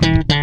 Fala 0.00 0.39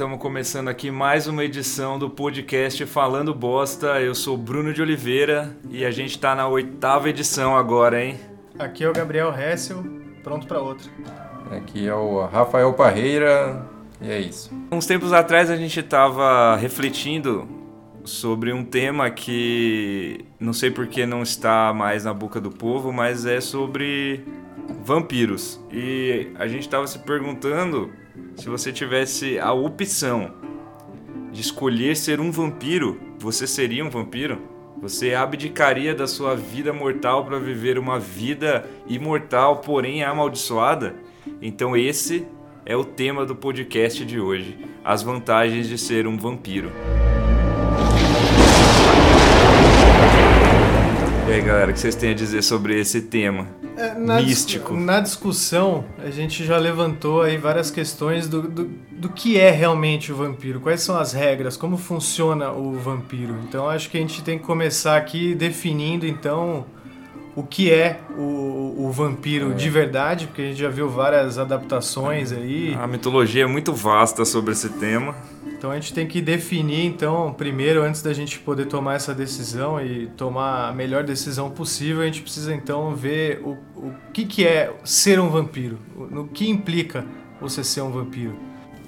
estamos 0.00 0.18
começando 0.18 0.68
aqui 0.68 0.90
mais 0.90 1.26
uma 1.26 1.44
edição 1.44 1.98
do 1.98 2.08
podcast 2.08 2.86
Falando 2.86 3.34
Bosta. 3.34 4.00
Eu 4.00 4.14
sou 4.14 4.34
Bruno 4.34 4.72
de 4.72 4.80
Oliveira 4.80 5.54
e 5.68 5.84
a 5.84 5.90
gente 5.90 6.12
está 6.12 6.34
na 6.34 6.48
oitava 6.48 7.10
edição 7.10 7.54
agora, 7.54 8.02
hein? 8.02 8.18
Aqui 8.58 8.82
é 8.82 8.88
o 8.88 8.94
Gabriel 8.94 9.30
Hessel, 9.30 9.84
pronto 10.22 10.46
para 10.46 10.58
outra. 10.58 10.90
Aqui 11.50 11.86
é 11.86 11.94
o 11.94 12.24
Rafael 12.24 12.72
Parreira 12.72 13.62
e 14.00 14.10
é 14.10 14.18
isso. 14.18 14.50
Uns 14.72 14.86
tempos 14.86 15.12
atrás 15.12 15.50
a 15.50 15.56
gente 15.56 15.78
estava 15.78 16.56
refletindo 16.56 17.46
sobre 18.02 18.54
um 18.54 18.64
tema 18.64 19.10
que 19.10 20.24
não 20.40 20.54
sei 20.54 20.70
por 20.70 20.86
que 20.86 21.04
não 21.04 21.22
está 21.22 21.74
mais 21.74 22.04
na 22.04 22.14
boca 22.14 22.40
do 22.40 22.50
povo, 22.50 22.90
mas 22.90 23.26
é 23.26 23.38
sobre 23.38 24.24
vampiros. 24.82 25.60
E 25.70 26.32
a 26.38 26.48
gente 26.48 26.62
estava 26.62 26.86
se 26.86 27.00
perguntando 27.00 27.90
se 28.36 28.48
você 28.48 28.72
tivesse 28.72 29.38
a 29.38 29.52
opção 29.52 30.32
de 31.32 31.40
escolher 31.40 31.96
ser 31.96 32.20
um 32.20 32.30
vampiro, 32.30 33.00
você 33.18 33.46
seria 33.46 33.84
um 33.84 33.90
vampiro? 33.90 34.40
Você 34.80 35.14
abdicaria 35.14 35.94
da 35.94 36.06
sua 36.06 36.34
vida 36.34 36.72
mortal 36.72 37.24
para 37.24 37.38
viver 37.38 37.78
uma 37.78 37.98
vida 37.98 38.64
imortal, 38.88 39.58
porém 39.58 40.02
amaldiçoada? 40.02 40.94
Então 41.42 41.76
esse 41.76 42.26
é 42.64 42.74
o 42.74 42.84
tema 42.84 43.26
do 43.26 43.36
podcast 43.36 44.04
de 44.04 44.18
hoje: 44.18 44.58
as 44.82 45.02
vantagens 45.02 45.68
de 45.68 45.76
ser 45.76 46.06
um 46.06 46.16
vampiro. 46.16 46.70
Aí, 51.40 51.46
galera, 51.46 51.70
o 51.70 51.74
que 51.74 51.80
vocês 51.80 51.94
têm 51.94 52.10
a 52.10 52.14
dizer 52.14 52.42
sobre 52.42 52.78
esse 52.78 53.00
tema 53.02 53.46
É, 53.76 53.94
na 53.94 54.20
místico? 54.20 54.74
dis- 54.74 54.84
na 54.84 55.00
discussão, 55.00 55.84
a 55.98 56.10
gente 56.10 56.44
já 56.44 56.56
levantou 56.58 57.22
aí 57.22 57.36
várias 57.38 57.70
questões 57.70 58.28
do, 58.28 58.42
do, 58.42 58.70
do 58.90 59.08
que 59.08 59.38
é 59.38 59.50
realmente 59.50 60.12
o 60.12 60.16
vampiro, 60.16 60.60
quais 60.60 60.82
são 60.82 60.96
as 60.98 61.12
regras, 61.12 61.56
como 61.56 61.76
funciona 61.76 62.50
o 62.52 62.72
vampiro. 62.74 63.34
Então 63.48 63.68
acho 63.68 63.90
que 63.90 63.96
a 63.96 64.00
gente 64.00 64.22
tem 64.22 64.38
que 64.38 64.44
começar 64.44 64.96
aqui 64.96 65.34
definindo 65.34 66.06
então 66.06 66.64
o 67.36 67.42
que 67.44 67.70
é 67.72 68.00
o, 68.18 68.74
o 68.86 68.90
vampiro 68.92 69.54
de 69.54 69.70
verdade, 69.70 70.26
porque 70.26 70.42
a 70.42 70.44
gente 70.46 70.58
já 70.60 70.68
viu 70.68 70.88
várias 70.90 71.38
adaptações 71.38 72.32
aí. 72.32 72.76
A 72.78 72.86
mitologia 72.86 73.44
é 73.44 73.46
muito 73.46 73.72
vasta 73.72 74.24
sobre 74.24 74.52
esse 74.52 74.68
tema. 74.70 75.14
Então 75.60 75.70
a 75.70 75.74
gente 75.74 75.92
tem 75.92 76.06
que 76.06 76.22
definir, 76.22 76.86
então, 76.86 77.34
primeiro, 77.34 77.82
antes 77.82 78.00
da 78.00 78.14
gente 78.14 78.38
poder 78.38 78.64
tomar 78.64 78.94
essa 78.94 79.12
decisão 79.14 79.78
e 79.78 80.06
tomar 80.16 80.70
a 80.70 80.72
melhor 80.72 81.04
decisão 81.04 81.50
possível, 81.50 82.00
a 82.00 82.06
gente 82.06 82.22
precisa 82.22 82.54
então 82.54 82.94
ver 82.96 83.42
o, 83.44 83.58
o 83.76 83.92
que, 84.10 84.24
que 84.24 84.46
é 84.46 84.72
ser 84.84 85.20
um 85.20 85.28
vampiro, 85.28 85.76
o- 85.94 86.06
no 86.06 86.26
que 86.28 86.48
implica 86.48 87.04
você 87.38 87.62
ser 87.62 87.82
um 87.82 87.90
vampiro. 87.90 88.34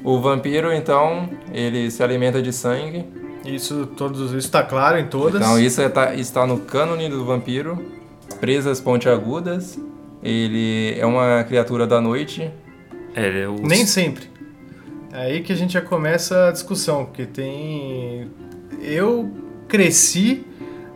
O 0.03 0.19
vampiro, 0.19 0.73
então, 0.73 1.29
ele 1.53 1.91
se 1.91 2.03
alimenta 2.03 2.41
de 2.41 2.55
sangue. 2.55 3.05
Isso 3.45 3.85
todos, 3.95 4.31
isso 4.31 4.39
está 4.39 4.63
claro 4.63 4.99
em 4.99 5.05
todas. 5.09 5.43
Então 5.43 5.61
isso 5.61 5.79
é- 5.83 5.91
tá- 5.91 6.15
está 6.15 6.47
no 6.47 6.57
cânone 6.61 7.07
do 7.11 7.23
vampiro. 7.23 7.85
Presas 8.41 8.81
pontiagudas. 8.81 9.79
Ele 10.23 10.95
é 10.99 11.05
uma 11.05 11.45
criatura 11.45 11.87
da 11.87 12.01
noite. 12.01 12.51
É, 13.15 13.47
o... 13.47 13.57
Nem 13.61 13.85
sempre. 13.85 14.32
Aí 15.13 15.41
que 15.43 15.53
a 15.53 15.57
gente 15.57 15.75
já 15.75 15.81
começa 15.81 16.49
a 16.49 16.53
discussão, 16.53 17.05
porque 17.05 17.27
tem. 17.27 18.31
Eu 18.81 19.31
cresci 19.69 20.45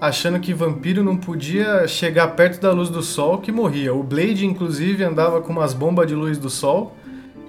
achando 0.00 0.38
que 0.40 0.52
vampiro 0.54 1.02
não 1.04 1.16
podia 1.16 1.86
chegar 1.86 2.28
perto 2.28 2.60
da 2.60 2.70
luz 2.72 2.88
do 2.88 3.02
sol 3.02 3.38
que 3.38 3.52
morria. 3.52 3.94
O 3.94 4.02
Blade, 4.02 4.46
inclusive, 4.46 5.04
andava 5.04 5.40
com 5.40 5.52
umas 5.52 5.72
bombas 5.74 6.06
de 6.06 6.14
luz 6.14 6.38
do 6.38 6.50
sol 6.50 6.94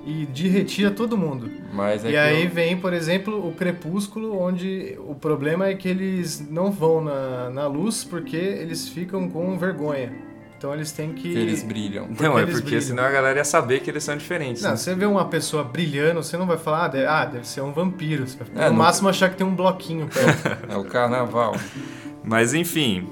e 0.05 0.25
derretia 0.27 0.89
todo 0.91 1.17
mundo. 1.17 1.49
Mas 1.73 2.05
é 2.05 2.11
e 2.11 2.17
aí 2.17 2.47
o- 2.47 2.49
vem, 2.49 2.77
por 2.77 2.93
exemplo, 2.93 3.45
o 3.47 3.51
crepúsculo, 3.53 4.37
onde 4.39 4.97
o 5.07 5.13
problema 5.15 5.67
é 5.67 5.73
que 5.75 5.87
eles 5.87 6.45
não 6.49 6.71
vão 6.71 7.01
na, 7.01 7.49
na 7.49 7.67
luz 7.67 8.03
porque 8.03 8.37
eles 8.37 8.87
ficam 8.87 9.29
com 9.29 9.57
vergonha. 9.57 10.11
Então 10.57 10.73
eles 10.73 10.91
têm 10.91 11.13
que. 11.13 11.27
eles 11.37 11.61
brilham. 11.61 12.07
Não, 12.19 12.37
é 12.39 12.45
porque 12.45 12.61
brilham. 12.63 12.81
senão 12.81 13.03
a 13.03 13.11
galera 13.11 13.37
ia 13.37 13.45
saber 13.45 13.79
que 13.81 13.89
eles 13.91 14.03
são 14.03 14.17
diferentes. 14.17 14.63
Não, 14.63 14.71
né? 14.71 14.75
você 14.77 14.95
vê 14.95 15.05
uma 15.05 15.25
pessoa 15.25 15.63
brilhando, 15.63 16.23
você 16.23 16.35
não 16.35 16.47
vai 16.47 16.57
falar, 16.57 16.85
ah, 16.85 16.87
deve, 16.87 17.05
ah, 17.05 17.25
deve 17.25 17.47
ser 17.47 17.61
um 17.61 17.71
vampiro. 17.71 18.27
Você 18.27 18.37
vai, 18.43 18.65
É, 18.65 18.69
no 18.69 18.75
não- 18.75 18.83
máximo 18.83 19.07
achar 19.07 19.29
que 19.29 19.37
tem 19.37 19.45
um 19.45 19.55
bloquinho 19.55 20.07
perto. 20.07 20.57
É 20.73 20.75
o 20.75 20.83
carnaval. 20.83 21.55
Mas 22.23 22.55
enfim, 22.55 23.07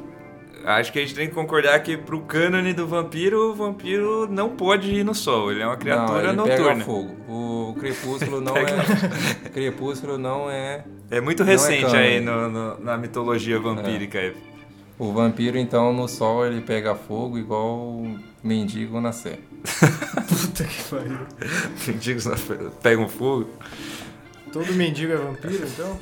acho 0.66 0.91
que 0.91 0.97
a 0.97 1.01
gente 1.03 1.13
tem 1.13 1.28
que 1.29 1.35
concordar 1.35 1.79
que 1.83 1.95
pro 1.95 2.19
cânone 2.22 2.73
do 2.73 2.88
vampiro, 2.88 3.51
o 3.51 3.53
vampiro 3.53 4.27
não 4.27 4.50
pode 4.50 4.89
ir 4.91 5.03
no 5.06 5.13
sol. 5.13 5.51
Ele 5.51 5.62
é 5.62 5.67
uma 5.67 5.77
criatura 5.77 6.33
não, 6.33 6.45
ele 6.47 6.56
pega 6.57 6.63
noturna. 6.75 6.83
fogo. 6.83 7.16
O 7.29 7.75
crepúsculo 7.79 8.41
não 8.41 8.57
é. 8.57 8.66
crepúsculo 9.53 10.17
não 10.17 10.50
é. 10.50 10.83
É 11.12 11.22
muito 11.22 11.44
é 11.44 11.45
recente 11.45 11.81
cânone. 11.85 12.00
aí 12.00 12.19
no- 12.19 12.50
no- 12.50 12.79
na 12.79 12.97
mitologia 12.97 13.59
vampírica. 13.59 14.17
É. 14.17 14.33
O 14.97 15.11
vampiro, 15.11 15.57
então, 15.57 15.91
no 15.91 16.07
sol 16.07 16.45
ele 16.45 16.61
pega 16.61 16.95
fogo 16.95 17.38
igual 17.38 17.78
o 17.78 18.17
mendigo 18.44 19.01
na 19.01 19.11
sé. 19.11 19.39
Puta 20.29 20.63
que 20.63 20.83
pariu. 20.83 21.17
Mendigos 21.88 22.25
na- 22.25 22.35
pegam 22.81 23.07
fogo. 23.09 23.50
Todo 24.53 24.72
mendigo 24.73 25.11
é 25.11 25.17
vampiro, 25.17 25.66
então? 25.67 26.00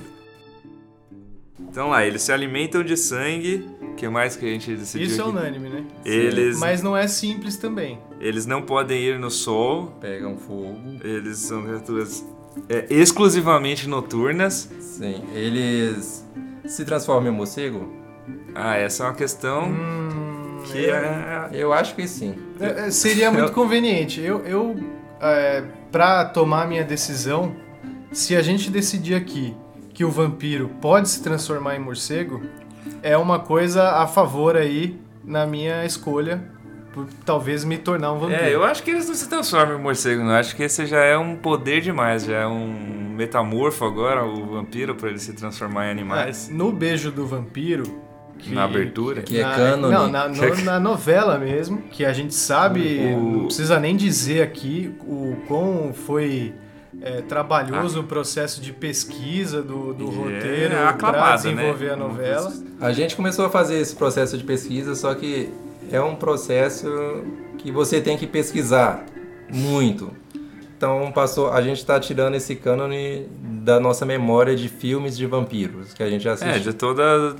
Então 1.59 1.89
lá, 1.89 2.05
eles 2.05 2.21
se 2.21 2.31
alimentam 2.31 2.83
de 2.83 2.95
sangue. 2.95 3.67
O 3.81 3.95
que 3.95 4.07
mais 4.07 4.35
que 4.35 4.45
a 4.45 4.49
gente 4.49 4.75
decidiu? 4.75 5.07
Isso 5.07 5.21
é 5.21 5.25
unânime, 5.25 5.69
né? 5.69 5.85
Eles, 6.05 6.59
Mas 6.59 6.83
não 6.83 6.95
é 6.95 7.07
simples 7.07 7.57
também. 7.57 7.97
eles 8.19 8.45
não 8.45 8.61
podem 8.61 9.01
ir 9.01 9.17
no 9.19 9.31
sol. 9.31 9.87
Pegam 10.01 10.37
fogo. 10.37 10.77
Eles 11.03 11.37
são 11.39 11.63
criaturas 11.63 12.23
é, 12.69 12.85
exclusivamente 12.91 13.87
noturnas. 13.87 14.69
Sim. 14.79 15.23
Eles 15.33 16.23
se 16.65 16.85
transformam 16.85 17.31
em 17.31 17.35
morcego? 17.35 18.02
Ah, 18.55 18.75
essa 18.77 19.03
é 19.03 19.07
uma 19.07 19.13
questão 19.15 19.65
Hum, 19.65 20.61
que 20.65 20.77
eu- 20.85 20.95
é. 20.95 21.49
Eu 21.51 21.73
acho 21.73 21.95
que 21.95 22.07
sim. 22.07 22.35
É, 22.59 22.87
é, 22.87 22.91
Seria 22.91 23.31
muito 23.31 23.51
conveniente. 23.51 24.21
Eu, 24.21 24.39
eu 24.45 24.75
é, 25.21 25.63
pra 25.91 26.25
tomar 26.25 26.67
minha 26.67 26.83
decisão, 26.83 27.55
se 28.11 28.35
a 28.35 28.41
gente 28.41 28.69
decidir 28.69 29.15
aqui 29.15 29.55
que 29.93 30.03
o 30.05 30.09
vampiro 30.09 30.69
pode 30.81 31.09
se 31.09 31.21
transformar 31.21 31.75
em 31.75 31.79
morcego, 31.79 32.41
é 33.01 33.17
uma 33.17 33.39
coisa 33.39 33.91
a 33.91 34.07
favor 34.07 34.55
aí 34.57 34.99
na 35.23 35.45
minha 35.45 35.85
escolha 35.85 36.43
por 36.93 37.07
talvez 37.25 37.63
me 37.65 37.77
tornar 37.77 38.11
um 38.13 38.19
vampiro. 38.19 38.41
É, 38.43 38.53
eu 38.53 38.63
acho 38.63 38.83
que 38.83 38.91
eles 38.91 39.07
não 39.07 39.15
se 39.15 39.27
transformam 39.27 39.77
em 39.79 39.81
morcego, 39.81 40.23
não. 40.23 40.31
Acho 40.31 40.55
que 40.55 40.63
esse 40.63 40.85
já 40.85 40.99
é 40.99 41.17
um 41.17 41.35
poder 41.35 41.81
demais, 41.81 42.23
já 42.25 42.37
é 42.41 42.47
um 42.47 43.13
metamorfo 43.15 43.83
agora, 43.85 44.23
o 44.25 44.45
vampiro, 44.45 44.93
pra 44.95 45.09
ele 45.09 45.19
se 45.19 45.33
transformar 45.33 45.87
em 45.87 45.91
animais. 45.91 46.49
É, 46.49 46.53
no 46.53 46.71
beijo 46.71 47.11
do 47.11 47.25
vampiro. 47.25 47.83
Que- 48.39 48.53
Na 48.53 48.63
abertura. 48.65 49.21
Que 49.21 49.39
é 49.39 49.43
na- 49.43 49.55
cânone. 49.55 49.93
Não, 49.93 50.07
na, 50.09 50.27
no- 50.27 50.55
na 50.63 50.79
novela 50.79 51.37
mesmo, 51.37 51.81
que 51.91 52.03
a 52.05 52.11
gente 52.13 52.33
sabe, 52.33 52.99
O- 53.15 53.19
não 53.19 53.45
precisa 53.45 53.79
nem 53.79 53.95
dizer 53.95 54.41
aqui 54.41 54.93
o 55.07 55.35
quão 55.47 55.93
foi 55.93 56.53
é, 57.01 57.21
trabalhoso 57.21 58.01
o 58.01 58.03
processo 58.03 58.61
de 58.61 58.71
pesquisa 58.71 59.61
do, 59.63 59.93
do 59.93 60.05
E 60.05 60.07
é 60.07 60.15
roteiro 60.35 60.75
para 60.75 60.89
aclamado, 60.89 61.35
desenvolver 61.43 61.87
né? 61.87 61.93
a 61.93 61.97
novela. 61.97 62.53
A 62.79 62.91
gente 62.93 63.15
começou 63.15 63.45
a 63.45 63.49
fazer 63.49 63.79
esse 63.79 63.95
processo 63.95 64.37
de 64.37 64.43
pesquisa, 64.43 64.93
só 64.95 65.13
que 65.15 65.49
é 65.91 65.99
um 65.99 66.15
processo 66.15 66.87
que 67.57 67.71
você 67.71 67.99
tem 67.99 68.15
que 68.17 68.27
pesquisar 68.27 69.05
muito. 69.51 70.11
Então 70.77 71.11
passou, 71.13 71.51
a 71.51 71.61
gente 71.61 71.77
está 71.77 71.99
tirando 71.99 72.35
esse 72.35 72.55
cânone 72.55 73.27
da 73.41 73.79
nossa 73.79 74.05
memória 74.05 74.55
de 74.55 74.67
filmes 74.69 75.17
de 75.17 75.25
vampiros 75.25 75.93
que 75.93 76.03
a 76.03 76.09
gente 76.09 76.27
É, 76.27 76.31
assistiu. 76.31 76.59
de 76.71 76.73
toda 76.73 77.35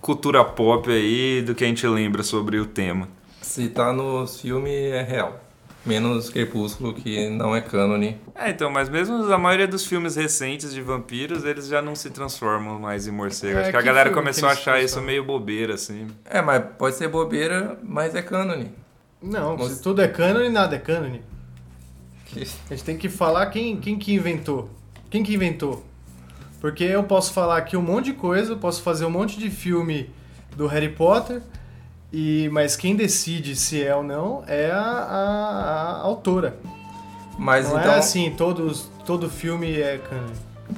cultura 0.00 0.44
pop 0.44 0.90
aí, 0.90 1.42
do 1.42 1.54
que 1.54 1.64
a 1.64 1.66
gente 1.66 1.86
lembra 1.86 2.22
sobre 2.22 2.58
o 2.58 2.66
tema. 2.66 3.08
Se 3.42 3.68
tá 3.68 3.92
nos 3.92 4.40
filmes 4.40 4.72
é 4.72 5.02
real. 5.02 5.40
Menos 5.84 6.28
Crepúsculo, 6.28 6.92
que 6.92 7.30
não 7.30 7.56
é 7.56 7.60
cânone. 7.62 8.18
É, 8.34 8.50
então, 8.50 8.70
mas 8.70 8.90
mesmo 8.90 9.32
a 9.32 9.38
maioria 9.38 9.66
dos 9.66 9.86
filmes 9.86 10.14
recentes 10.14 10.74
de 10.74 10.82
vampiros, 10.82 11.42
eles 11.44 11.68
já 11.68 11.80
não 11.80 11.94
se 11.94 12.10
transformam 12.10 12.78
mais 12.78 13.06
em 13.06 13.10
morcego. 13.10 13.56
É, 13.58 13.62
Acho 13.62 13.70
que 13.70 13.76
a 13.76 13.80
que 13.80 13.86
galera 13.86 14.10
começou 14.10 14.46
a 14.48 14.52
que 14.54 14.60
achar 14.60 14.82
isso 14.82 15.00
meio 15.00 15.24
bobeira, 15.24 15.74
assim. 15.74 16.06
É, 16.26 16.42
mas 16.42 16.62
pode 16.78 16.96
ser 16.96 17.08
bobeira, 17.08 17.78
mas 17.82 18.14
é 18.14 18.20
cânone. 18.20 18.70
Não, 19.22 19.56
Mas- 19.56 19.72
se 19.72 19.82
tudo 19.82 20.02
é 20.02 20.08
cânone, 20.08 20.50
nada 20.50 20.76
é 20.76 20.78
cânone. 20.78 21.22
A 22.36 22.38
gente 22.74 22.84
tem 22.84 22.96
que 22.96 23.08
falar 23.08 23.46
quem, 23.46 23.76
quem 23.80 23.98
que 23.98 24.12
inventou. 24.14 24.70
Quem 25.10 25.22
que 25.22 25.34
inventou? 25.34 25.84
Porque 26.60 26.84
eu 26.84 27.02
posso 27.04 27.32
falar 27.32 27.56
aqui 27.56 27.76
um 27.76 27.82
monte 27.82 28.06
de 28.06 28.12
coisa, 28.14 28.54
posso 28.56 28.82
fazer 28.82 29.04
um 29.04 29.10
monte 29.10 29.38
de 29.38 29.48
filme 29.50 30.10
do 30.56 30.66
Harry 30.66 30.90
Potter, 30.90 31.40
e 32.12 32.48
mas 32.52 32.76
quem 32.76 32.94
decide 32.96 33.54
se 33.56 33.82
é 33.82 33.94
ou 33.94 34.02
não 34.02 34.42
é 34.46 34.70
a, 34.70 34.80
a- 34.80 35.96
a 35.96 36.00
autora. 36.02 36.56
Mas 37.38 37.70
não 37.70 37.78
então, 37.80 37.92
é 37.92 37.98
assim, 37.98 38.30
todos, 38.36 38.90
todo 39.06 39.30
filme 39.30 39.80
é 39.80 39.98
canon. 39.98 40.28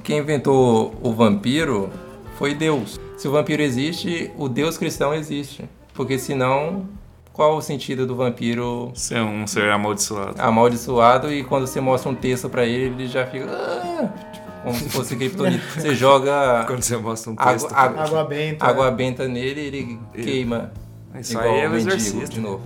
quem 0.05 0.19
inventou 0.19 0.95
o 1.03 1.13
vampiro 1.13 1.91
foi 2.37 2.55
Deus. 2.55 3.01
Se 3.17 3.27
o 3.27 3.33
vampiro 3.33 3.63
existe, 3.63 4.31
o 4.37 4.49
Deus 4.49 4.77
cristão 4.79 5.13
existe. 5.15 5.65
Porque 5.95 6.19
senão, 6.19 6.87
qual 7.33 7.57
o 7.57 7.63
sentido 7.63 8.07
do 8.07 8.15
vampiro 8.15 8.91
Ser 8.95 9.21
um 9.21 9.47
ser 9.47 9.71
amaldiçoado. 9.71 10.41
amaldiçoado 10.41 11.33
e 11.33 11.43
quando 11.43 11.67
você 11.67 11.81
mostra 11.81 12.11
um 12.11 12.15
texto 12.15 12.49
pra 12.49 12.65
ele, 12.65 12.95
ele 13.03 13.07
já 13.09 13.27
fica. 13.27 13.47
"Ah", 13.51 14.09
como 14.63 14.75
se 14.75 14.89
fosse 14.89 15.17
criptonita. 15.17 15.63
Você 15.81 15.95
joga 15.95 16.65
Quando 16.67 16.83
você 16.83 16.97
mostra 16.97 17.31
um 17.33 17.35
água, 17.39 17.53
texto. 17.53 17.73
água, 17.73 18.03
Água 18.05 18.25
benta. 18.25 18.65
água 18.67 18.91
benta 18.91 19.29
nele 19.29 19.61
e 19.61 19.65
ele 19.67 19.99
queima. 20.15 20.73
Isso 21.19 21.33
igual 21.33 21.55
aí 21.55 21.61
é 21.61 21.69
o 21.69 21.71
mendigo, 21.73 22.29
de 22.29 22.41
novo. 22.41 22.63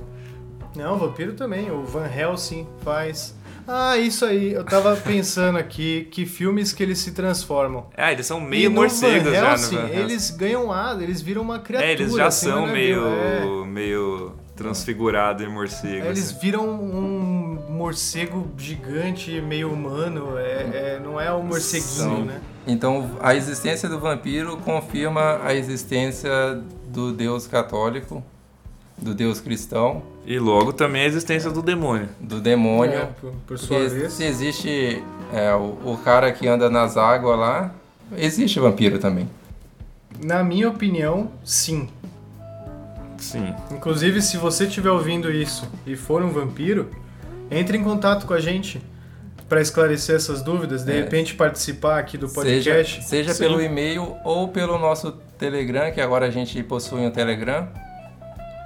Não, 0.77 0.99
vampiro 0.99 1.33
também. 1.33 1.71
O 1.71 1.85
Van 1.85 2.07
Helsing 2.07 2.67
faz. 2.85 3.35
Ah, 3.67 3.97
isso 3.99 4.25
aí. 4.25 4.53
Eu 4.53 4.63
tava 4.65 4.95
pensando 4.95 5.59
aqui 5.59 6.07
que 6.13 6.25
filmes 6.27 6.73
que 6.73 6.83
eles 6.83 6.99
se 6.99 7.11
transformam. 7.13 7.87
Ah, 7.97 8.13
eles 8.13 8.27
são 8.27 8.39
E 8.39 8.43
meio 8.45 8.71
no 8.71 8.77
morcegos 8.77 9.25
Van 9.25 9.33
já 9.33 9.51
Helsing, 9.53 9.75
no 9.75 9.81
Van 9.81 9.89
Helsing. 9.89 10.01
eles 10.01 10.31
ganham 10.31 10.71
asa, 10.73 11.03
eles 11.03 11.21
viram 11.21 11.43
uma 11.43 11.59
criatura. 11.59 11.91
É, 11.91 11.95
eles 11.95 12.13
já 12.15 12.27
assim, 12.27 12.47
são 12.47 12.61
não 12.63 12.69
é 12.69 12.73
meio, 12.73 13.05
é. 13.05 13.67
meio 13.67 14.33
transfigurado 14.55 15.43
em 15.43 15.49
morcego. 15.49 16.07
É, 16.07 16.09
Eles 16.09 16.31
assim. 16.31 16.39
viram 16.41 16.69
um 16.69 17.36
morcego 17.77 18.47
gigante, 18.57 19.41
meio 19.41 19.71
humano. 19.73 20.37
É, 20.39 20.97
é- 20.97 21.01
não 21.03 21.21
é 21.21 21.31
o 21.33 21.43
morceguinho, 21.43 21.83
São. 21.89 22.25
né? 22.25 22.41
Então, 22.67 23.11
a 23.21 23.35
existência 23.35 23.89
do 23.89 24.01
vampiro 24.01 24.57
confirma 24.59 25.41
a 25.45 25.55
existência 25.55 26.31
do 26.89 27.13
Deus 27.13 27.47
católico, 27.47 28.23
do 28.99 29.15
Deus 29.15 29.41
cristão, 29.41 30.03
E 30.27 30.39
logo 30.41 30.73
também 30.73 31.03
a 31.03 31.07
existência 31.07 31.51
do 31.51 31.63
demônio. 31.63 32.09
do 32.19 32.41
demônio. 32.41 32.99
É, 32.99 33.07
por, 33.21 33.33
por 33.47 33.59
sua 33.59 33.79
Porque 33.79 33.95
vez. 33.95 34.13
se 34.15 34.25
existe 34.25 35.03
é, 35.33 35.55
o, 35.55 35.93
o 35.93 36.01
cara 36.03 36.33
que 36.33 36.49
anda 36.49 36.69
nas 36.69 36.97
águas 36.97 37.39
lá, 37.39 37.71
existe 38.17 38.59
vampiro 38.59 38.99
também. 38.99 39.29
Na 40.25 40.43
minha 40.43 40.69
opinião, 40.69 41.31
sim. 41.45 41.89
Sim. 43.19 43.55
Inclusive, 43.71 44.21
se 44.21 44.37
você 44.37 44.65
estiver 44.65 44.91
ouvindo 44.91 45.31
isso 45.31 45.69
e 45.87 45.95
for 45.95 46.23
um 46.23 46.31
vampiro, 46.31 46.91
entre 47.51 47.77
em 47.79 47.83
contato 47.85 48.27
com 48.27 48.35
a 48.35 48.41
gente 48.41 48.81
para 49.49 49.61
esclarecer 49.61 50.17
essas 50.17 50.43
dúvidas, 50.43 50.85
de 50.85 50.93
É. 50.93 50.97
repente 50.97 51.35
participar 51.35 51.99
aqui 51.99 52.19
do 52.19 52.27
Seja, 52.29 52.43
podcast. 52.43 53.05
seja 53.05 53.33
Sim. 53.35 53.45
pelo 53.45 53.61
e-mail 53.63 54.17
ou 54.25 54.49
pelo 54.49 54.79
nosso 54.79 55.13
Telegram, 55.39 55.93
que 55.93 56.01
agora 56.01 56.27
a 56.27 56.31
gente 56.31 56.61
possui 56.65 57.01
um 57.01 57.11
Telegram. 57.11 57.69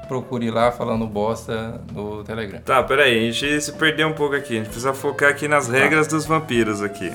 Procure 0.09 0.51
lá 0.51 0.73
falando 0.73 1.07
bosta 1.07 1.81
do 1.93 2.25
Telegram. 2.25 2.61
Tá, 2.65 2.83
peraí, 2.83 3.29
a 3.29 3.31
gente 3.31 3.61
se 3.61 3.73
perdeu 3.73 4.09
um 4.09 4.13
pouco 4.13 4.35
aqui. 4.35 4.55
A 4.55 4.57
gente 4.57 4.67
precisa 4.67 4.93
focar 4.93 5.31
aqui 5.31 5.47
nas 5.47 5.69
regras 5.69 6.09
dos 6.09 6.25
vampiros 6.27 6.83
aqui. 6.83 7.13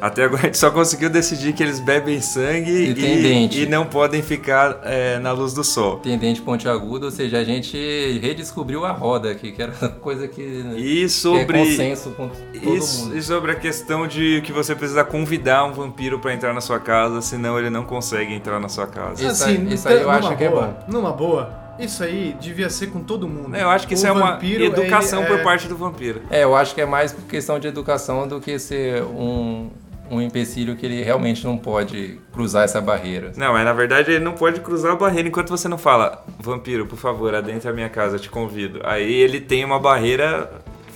Até 0.00 0.24
agora 0.24 0.42
a 0.42 0.46
gente 0.46 0.58
só 0.58 0.70
conseguiu 0.70 1.10
decidir 1.10 1.52
que 1.52 1.62
eles 1.62 1.80
bebem 1.80 2.20
sangue 2.20 2.70
E 2.70 3.48
e, 3.52 3.62
e 3.62 3.66
não 3.66 3.84
podem 3.84 4.22
ficar 4.22 4.80
é, 4.84 5.18
na 5.18 5.32
luz 5.32 5.52
do 5.52 5.64
sol. 5.64 5.96
Tem 5.98 6.16
dente 6.16 6.40
pontiagudo, 6.40 7.06
ou 7.06 7.10
seja, 7.10 7.38
a 7.38 7.44
gente 7.44 7.76
redescobriu 8.22 8.84
a 8.84 8.92
roda 8.92 9.30
aqui, 9.32 9.50
que 9.50 9.60
era 9.60 9.72
coisa 10.00 10.28
que, 10.28 10.40
E 10.40 10.82
que 10.98 11.04
é 11.04 11.08
sobre. 11.08 11.58
consenso 11.58 12.10
com 12.10 12.28
todo 12.28 12.76
Isso, 12.76 13.04
mundo. 13.06 13.16
e 13.18 13.22
sobre 13.22 13.52
a 13.52 13.54
questão 13.56 14.06
de 14.06 14.40
que 14.44 14.52
você 14.52 14.74
precisa 14.74 15.02
convidar 15.04 15.64
um 15.64 15.72
vampiro 15.72 16.18
pra 16.20 16.32
entrar 16.32 16.54
na 16.54 16.60
sua 16.60 16.78
casa, 16.78 17.20
senão 17.20 17.58
ele 17.58 17.68
não 17.70 17.82
consegue 17.84 18.32
entrar 18.32 18.60
na 18.60 18.68
sua 18.68 18.86
casa. 18.86 19.24
Isso 19.26 19.44
aí- 19.44 19.74
isso 19.74 19.88
aí 19.88 20.00
eu 20.00 20.10
acho 20.10 20.36
que 20.36 20.44
é 20.44 20.48
boa, 20.48 20.66
bom. 20.86 20.92
Numa 20.92 21.10
boa, 21.12 21.50
isso 21.78 22.02
aí 22.04 22.36
devia 22.40 22.70
ser 22.70 22.88
com 22.88 23.00
todo 23.00 23.28
mundo. 23.28 23.56
Eu 23.56 23.68
acho 23.68 23.86
que 23.88 23.94
isso 23.94 24.04
O 24.04 24.08
é 24.08 24.12
uma 24.12 24.38
educação 24.42 25.24
por 25.24 25.40
é- 25.40 25.42
parte 25.42 25.66
do 25.66 25.76
vampiro. 25.76 26.22
É, 26.30 26.44
eu 26.44 26.54
acho 26.54 26.74
que 26.74 26.80
é 26.80 26.86
mais 26.86 27.12
questão 27.28 27.58
de 27.58 27.66
educação 27.66 28.26
do 28.28 28.40
que 28.40 28.58
ser 28.58 29.02
um, 29.02 29.70
um 30.10 30.20
empecilho 30.20 30.74
que 30.76 30.86
ele 30.86 31.02
realmente 31.02 31.44
não 31.44 31.56
pode 31.58 32.18
cruzar 32.32 32.64
essa 32.64 32.80
barreira. 32.80 33.32
Não, 33.36 33.52
mas 33.52 33.64
na 33.64 33.72
verdade 33.72 34.10
ele 34.12 34.24
não 34.24 34.32
pode 34.32 34.60
cruzar 34.60 34.92
a 34.92 34.96
barreira 34.96 35.28
enquanto 35.28 35.50
você 35.50 35.68
não 35.68 35.78
fala, 35.78 36.24
vampiro, 36.40 36.86
por 36.86 36.96
favor, 36.98 37.34
adentre 37.34 37.68
a 37.68 37.72
minha 37.72 37.88
casa, 37.88 38.16
eu 38.16 38.20
te 38.20 38.30
convido. 38.30 38.80
Aí 38.84 39.12
ele 39.12 39.40
tem 39.40 39.64
uma 39.64 39.78
barreira 39.78 40.50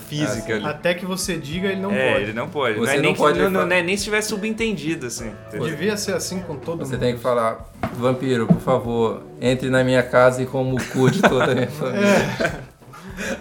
física 0.08 0.54
ali. 0.56 0.66
Até 0.66 0.92
que 0.94 1.06
você 1.06 1.36
diga, 1.38 1.68
ele 1.68 1.80
não 1.80 1.90
é, 1.90 2.12
pode. 2.12 2.22
ele 2.24 2.32
não 2.34 2.48
pode. 2.48 2.78
Você 2.78 2.84
não 2.84 2.92
é 2.92 2.96
não 2.96 3.02
nem, 3.02 3.12
que- 3.14 3.18
pode 3.18 3.38
não, 3.40 3.50
não, 3.50 3.66
não 3.66 3.76
é 3.76 3.82
nem 3.82 3.96
se 3.96 4.04
tiver 4.04 4.20
subentendido, 4.20 5.06
assim. 5.06 5.30
entendeu? 5.48 5.68
Devia 5.68 5.96
ser 5.96 6.12
assim 6.14 6.40
com 6.40 6.56
todo 6.56 6.84
Você 6.84 6.92
mundo. 6.92 7.00
tem 7.00 7.14
que 7.14 7.20
falar, 7.20 7.70
vampiro, 7.94 8.46
por 8.46 8.60
favor, 8.60 9.22
entre 9.40 9.70
na 9.70 9.82
minha 9.82 10.02
casa 10.02 10.42
e 10.42 10.46
como 10.46 10.76
o 10.76 10.84
cu 10.84 11.10
de 11.10 11.22
toda 11.22 11.52
a 11.52 11.54
minha 11.54 11.66
família. 11.72 12.62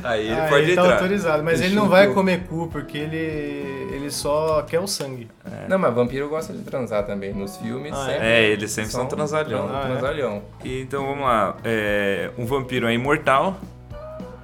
Aí 0.04 0.28
ele 0.28 0.34
Ah, 0.40 0.48
pode 0.50 0.64
ele 0.66 0.76
tá 0.76 0.82
entrar. 0.82 0.94
autorizado, 0.96 1.44
mas 1.44 1.60
Ele 1.60 1.70
ele 1.70 1.76
não 1.76 1.88
vai 1.90 2.08
comer 2.14 2.44
cu, 2.44 2.68
porque 2.72 2.98
ele, 2.98 3.91
ele 4.12 4.14
só 4.14 4.62
quer 4.64 4.80
o 4.80 4.88
sangue. 4.88 5.30
Não, 5.70 5.80
mas 5.80 5.94
vampiro 5.94 6.28
gosta 6.28 6.52
de 6.52 6.62
transar 6.62 7.06
também. 7.06 7.34
Nos 7.34 7.56
filmes 7.58 7.94
Ah, 7.96 8.12
é? 8.12 8.14
sempre 8.14 8.28
É, 8.28 8.50
eles 8.50 8.72
sempre 8.72 8.92
são 8.92 9.06
transalhão. 9.08 9.70
Ah, 9.74 9.80
é? 9.80 9.92
transalhão. 9.92 10.44
E 10.64 10.82
Então 10.82 11.06
vamos 11.06 11.24
lá. 11.24 11.56
É, 11.64 12.30
um 12.38 12.46
vampiro 12.46 12.88
é 12.88 12.94
imortal, 12.94 13.58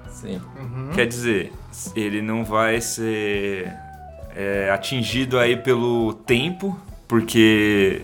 Sim. 0.10 0.42
Uhum. 0.60 0.92
quer 0.96 1.06
dizer, 1.06 1.52
ele 1.96 2.22
não 2.22 2.44
vai 2.44 2.82
ser 2.82 3.72
é, 4.36 4.72
atingido 4.72 5.38
aí 5.38 5.56
pelo 5.58 6.14
tempo, 6.14 6.80
porque 7.08 8.02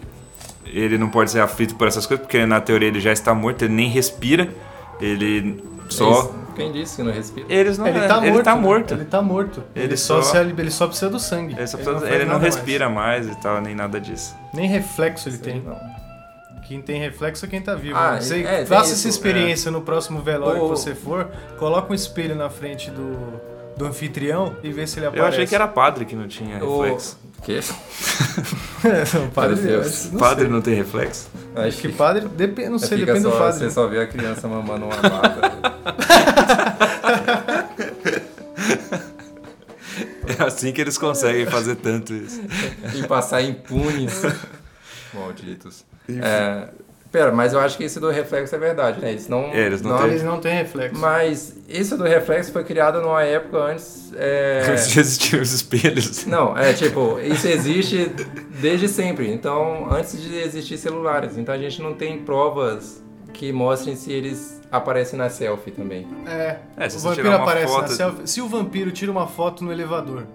ele 0.66 0.98
não 0.98 1.10
pode 1.10 1.32
ser 1.32 1.40
aflito 1.40 1.76
por 1.76 1.88
essas 1.88 2.06
coisas, 2.06 2.24
porque 2.26 2.46
na 2.46 2.60
teoria 2.62 2.88
ele 2.90 3.00
já 3.00 3.12
está 3.12 3.34
morto, 3.34 3.64
ele 3.64 3.74
nem 3.74 3.90
respira, 3.90 4.48
ele 5.02 5.64
só. 5.90 6.32
Quem 6.56 6.72
disse 6.72 6.96
que 6.98 7.04
não 7.04 7.12
respira? 7.12 7.46
Eles 7.50 7.78
não, 7.78 7.88
Ele 7.88 8.00
é, 8.00 8.08
tá 8.08 8.16
morto. 8.16 8.28
ele 8.28 8.44
tá 8.44 8.56
né? 8.56 8.62
morto. 8.62 8.94
Ele 8.94 9.06
tá 9.06 9.22
morto. 9.22 9.64
Ele 9.76 9.86
Ele, 9.86 9.98
só, 9.98 10.22
só- 10.22 10.38
ele 10.42 10.72
só 10.72 10.88
precisa 10.88 11.10
do 11.10 11.20
sangue. 11.20 11.56
Ele, 11.58 11.68
só 11.68 11.78
precisa- 11.78 12.10
ele 12.10 12.26
não 12.26 12.34
nada 12.34 12.46
respira 12.46 12.90
mais. 12.90 13.28
e 13.28 13.36
tal, 13.42 13.62
nem 13.62 13.76
nada 13.76 14.00
disso. 14.00 14.36
mais. 14.42 14.54
Nem 14.54 14.68
reflexo 14.68 15.30
ele 15.30 15.38
tem. 15.38 15.62
Não. 15.62 15.78
Quem 16.68 16.82
tem 16.82 17.00
reflexo 17.00 17.46
é 17.46 17.48
quem 17.50 17.62
tá 17.62 17.76
vivo. 17.76 17.98
Ah, 17.98 18.20
Você 18.22 18.42
é, 18.44 18.66
faça 18.66 18.94
essa 18.94 19.08
experiência 19.10 19.70
no 19.70 19.82
próximo 19.82 20.22
velório 20.22 20.62
Ô, 20.62 20.70
que 20.70 20.70
você 20.70 20.96
for, 20.96 21.28
coloca 21.60 21.92
um 21.92 21.96
espelho 21.96 22.36
na 22.36 22.50
frente 22.50 22.90
do, 22.90 23.18
do 23.76 23.86
anfitrião 23.86 24.56
e 24.64 24.72
vê 24.72 24.88
se 24.88 24.98
ele 24.98 25.08
Eu 25.08 25.10
aparece. 25.10 25.28
achei 25.30 25.46
que 25.48 25.54
era 25.56 25.68
padre 25.68 26.06
que 26.06 26.16
não 26.16 26.26
tinha 26.28 26.64
O... 26.64 26.82
reflexo. 26.82 27.20
Quê? 27.44 27.60
não, 29.20 29.30
padre, 29.32 29.56
Meu 29.58 29.82
Deus. 29.82 30.10
não 30.12 30.20
padre 30.20 30.46
sei. 30.46 30.54
não 30.54 30.62
tem 30.62 30.74
reflexo? 30.76 31.28
Acho 31.54 31.78
Que 31.78 31.90
padre, 31.90 32.26
depende, 32.30 32.70
não 32.70 32.80
sei, 32.80 33.00
Fica 33.00 33.08
depende 33.14 33.24
só, 33.24 33.32
do 33.32 33.38
padre. 33.38 33.60
Você 33.60 33.70
só 33.70 33.88
vê 33.88 34.00
a 34.02 34.08
criança 34.08 34.48
mamando 34.48 34.86
uma 34.86 34.96
vaca. 34.96 35.52
assim 40.46 40.72
que 40.72 40.82
eles 40.82 40.98
conseguem 40.98 41.46
fazer 41.46 41.76
tanto 41.76 42.14
isso. 42.14 42.42
e 42.96 43.08
passar 43.08 43.42
impunes. 43.42 44.22
Malditos. 45.14 45.86
É, 46.10 46.68
pera, 47.12 47.32
mas 47.32 47.54
eu 47.54 47.60
acho 47.60 47.78
que 47.78 47.84
esse 47.84 48.00
do 48.00 48.10
reflexo 48.10 48.56
é 48.56 48.58
verdade, 48.58 49.00
né? 49.00 49.12
Eles 49.12 49.28
não. 49.28 49.46
É, 49.46 49.66
eles 49.66 49.82
não 49.82 49.98
têm. 49.98 50.08
Eles 50.08 50.24
não 50.24 50.40
têm 50.40 50.56
reflexo. 50.56 51.00
Mas 51.00 51.56
esse 51.70 51.96
do 51.96 52.04
reflexo 52.04 52.52
foi 52.52 52.64
criado 52.64 53.02
numa 53.02 53.24
época 53.24 53.58
antes. 53.58 54.12
é, 54.16 54.66
Antes 54.72 54.90
de 54.90 55.00
existir 55.00 55.40
os 55.40 55.54
espelhos. 55.54 56.26
Não, 56.26 56.58
é 56.58 56.74
tipo, 56.74 57.20
isso 57.20 57.48
existe 57.48 58.12
desde 58.60 58.88
sempre. 58.88 59.32
Então, 59.32 59.88
antes 59.92 60.22
de 60.22 60.36
existir 60.36 60.78
celulares. 60.78 61.38
Então 61.38 61.54
a 61.54 61.58
gente 61.58 61.82
não 61.82 61.94
tem 61.94 62.20
provas 62.24 63.04
que 63.34 63.52
mostrem 63.52 63.96
se 63.96 64.12
eles 64.12 64.62
aparecem 64.72 65.18
na 65.18 65.30
selfie 65.30 65.72
também. 65.72 66.08
É, 66.26 66.60
É, 66.78 66.88
se 66.90 66.98
o 66.98 67.00
você 67.00 67.08
vampiro 67.10 67.28
tirar 67.28 67.38
uma 67.38 67.44
aparece 67.44 67.74
foto- 67.74 67.82
na 67.82 67.88
selfie. 67.88 68.28
Se 68.28 68.42
o 68.42 68.48
vampiro 68.48 68.92
tira 68.92 69.12
uma 69.12 69.28
foto 69.28 69.64
no 69.64 69.72
elevador, 69.72 70.26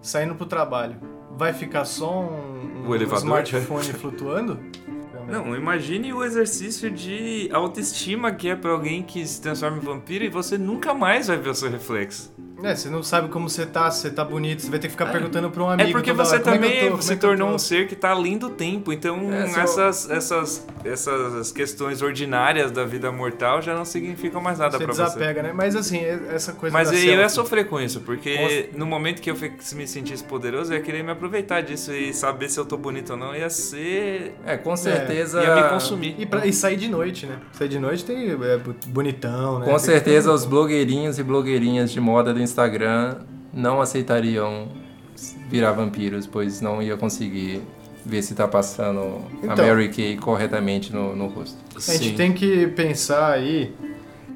saindo 0.00 0.34
pro 0.34 0.44
trabalho, 0.46 0.96
vai 1.36 1.52
ficar 1.52 1.84
só 1.84 2.20
um, 2.20 2.84
O 2.84 2.90
um 2.90 2.94
elevador? 2.94 3.18
smartphone 3.44 3.84
flutuando? 3.92 4.58
Não, 5.28 5.54
imagine 5.56 6.12
o 6.12 6.24
exercício 6.24 6.90
de 6.90 7.48
autoestima 7.52 8.32
que 8.32 8.48
é 8.48 8.56
pra 8.56 8.70
alguém 8.72 9.02
que 9.02 9.26
se 9.26 9.40
transforma 9.40 9.76
em 9.78 9.80
vampiro 9.80 10.24
e 10.24 10.28
você 10.28 10.56
nunca 10.58 10.92
mais 10.94 11.28
vai 11.28 11.36
ver 11.36 11.50
o 11.50 11.54
seu 11.54 11.70
reflexo. 11.70 12.32
É, 12.64 12.76
você 12.76 12.88
não 12.88 13.02
sabe 13.02 13.28
como 13.28 13.48
você 13.50 13.66
tá, 13.66 13.90
se 13.90 14.02
você 14.02 14.10
tá 14.10 14.24
bonito, 14.24 14.62
você 14.62 14.70
vai 14.70 14.78
ter 14.78 14.86
que 14.86 14.92
ficar 14.92 15.06
perguntando 15.10 15.50
pra 15.50 15.64
um 15.64 15.68
amigo. 15.70 15.88
É 15.88 15.92
porque 15.92 16.12
você 16.12 16.36
hora, 16.36 16.44
"Como 16.44 16.54
é 16.54 16.58
eu 16.58 16.62
também 16.62 16.90
tô? 16.92 17.02
Se 17.02 17.10
é 17.10 17.14
eu 17.16 17.18
tornou 17.18 17.48
tô?" 17.48 17.54
um 17.56 17.58
ser 17.58 17.88
que 17.88 17.96
tá 17.96 18.10
além 18.10 18.38
do 18.38 18.50
tempo. 18.50 18.92
Então 18.92 19.32
É, 19.32 19.50
essas, 19.60 20.08
essas, 20.08 20.64
essas 20.84 21.50
questões 21.50 22.02
ordinárias 22.02 22.70
da 22.70 22.84
vida 22.84 23.10
mortal 23.10 23.60
já 23.60 23.74
não 23.74 23.84
significam 23.84 24.40
mais 24.40 24.60
nada 24.60 24.78
Você 24.78 24.84
pra 24.84 24.94
você. 24.94 25.02
desapega, 25.02 25.42
né? 25.42 25.52
Mas 25.52 25.74
assim, 25.74 26.04
essa 26.04 26.52
coisa 26.52 26.72
Mas 26.72 26.92
eu 26.92 26.98
ia 26.98 27.16
selfie- 27.16 27.28
sofrer 27.34 27.66
com 27.68 27.80
isso, 27.80 28.00
porque 28.02 28.70
no 28.76 28.86
momento 28.86 29.20
que 29.20 29.28
eu 29.30 29.36
me 29.74 29.86
sentisse 29.88 30.22
poderoso, 30.22 30.72
eu 30.72 30.76
ia 30.76 30.82
querer 30.84 31.02
me 31.02 31.10
aproveitar 31.10 31.62
disso 31.62 31.92
e 31.92 32.14
saber 32.14 32.48
se 32.48 32.60
eu 32.60 32.64
tô 32.64 32.76
bonito 32.76 33.10
ou 33.10 33.16
não. 33.16 33.34
Ia 33.34 33.50
ser. 33.50 34.36
É, 34.46 34.56
com 34.56 34.76
certeza. 34.76 35.11
Ia 35.14 35.54
me 35.54 35.68
consumir. 35.70 36.14
E, 36.18 36.26
pra, 36.26 36.46
e 36.46 36.52
sair 36.52 36.76
de 36.76 36.88
noite, 36.88 37.26
né? 37.26 37.36
Sair 37.52 37.68
de 37.68 37.78
noite 37.78 38.04
tem 38.04 38.30
é, 38.30 38.60
bonitão, 38.88 39.58
né? 39.58 39.64
Com 39.66 39.72
Tem- 39.72 39.78
certeza 39.80 40.32
os 40.32 40.44
blogueirinhos 40.44 41.18
e 41.18 41.22
blogueirinhas 41.22 41.90
de 41.92 42.00
moda 42.00 42.32
do 42.32 42.40
Instagram 42.40 43.16
não 43.52 43.80
aceitariam 43.80 44.68
virar 45.50 45.72
vampiros, 45.72 46.26
pois 46.26 46.60
não 46.60 46.82
ia 46.82 46.96
conseguir 46.96 47.62
ver 48.04 48.22
se 48.22 48.34
tá 48.34 48.48
passando 48.48 49.20
a 49.42 49.52
Então. 49.52 49.66
Mary 49.66 49.88
Kay 49.88 50.16
corretamente 50.16 50.92
no, 50.92 51.14
no 51.14 51.26
rosto. 51.28 51.56
A 51.76 51.80
gente 51.92 52.14
tem 52.16 52.32
que 52.32 52.66
pensar 52.68 53.32
aí, 53.32 53.72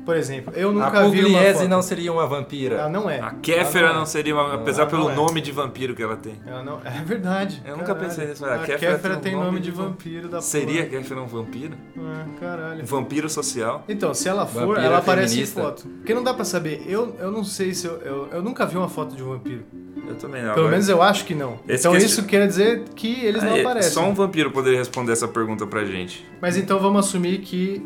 por 0.07 0.17
exemplo, 0.17 0.53
eu 0.57 0.71
A 0.71 0.73
nunca 0.73 1.09
vi 1.11 1.25
uma 1.25 1.43
foto. 1.53 1.69
não 1.69 1.83
seria 1.83 2.13
uma 2.13 2.27
vampira. 2.27 2.77
Ela 2.77 2.89
não 2.89 3.11
é. 3.11 3.21
A 3.21 3.33
Kéfera 3.33 3.89
Ela 3.89 3.99
não 3.99 4.07
seria 4.07 4.33
uma. 4.35 4.55
Apesar 4.55 4.83
ela 4.83 4.91
pelo 4.91 5.05
não 5.05 5.11
é. 5.11 5.15
nome 5.17 5.41
de 5.43 5.51
vampiro 5.53 5.95
que 5.95 6.03
ela 6.03 6.17
tem. 6.17 6.37
Ela 6.47 6.63
não... 6.63 6.81
É 6.87 7.03
verdade. 7.05 7.61
Eu 7.67 7.73
nunca 7.77 7.87
caralho. 7.93 8.07
pensei 8.09 8.27
nisso, 8.29 8.45
A 8.47 8.55
a 8.55 8.59
Kéfera 8.61 8.93
Kéfera 8.95 9.15
tem 9.17 9.23
tem 9.25 9.35
um 9.35 9.39
nome 9.39 9.51
nome 9.51 9.61
de 9.61 9.71
de 9.71 9.77
vam- 9.77 9.85
vampiro 9.89 10.29
da 10.29 10.41
Seria 10.41 10.85
a. 10.85 10.87
Kéfera 10.87 11.21
um 11.21 11.27
vampiro? 11.27 11.75
Ah, 11.99 12.25
caralho. 12.41 12.83
Um 12.83 12.87
vampiro 12.87 13.29
social? 13.29 13.85
Então, 13.89 14.15
se 14.15 14.29
ela 14.29 14.47
for, 14.47 14.67
Vampira 14.69 14.87
ela 14.87 14.99
aparece 14.99 15.35
feminista. 15.35 15.61
em 15.61 15.63
foto. 15.65 15.89
Porque 15.99 16.15
não 16.15 16.23
dá 16.23 16.33
pra 16.33 16.45
saber. 16.45 16.85
Eu, 16.87 17.15
eu 17.19 17.31
não 17.33 17.43
sei 17.43 17.75
se 17.75 17.87
eu, 17.87 17.99
eu. 18.03 18.29
eu 18.33 18.43
nunca 18.43 18.65
vi 18.65 18.77
uma 18.79 18.89
foto 18.89 19.17
de 19.17 19.23
um 19.25 19.31
vampiro. 19.31 19.65
Eu 20.09 20.15
também 20.15 20.41
não. 20.41 20.51
Pelo 20.51 20.67
agora- 20.67 20.71
menos 20.71 20.89
eu 20.89 21.03
acho 21.03 21.25
que 21.25 21.35
não. 21.35 21.59
Esse 21.69 21.81
então 21.81 21.93
questi- 21.93 22.07
isso 22.11 22.25
quer 22.25 22.47
dizer 22.47 22.85
que 22.95 23.25
eles 23.25 23.43
não 23.43 23.57
É, 23.57 23.61
aparecem. 23.63 23.91
Só 23.91 24.05
um 24.05 24.15
vampiro 24.15 24.53
poderia 24.53 24.79
responder 24.79 25.11
essa 25.11 25.27
pergunta 25.27 25.67
pra 25.67 25.85
gente. 25.85 26.25
Mas 26.41 26.57
então 26.57 26.79
vamos 26.79 27.05
assumir 27.07 27.39
que 27.39 27.85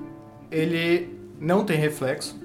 ele 0.50 1.18
não 1.40 1.64
tem 1.64 1.76
reflexo. 1.78 2.38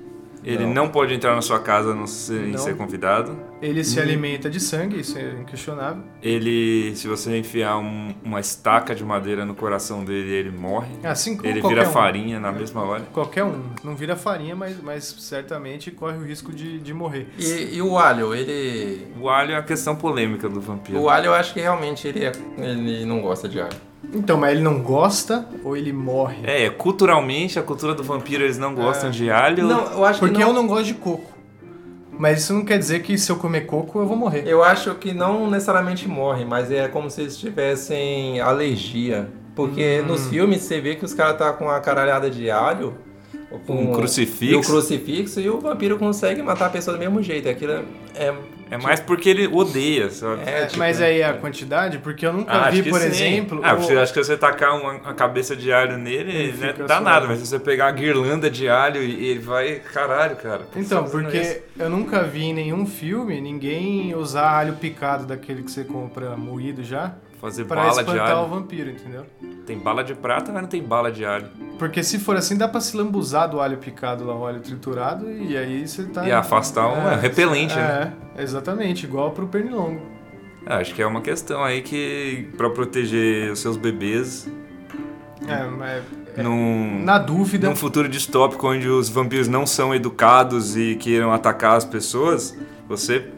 Ele 0.44 0.64
Não. 0.64 0.74
não, 0.76 0.90
pode 0.90 1.12
entrar 1.12 1.34
na 1.34 1.42
sua 1.42 1.60
casa 1.60 1.96
não 1.96 2.06
sem 2.06 2.52
Não. 2.52 2.60
ser 2.60 2.78
convidado. 2.78 3.36
Ele 3.64 3.82
Hum. 3.82 3.84
se 3.84 4.00
alimenta 4.00 4.48
de 4.48 4.60
sangue, 4.60 5.00
isso 5.00 5.18
é 5.18 5.32
inquestionável. 5.42 6.04
Ele, 6.22 6.96
se 6.96 7.08
você 7.08 7.36
enfiar 7.36 7.80
um- 7.80 8.14
uma 8.24 8.40
estaca 8.40 8.94
de 8.94 9.04
madeira 9.04 9.44
no 9.44 9.56
coração 9.56 10.06
dele, 10.06 10.30
ele 10.32 10.52
morre. 10.52 10.90
Assim 11.04 11.36
como 11.36 11.50
Ele 11.50 11.64
vira 11.68 11.82
um. 11.88 11.92
farinha 11.92 12.40
na 12.40 12.52
mesma 12.52 12.84
hora. 12.84 13.02
Qualquer 13.12 13.44
um. 13.44 13.60
Não 13.84 13.96
vira 13.96 14.16
farinha, 14.16 14.56
mas, 14.56 14.80
mas 14.84 15.06
certamente 15.18 15.90
corre 15.90 16.18
o 16.18 16.24
risco 16.24 16.52
de, 16.54 16.78
de 16.78 16.94
morrer. 16.94 17.28
E, 17.40 17.78
e 17.78 17.82
o 17.82 17.98
alho, 17.98 18.36
ele. 18.36 19.08
O 19.20 19.28
alho 19.28 19.54
é 19.54 19.56
a 19.58 19.64
questão 19.64 19.96
polêmica 19.96 20.48
do 20.48 20.62
vampiro. 20.62 21.00
O 21.00 21.10
alho 21.10 21.26
eu 21.28 21.34
acho 21.34 21.56
que 21.56 21.60
realmente 21.60 22.08
ele, 22.08 22.24
é- 22.24 22.32
ele 22.60 23.04
não 23.04 23.20
gosta 23.20 23.50
de 23.50 23.60
alho. 23.60 23.76
Então, 24.14 24.38
mas 24.38 24.52
ele 24.52 24.62
não 24.62 24.80
gosta 24.80 25.46
ou 25.64 25.76
ele 25.76 25.92
morre? 25.92 26.38
É, 26.44 26.70
culturalmente, 26.70 27.60
a 27.60 27.64
cultura 27.64 27.94
do 27.94 28.04
vampiro, 28.04 28.44
eles 28.44 28.58
não 28.58 28.74
gostam 28.74 29.10
É. 29.10 29.12
de 29.12 29.30
alho. 29.30 29.68
Não, 29.68 29.92
eu 29.94 30.06
acho 30.06 30.20
Porque 30.20 30.36
que 30.36 30.42
não, 30.42 30.50
eu 30.50 30.54
não 30.54 30.68
gosto 30.68 30.86
de 30.86 30.94
coco. 30.96 31.34
Mas 32.18 32.40
isso 32.44 32.54
não 32.54 32.64
quer 32.64 32.78
dizer 32.78 33.02
que 33.02 33.18
se 33.18 33.30
eu 33.30 33.36
comer 33.36 33.66
coco 33.66 34.00
eu 34.00 34.06
vou 34.08 34.16
morrer. 34.16 34.44
Eu 34.48 34.64
acho 34.64 34.96
que 34.96 35.14
não 35.14 35.50
necessariamente 35.50 36.08
morre, 36.08 36.46
mas 36.46 36.72
é 36.72 36.88
como 36.88 37.10
se 37.10 37.22
eles 37.22 37.36
tivessem 37.38 38.40
alergia. 38.40 39.28
Porque 39.54 40.02
Hum. 40.02 40.08
nos 40.08 40.28
filmes 40.28 40.62
você 40.62 40.80
vê 40.80 40.96
que 40.96 41.04
os 41.04 41.14
caras 41.14 41.38
tá 41.38 41.52
com 41.54 41.70
a 41.70 41.80
caralhada 41.82 42.30
de 42.30 42.50
alho. 42.50 42.94
Com 43.68 43.84
Um 43.84 43.92
crucifixo. 43.94 44.54
E 44.54 44.56
o 44.56 44.62
crucifixo 44.62 45.40
e 45.40 45.50
o 45.50 45.60
vampiro 45.60 45.98
consegue 45.98 46.42
matar 46.42 46.66
a 46.68 46.70
pessoa 46.70 46.96
do 46.98 47.00
mesmo 47.00 47.22
jeito. 47.22 47.48
Aquilo 47.50 47.84
é. 48.16 48.34
É 48.70 48.78
mais 48.78 49.00
porque 49.00 49.30
ele 49.30 49.48
odeia, 49.48 50.10
sabe? 50.10 50.42
É, 50.44 50.66
tipo, 50.66 50.80
Mas 50.80 51.00
aí 51.00 51.22
a 51.22 51.34
quantidade, 51.34 52.00
porque 52.00 52.26
eu 52.26 52.34
nunca 52.34 52.52
Ah, 52.52 52.70
vi, 52.72 52.82
por 52.82 53.00
sim. 53.00 53.08
exemplo. 53.08 53.62
Ah, 53.64 53.76
o- 53.76 53.78
você 53.82 53.96
acha 53.96 54.12
que 54.12 54.24
você 54.24 54.36
tacar 54.36 54.76
uma, 54.76 54.94
uma 54.94 55.14
cabeça 55.14 55.56
de 55.56 55.72
alho 55.72 55.98
nele, 55.98 56.32
Ele 56.36 56.58
né, 56.58 56.74
dá 56.88 57.00
nada, 57.00 57.28
mas 57.28 57.40
se 57.40 57.48
você 57.48 57.60
pegar 57.60 57.86
uma 57.86 57.92
guirlanda 57.92 58.50
de 58.50 58.68
alho 58.68 59.04
e 59.04 59.26
ele 59.28 59.40
vai. 59.40 59.76
Caralho, 59.94 60.36
cara. 60.38 60.60
por 60.64 60.74
que 60.74 60.80
Então, 60.80 61.04
tá 61.04 61.10
fazendo 61.10 61.36
isso? 61.36 61.54
porque 61.56 61.84
eu 61.84 61.90
nunca 61.90 62.24
vi 62.24 62.46
em 62.46 62.54
nenhum 62.54 62.86
filme 62.88 63.40
ninguém 63.40 64.16
usar 64.16 64.50
alho 64.50 64.74
picado 64.74 65.26
daquele 65.28 65.62
que 65.62 65.72
você 65.72 65.84
compra 65.84 66.36
moído 66.36 66.84
já 66.84 67.14
Fazer 67.46 67.66
pra 67.66 67.76
bala 67.78 67.94
de 67.94 68.00
espantar 68.10 68.36
o 68.36 68.40
alho. 68.40 68.48
vampiro, 68.50 68.90
entendeu? 68.90 69.24
Tem 69.68 69.78
bala 69.78 70.04
de 70.04 70.14
prata, 70.16 70.52
mas 70.52 70.62
não 70.64 70.70
tem 70.70 70.82
bala 70.82 71.12
de 71.12 71.24
alho. 71.26 71.48
Porque 71.78 72.04
se 72.04 72.18
for 72.20 72.36
assim, 72.36 72.58
dá 72.58 72.68
pra 72.68 72.82
se 72.82 72.96
lambuzar 72.98 73.50
do 73.50 73.60
alho 73.62 73.78
picado 73.78 74.24
lá, 74.26 74.36
o 74.36 74.46
alho 74.46 74.60
triturado, 74.62 75.32
e 75.32 75.56
aí 75.58 75.88
você 75.88 76.06
tá. 76.06 76.28
E 76.28 76.32
afastar 76.32 76.88
um- 76.88 77.08
é 77.10 77.16
repelente, 77.16 77.76
né? 77.76 78.14
É, 78.36 78.42
exatamente, 78.44 79.06
igual 79.06 79.32
pro 79.32 79.48
pernilongo. 79.48 80.02
Ah, 80.66 80.78
acho 80.78 80.96
que 80.96 81.02
é 81.02 81.06
uma 81.06 81.22
questão 81.22 81.64
aí 81.64 81.82
que, 81.84 82.50
pra 82.58 82.70
proteger 82.72 83.52
os 83.52 83.60
seus 83.60 83.78
bebês 83.78 84.50
É, 85.48 85.64
mas. 85.66 86.04
é, 86.38 86.42
num, 86.42 87.04
Na 87.04 87.20
dúvida. 87.20 87.70
num 87.70 87.76
futuro 87.76 88.10
distópico 88.10 88.68
onde 88.68 88.88
os 88.90 89.08
vampiros 89.10 89.48
não 89.48 89.68
são 89.68 89.94
educados 89.94 90.76
e 90.76 90.96
queiram 90.96 91.32
atacar 91.32 91.78
as 91.78 91.86
pessoas, 91.86 92.58
você 92.88 93.30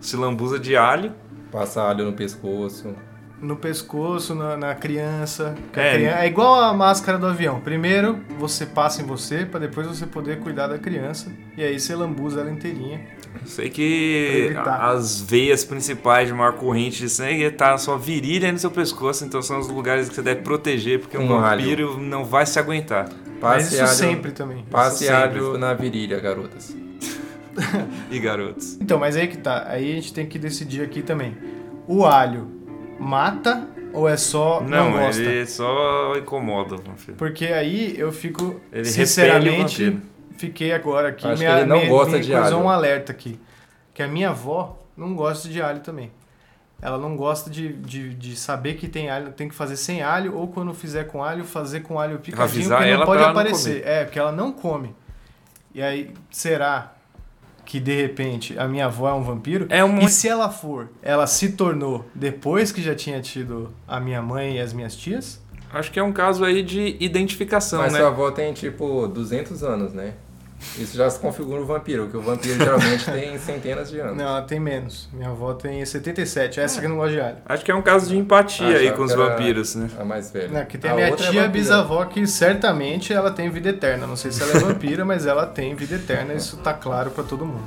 se 0.00 0.16
lambuza 0.16 0.58
de 0.58 0.76
alho. 0.76 1.12
Passa 1.52 1.82
alho 1.82 2.04
no 2.06 2.12
pescoço. 2.12 2.94
No 3.40 3.56
pescoço, 3.56 4.34
na, 4.34 4.56
na 4.56 4.74
criança. 4.74 5.54
É. 5.74 5.94
criança- 5.94 6.18
é 6.20 6.26
igual 6.26 6.54
a 6.54 6.72
máscara 6.72 7.18
do 7.18 7.26
avião. 7.26 7.60
Primeiro 7.60 8.18
você 8.38 8.64
passa 8.66 9.02
em 9.02 9.04
você 9.04 9.44
pra 9.44 9.60
depois 9.60 9.86
você 9.86 10.06
poder 10.06 10.38
cuidar 10.40 10.66
da 10.68 10.78
criança. 10.78 11.30
E 11.56 11.62
aí 11.62 11.78
você 11.78 11.94
lambuza 11.94 12.40
ela 12.40 12.50
inteirinha. 12.50 13.00
Sei 13.44 13.68
que 13.68 14.54
as 14.64 15.20
veias 15.20 15.62
principais 15.64 16.28
de 16.28 16.34
maior 16.34 16.54
corrente 16.54 16.98
de 16.98 17.08
sangue 17.08 17.50
tá 17.50 17.72
na 17.72 17.78
sua 17.78 17.98
virilha 17.98 18.48
e 18.48 18.52
no 18.52 18.58
seu 18.58 18.70
pescoço, 18.70 19.24
então 19.24 19.42
são 19.42 19.58
os 19.60 19.68
lugares 19.68 20.08
que 20.08 20.14
você 20.14 20.22
deve 20.22 20.40
proteger, 20.40 21.00
porque 21.00 21.18
um 21.18 21.24
Um 21.24 21.40
vampiro 21.40 22.00
não 22.00 22.24
vai 22.24 22.46
se 22.46 22.58
aguentar. 22.58 23.08
Mas 23.40 23.64
Passe 23.64 23.74
isso 23.74 23.82
alho, 23.82 23.92
sempre 23.94 24.32
também. 24.32 24.64
Passe 24.70 25.04
Isso 25.04 25.12
sempre. 25.12 25.38
alho 25.38 25.58
na 25.58 25.74
virilha, 25.74 26.18
garotas. 26.18 26.74
E 28.10 28.18
garotos? 28.18 28.76
Então, 28.80 28.98
mas 28.98 29.16
aí 29.16 29.26
que 29.28 29.36
tá. 29.38 29.64
Aí 29.68 29.92
a 29.92 29.94
gente 29.94 30.12
tem 30.12 30.26
que 30.26 30.38
decidir 30.38 30.82
aqui 30.82 31.02
também. 31.02 31.36
O 31.86 32.04
alho 32.04 32.48
mata 32.98 33.66
ou 33.92 34.08
é 34.08 34.16
só 34.16 34.60
não, 34.60 34.90
Não, 34.90 34.98
gosta? 34.98 35.22
ele 35.22 35.46
só 35.46 36.16
incomoda 36.16 36.74
o 36.74 36.78
vampiro. 36.78 37.16
Porque 37.16 37.46
aí 37.46 37.98
eu 37.98 38.12
fico, 38.12 38.60
Ele 38.72 38.84
sinceramente, 38.84 39.98
fiquei 40.36 40.72
agora 40.72 41.08
aqui. 41.08 41.26
Acho 41.26 41.42
que 41.42 41.48
ele 41.48 41.64
não 41.64 41.86
gosta 41.88 42.18
de 42.20 42.30
cruzou 42.30 42.58
alho. 42.58 42.58
um 42.58 42.68
alerta 42.70 43.12
aqui. 43.12 43.38
Que 43.94 44.02
a 44.02 44.08
minha 44.08 44.30
avó 44.30 44.78
não 44.96 45.14
gosta 45.14 45.48
de 45.48 45.60
alho 45.62 45.80
também. 45.80 46.10
Ela 46.82 46.98
não 46.98 47.16
gosta 47.16 47.48
de, 47.48 47.72
de, 47.72 48.12
de 48.12 48.36
saber 48.36 48.74
que 48.74 48.86
tem 48.86 49.08
alho, 49.08 49.32
tem 49.32 49.48
que 49.48 49.54
fazer 49.54 49.76
sem 49.78 50.02
alho, 50.02 50.36
ou 50.36 50.46
quando 50.48 50.74
fizer 50.74 51.04
com 51.04 51.24
alho, 51.24 51.42
fazer 51.42 51.80
com 51.80 51.98
alho 51.98 52.18
picadinho, 52.18 52.68
que 52.68 52.74
ela 52.74 52.98
não 52.98 53.06
pode 53.06 53.22
ela 53.22 53.32
não 53.32 53.40
aparecer. 53.40 53.82
é, 53.86 54.04
porque 54.04 54.18
ela 54.18 54.32
não 54.32 54.52
come. 54.52 54.94
E 55.74 55.82
aí, 55.82 56.12
será 56.30 56.92
que 57.66 57.78
de 57.80 57.94
repente 58.00 58.58
a 58.58 58.66
minha 58.66 58.86
avó 58.86 59.10
é 59.10 59.12
um 59.12 59.22
vampiro? 59.22 59.66
É 59.68 59.84
um- 59.84 59.98
E 59.98 60.08
se 60.08 60.26
ela 60.28 60.48
for, 60.48 60.88
ela 61.02 61.26
se 61.26 61.50
tornou 61.52 62.06
depois 62.14 62.72
que 62.72 62.80
já 62.80 62.94
tinha 62.94 63.20
tido 63.20 63.70
a 63.86 64.00
minha 64.00 64.22
mãe 64.22 64.56
e 64.56 64.60
as 64.60 64.72
minhas 64.72 64.96
tias? 64.96 65.44
Acho 65.72 65.90
que 65.90 65.98
é 65.98 66.02
um 66.02 66.12
caso 66.12 66.44
aí 66.44 66.62
de 66.62 66.96
identificação, 67.00 67.80
Mas 67.80 67.92
né? 67.92 67.98
sua 67.98 68.08
avó 68.08 68.30
tem 68.30 68.52
tipo 68.54 69.06
200 69.08 69.62
anos, 69.64 69.92
né? 69.92 70.14
Isso 70.78 70.96
já 70.96 71.08
se 71.10 71.18
configura 71.18 71.60
um 71.60 71.64
vampiro, 71.66 72.04
porque 72.04 72.16
o 72.16 72.22
vampiro 72.22 72.56
geralmente 72.56 73.04
tem 73.10 73.38
centenas 73.38 73.90
de 73.90 73.98
anos. 74.00 74.16
Não, 74.16 74.24
ela 74.24 74.42
tem 74.42 74.58
menos. 74.58 75.08
Minha 75.12 75.28
avó 75.30 75.52
tem 75.54 75.84
77, 75.84 76.60
essa 76.60 76.80
que 76.80 76.88
não 76.88 76.96
gosta 76.96 77.12
de 77.12 77.20
alho. 77.20 77.36
Acho 77.46 77.64
que 77.64 77.70
é 77.70 77.74
um 77.74 77.82
caso 77.82 78.08
de 78.08 78.16
empatia 78.16 78.66
Ah, 78.66 78.78
aí 78.78 78.92
com 78.92 79.02
os 79.02 79.14
vampiros, 79.14 79.74
né? 79.74 79.88
A 79.98 80.04
mais 80.04 80.30
velha. 80.30 80.48
Não, 80.48 80.64
que 80.64 80.78
tem 80.78 80.90
a 80.90 80.94
minha 80.94 81.10
outra 81.10 81.26
é 81.26 81.30
tia 81.30 81.42
vampira. 81.42 81.52
bisavó 81.62 82.04
que 82.06 82.26
certamente 82.26 83.12
ela 83.12 83.30
tem 83.30 83.50
vida 83.50 83.68
eterna. 83.68 84.06
Não 84.06 84.16
sei 84.16 84.32
se 84.32 84.42
ela 84.42 84.52
é 84.52 84.58
vampira, 84.58 85.04
mas 85.04 85.26
ela 85.26 85.46
tem 85.46 85.74
vida 85.74 85.94
eterna, 85.96 86.34
isso 86.34 86.56
tá 86.58 86.72
claro 86.72 87.10
pra 87.10 87.22
todo 87.22 87.44
mundo. 87.44 87.64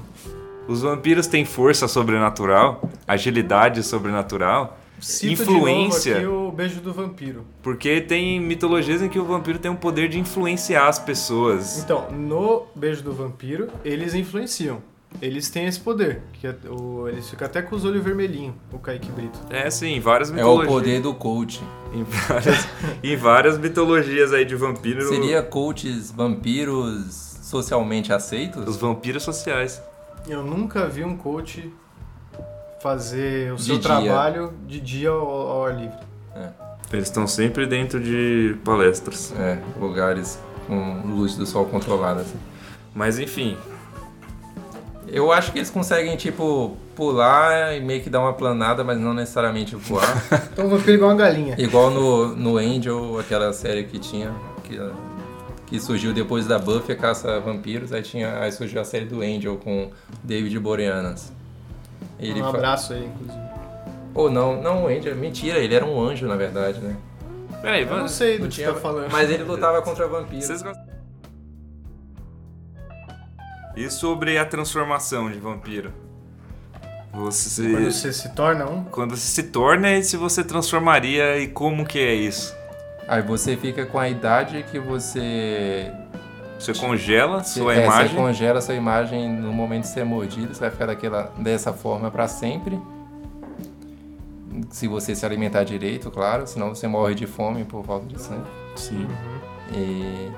Os 0.68 0.82
vampiros 0.82 1.26
têm 1.26 1.46
força 1.46 1.88
sobrenatural, 1.88 2.88
agilidade 3.08 3.82
sobrenatural, 3.84 4.78
Cito 5.02 5.44
Influência. 5.44 6.16
de 6.20 6.26
novo 6.26 6.38
aqui 6.48 6.50
o 6.50 6.52
beijo 6.56 6.82
do 6.82 6.94
vampiro. 6.94 7.46
porque 7.62 8.02
tem 8.02 8.40
mitologias 8.40 9.02
em 9.02 9.10
que 9.10 9.20
o 9.20 9.26
vampiro 9.26 9.60
tem 9.60 9.72
o 9.72 9.76
poder 9.76 10.10
de 10.10 10.20
influenciar 10.20 10.88
as 10.88 11.00
pessoas. 11.00 11.80
Então, 11.84 12.12
no 12.12 12.66
beijo 12.76 13.02
do 13.04 13.14
vampiro, 13.14 13.70
eles 13.84 14.14
influenciam. 14.14 14.82
Eles 15.20 15.50
têm 15.50 15.66
esse 15.66 15.80
poder. 15.80 16.22
Que 16.34 16.46
é 16.48 16.56
o, 16.70 17.08
eles 17.08 17.28
ficam 17.28 17.48
até 17.48 17.64
com 17.64 17.76
os 17.76 17.84
olhos 17.84 18.04
vermelhinhos, 18.04 18.54
o 18.72 18.78
Kaique 18.78 19.12
Brito. 19.12 19.40
É, 19.50 19.68
sim, 19.72 20.00
várias 20.00 20.30
É 20.30 20.34
o 20.34 20.36
mitologias. 20.36 20.68
poder 20.72 21.02
do 21.02 21.14
coach. 21.16 21.62
Em 21.92 22.04
várias, 22.04 22.68
em 23.04 23.16
várias 23.16 23.58
mitologias 23.58 24.32
aí 24.34 24.46
de 24.46 24.56
vampiro. 24.56 25.08
Seria 25.10 25.42
coaches 25.42 26.12
vampiros 26.12 27.38
socialmente 27.42 28.14
aceitos? 28.14 28.68
Os 28.68 28.78
vampiros 28.78 29.24
sociais. 29.24 29.82
Eu 30.28 30.44
nunca 30.44 30.88
vi 30.88 31.04
um 31.04 31.18
coach 31.18 31.74
fazer 32.82 33.52
o 33.54 33.56
De 33.56 33.64
seu 33.64 33.76
dia. 33.78 33.84
trabalho 33.84 34.54
de 34.68 34.80
dia 34.80 35.10
ao, 35.10 35.28
ao 35.30 35.66
ar 35.66 35.76
livre. 35.76 35.98
Eles 36.92 37.06
estão 37.06 37.28
sempre 37.28 37.68
dentro 37.68 38.00
de 38.00 38.56
palestras. 38.66 39.32
É, 39.38 39.60
lugares 39.80 40.40
com 40.66 41.02
luz 41.06 41.36
do 41.36 41.46
sol 41.46 41.66
controlada. 41.66 42.22
assim. 42.22 42.38
Mas 42.96 43.20
enfim, 43.20 43.56
Eu 45.12 45.32
acho 45.32 45.52
que 45.52 45.58
eles 45.58 45.72
conseguem, 45.72 46.16
tipo, 46.18 46.78
pular 46.96 47.76
e 47.76 47.82
meio 47.82 48.02
que 48.04 48.10
dar 48.12 48.20
uma 48.20 48.34
planada, 48.34 48.84
mas 48.84 49.00
não 49.00 49.14
necessariamente 49.14 49.76
voar. 49.76 50.06
Então 50.54 50.66
o 50.68 50.70
vampiro 50.70 50.92
é 50.92 50.96
igual 50.96 51.10
uma 51.12 51.18
galinha. 51.18 51.56
Igual 51.58 51.90
no, 51.90 52.36
no 52.36 52.58
Angel, 52.58 53.18
aquela 53.20 53.52
série 53.54 53.84
que 53.86 53.98
tinha, 53.98 54.32
que, 54.64 54.80
que 55.68 55.80
surgiu 55.80 56.14
depois 56.14 56.46
da 56.46 56.60
Buffy, 56.60 56.94
a 56.94 56.96
Caça 56.96 57.38
a 57.38 57.40
Vampiros, 57.40 57.92
aí, 57.94 58.02
tinha, 58.04 58.40
aí 58.40 58.52
surgiu 58.52 58.82
a 58.82 58.84
série 58.84 59.06
do 59.06 59.22
Angel 59.22 59.58
com 59.58 59.90
David 60.24 60.60
Boreanaz. 60.60 61.32
Ele 62.20 62.42
um 62.42 62.48
abraço 62.48 62.94
aí, 62.94 63.06
inclusive. 63.06 63.40
Ou 64.14 64.30
não, 64.30 64.62
não 64.62 64.84
o 64.84 64.88
Angel, 64.88 65.16
mentira, 65.16 65.60
ele 65.60 65.74
era 65.76 65.86
um 65.86 66.02
anjo 66.02 66.28
na 66.28 66.36
verdade, 66.36 66.80
né? 66.80 66.96
peraí, 67.62 67.84
Eu 67.84 67.98
não 67.98 68.08
sei 68.08 68.38
do 68.38 68.44
que 68.48 68.56
tinha- 68.56 68.74
tá 68.74 68.80
falando. 68.80 69.12
Mas 69.12 69.30
ele 69.30 69.44
lutava 69.44 69.82
contra 69.82 70.08
vampiros. 70.08 70.46
Vocês 70.46 70.62
gostam? 70.62 70.88
E 73.76 73.90
sobre 73.90 74.38
a 74.38 74.46
transformação 74.46 75.32
de 75.32 75.40
vampiro? 75.40 75.94
Você, 77.14 77.72
Quando 77.72 77.92
você 77.92 78.14
se 78.14 78.30
torna 78.30 78.66
um. 78.70 78.84
quando 78.86 79.16
você 79.16 79.28
se 79.28 79.44
torna 79.44 79.92
e 79.98 80.04
se 80.04 80.16
você 80.18 80.44
transformaria 80.44 81.38
e 81.40 81.48
como 81.48 81.86
que 81.86 81.98
é 82.00 82.14
isso? 82.14 82.56
Aí 83.08 83.22
você 83.22 83.58
fica 83.58 83.86
com 83.86 83.98
a 83.98 84.08
idade 84.08 84.64
que 84.70 84.80
você. 84.80 85.92
Você 86.60 86.74
congela 86.74 87.42
sua 87.44 87.74
é, 87.74 87.86
imagem. 87.86 88.10
Você 88.10 88.16
congela 88.16 88.62
sua 88.62 88.76
imagem 88.76 89.30
no 89.30 89.54
momento 89.54 89.84
de 89.84 89.88
ser 89.88 90.04
mordido, 90.04 90.54
você 90.54 90.60
vai 90.60 90.70
ficar 90.70 90.88
daquela, 90.88 91.32
dessa 91.38 91.72
forma 91.72 92.12
pra 92.12 92.28
sempre. 92.28 92.80
Se 94.70 94.88
você 94.88 95.16
se 95.16 95.26
alimentar 95.26 95.64
direito, 95.64 96.12
claro, 96.12 96.46
senão 96.46 96.76
você 96.76 96.86
morre 96.86 97.16
de 97.16 97.26
fome 97.26 97.64
por 97.64 97.84
falta 97.86 98.06
de 98.08 98.22
sangue. 98.22 98.44
Sim. 98.76 99.08
E 99.74 100.32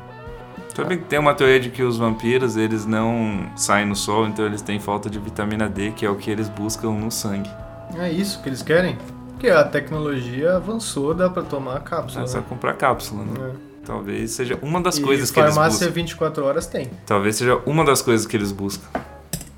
Também 0.76 1.00
tem 1.00 1.18
uma 1.18 1.34
teoria 1.34 1.60
de 1.60 1.72
que 1.72 1.82
os 1.82 1.98
vampiros, 1.98 2.56
eles 2.56 2.86
não 2.86 3.50
saem 3.56 3.88
no 3.88 3.96
sol, 3.96 4.28
então 4.28 4.46
eles 4.46 4.62
têm 4.62 4.80
falta 4.80 5.10
de 5.10 5.18
vitamina 5.18 5.68
D, 5.68 5.92
que 5.92 6.06
é 6.06 6.10
o 6.10 6.16
que 6.16 6.30
eles 6.30 6.48
buscam 6.50 6.92
no 6.92 7.10
sangue. 7.10 7.50
É 7.98 8.12
isso 8.12 8.42
que 8.44 8.50
eles 8.50 8.62
querem? 8.62 8.96
Porque 9.30 9.50
a 9.50 9.64
tecnologia 9.64 10.56
avançou, 10.56 11.16
dá 11.16 11.28
pra 11.28 11.42
tomar 11.42 11.78
a 11.78 11.80
cápsula. 11.80 12.26
É 12.26 12.28
só 12.28 12.38
né? 12.38 12.46
comprar 12.48 12.76
cápsula, 12.76 13.24
né? 13.24 13.54
É. 13.68 13.71
Talvez 13.86 14.32
seja 14.32 14.58
uma 14.62 14.80
das 14.82 14.98
E 14.98 15.02
coisas 15.02 15.32
que 15.32 15.40
eles 15.40 15.56
farmácia 15.56 15.88
buscam. 15.88 16.02
24 16.02 16.46
horas 16.46 16.68
tem. 16.68 16.90
Talvez 17.06 17.36
seja 17.36 17.60
uma 17.66 17.84
das 17.84 18.02
coisas 18.02 18.26
que 18.26 18.38
eles 18.38 18.52
buscam 18.52 18.88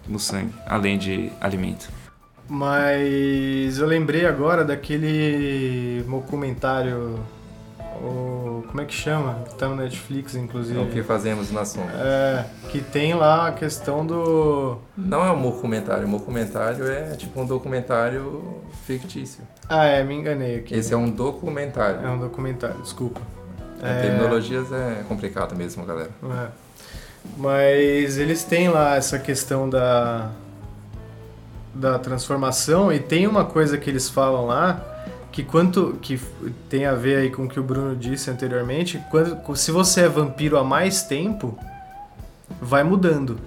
no 0.07 0.19
sangue, 0.19 0.53
além 0.67 0.97
de 0.97 1.31
alimento. 1.41 1.89
Mas 2.47 3.79
eu 3.79 3.87
lembrei 3.87 4.25
agora 4.25 4.63
daquele 4.63 6.03
documentário. 6.07 7.19
O, 8.01 8.63
como 8.67 8.81
é 8.81 8.85
que 8.85 8.93
chama? 8.93 9.35
Tá 9.57 9.67
no 9.69 9.75
Netflix, 9.75 10.35
inclusive. 10.35 10.77
é 10.77 10.81
o 10.81 10.87
que 10.87 11.03
fazemos 11.03 11.51
na 11.51 11.63
sombra. 11.63 11.93
É, 11.95 12.45
que 12.69 12.81
tem 12.81 13.13
lá 13.13 13.47
a 13.47 13.51
questão 13.51 14.05
do. 14.05 14.77
Não 14.97 15.25
é 15.25 15.31
um 15.31 15.41
documentário, 15.41 16.07
um 16.07 16.11
documentário 16.11 16.85
é 16.87 17.15
tipo 17.15 17.39
um 17.39 17.45
documentário 17.45 18.61
fictício. 18.85 19.43
Ah, 19.69 19.85
é, 19.85 20.03
me 20.03 20.15
enganei 20.15 20.57
aqui. 20.57 20.75
Esse 20.75 20.93
é 20.93 20.97
um 20.97 21.09
documentário. 21.09 22.05
É 22.05 22.09
um 22.09 22.17
documentário, 22.19 22.81
desculpa. 22.81 23.21
A 23.83 24.01
terminologias 24.01 24.71
é 24.71 25.03
complicado 25.07 25.55
mesmo, 25.55 25.85
galera. 25.85 26.09
É. 26.23 26.47
Mas 27.37 28.17
eles 28.17 28.43
têm 28.43 28.69
lá 28.69 28.95
essa 28.95 29.19
questão 29.19 29.69
da, 29.69 30.31
da 31.73 31.99
transformação 31.99 32.91
e 32.91 32.99
tem 32.99 33.27
uma 33.27 33.45
coisa 33.45 33.77
que 33.77 33.89
eles 33.89 34.09
falam 34.09 34.45
lá 34.45 34.89
que 35.31 35.43
quanto 35.43 35.97
que 35.99 36.21
tem 36.69 36.85
a 36.85 36.93
ver 36.93 37.17
aí 37.17 37.31
com 37.31 37.45
o 37.45 37.49
que 37.49 37.59
o 37.59 37.63
Bruno 37.63 37.95
disse 37.95 38.29
anteriormente, 38.29 39.01
quando, 39.09 39.55
se 39.57 39.71
você 39.71 40.01
é 40.01 40.07
vampiro 40.07 40.57
há 40.57 40.63
mais 40.63 41.03
tempo, 41.03 41.57
vai 42.61 42.83
mudando. 42.83 43.39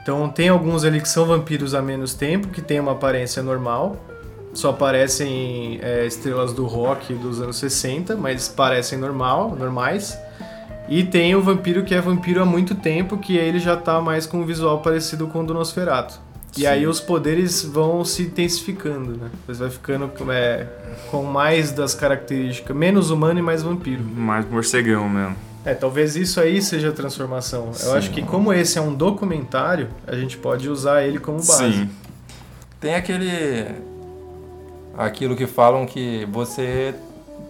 Então 0.00 0.28
tem 0.28 0.48
alguns 0.48 0.84
ali 0.84 1.00
que 1.00 1.08
são 1.08 1.26
vampiros 1.26 1.74
há 1.74 1.82
menos 1.82 2.14
tempo, 2.14 2.48
que 2.48 2.62
tem 2.62 2.78
uma 2.78 2.92
aparência 2.92 3.42
normal, 3.42 3.96
só 4.56 4.72
parecem 4.72 5.78
é, 5.82 6.06
estrelas 6.06 6.52
do 6.52 6.64
rock 6.66 7.12
dos 7.14 7.40
anos 7.40 7.56
60, 7.56 8.16
mas 8.16 8.48
parecem 8.48 8.98
normal, 8.98 9.54
normais. 9.54 10.18
E 10.88 11.04
tem 11.04 11.34
o 11.34 11.42
vampiro 11.42 11.84
que 11.84 11.94
é 11.94 12.00
vampiro 12.00 12.40
há 12.40 12.44
muito 12.44 12.74
tempo, 12.74 13.18
que 13.18 13.36
ele 13.36 13.58
já 13.58 13.76
tá 13.76 14.00
mais 14.00 14.24
com 14.24 14.38
um 14.38 14.46
visual 14.46 14.80
parecido 14.80 15.26
com 15.26 15.40
o 15.40 15.46
do 15.46 15.52
Nosferatu. 15.52 16.20
E 16.56 16.60
Sim. 16.60 16.66
aí 16.66 16.86
os 16.86 17.00
poderes 17.00 17.62
vão 17.62 18.02
se 18.02 18.22
intensificando, 18.22 19.18
né? 19.18 19.28
Você 19.46 19.60
vai 19.60 19.70
ficando 19.70 20.10
é, 20.30 20.66
com 21.10 21.22
mais 21.22 21.70
das 21.70 21.94
características, 21.94 22.74
menos 22.74 23.10
humano 23.10 23.38
e 23.38 23.42
mais 23.42 23.62
vampiro. 23.62 24.02
Mais 24.02 24.48
morcegão 24.48 25.06
mesmo. 25.06 25.36
É, 25.66 25.74
talvez 25.74 26.16
isso 26.16 26.40
aí 26.40 26.62
seja 26.62 26.88
a 26.88 26.92
transformação. 26.92 27.74
Sim. 27.74 27.88
Eu 27.88 27.94
acho 27.94 28.10
que 28.10 28.22
como 28.22 28.52
esse 28.52 28.78
é 28.78 28.80
um 28.80 28.94
documentário, 28.94 29.88
a 30.06 30.14
gente 30.14 30.38
pode 30.38 30.70
usar 30.70 31.02
ele 31.02 31.18
como 31.18 31.38
base. 31.38 31.72
Sim. 31.72 31.90
Tem 32.80 32.94
aquele. 32.94 33.66
Aquilo 34.96 35.36
que 35.36 35.46
falam 35.46 35.86
que 35.86 36.26
você 36.30 36.94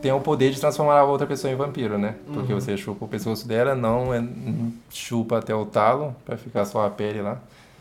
tem 0.02 0.12
o 0.12 0.20
poder 0.20 0.50
de 0.50 0.60
transformar 0.60 0.98
a 0.98 1.04
outra 1.04 1.26
pessoa 1.26 1.52
em 1.52 1.56
vampiro, 1.56 1.96
né? 1.98 2.14
Porque 2.32 2.52
Uhum. 2.52 2.60
você 2.60 2.76
chupa 2.76 3.04
o 3.04 3.08
pescoço 3.08 3.46
dela, 3.46 3.74
não 3.74 4.12
é- 4.12 4.22
chupa 4.90 5.38
até 5.38 5.54
o 5.54 5.64
talo, 5.64 6.14
pra 6.24 6.36
ficar 6.36 6.64
só 6.64 6.84
a 6.86 6.90
pele 6.90 7.22
lá. 7.22 7.38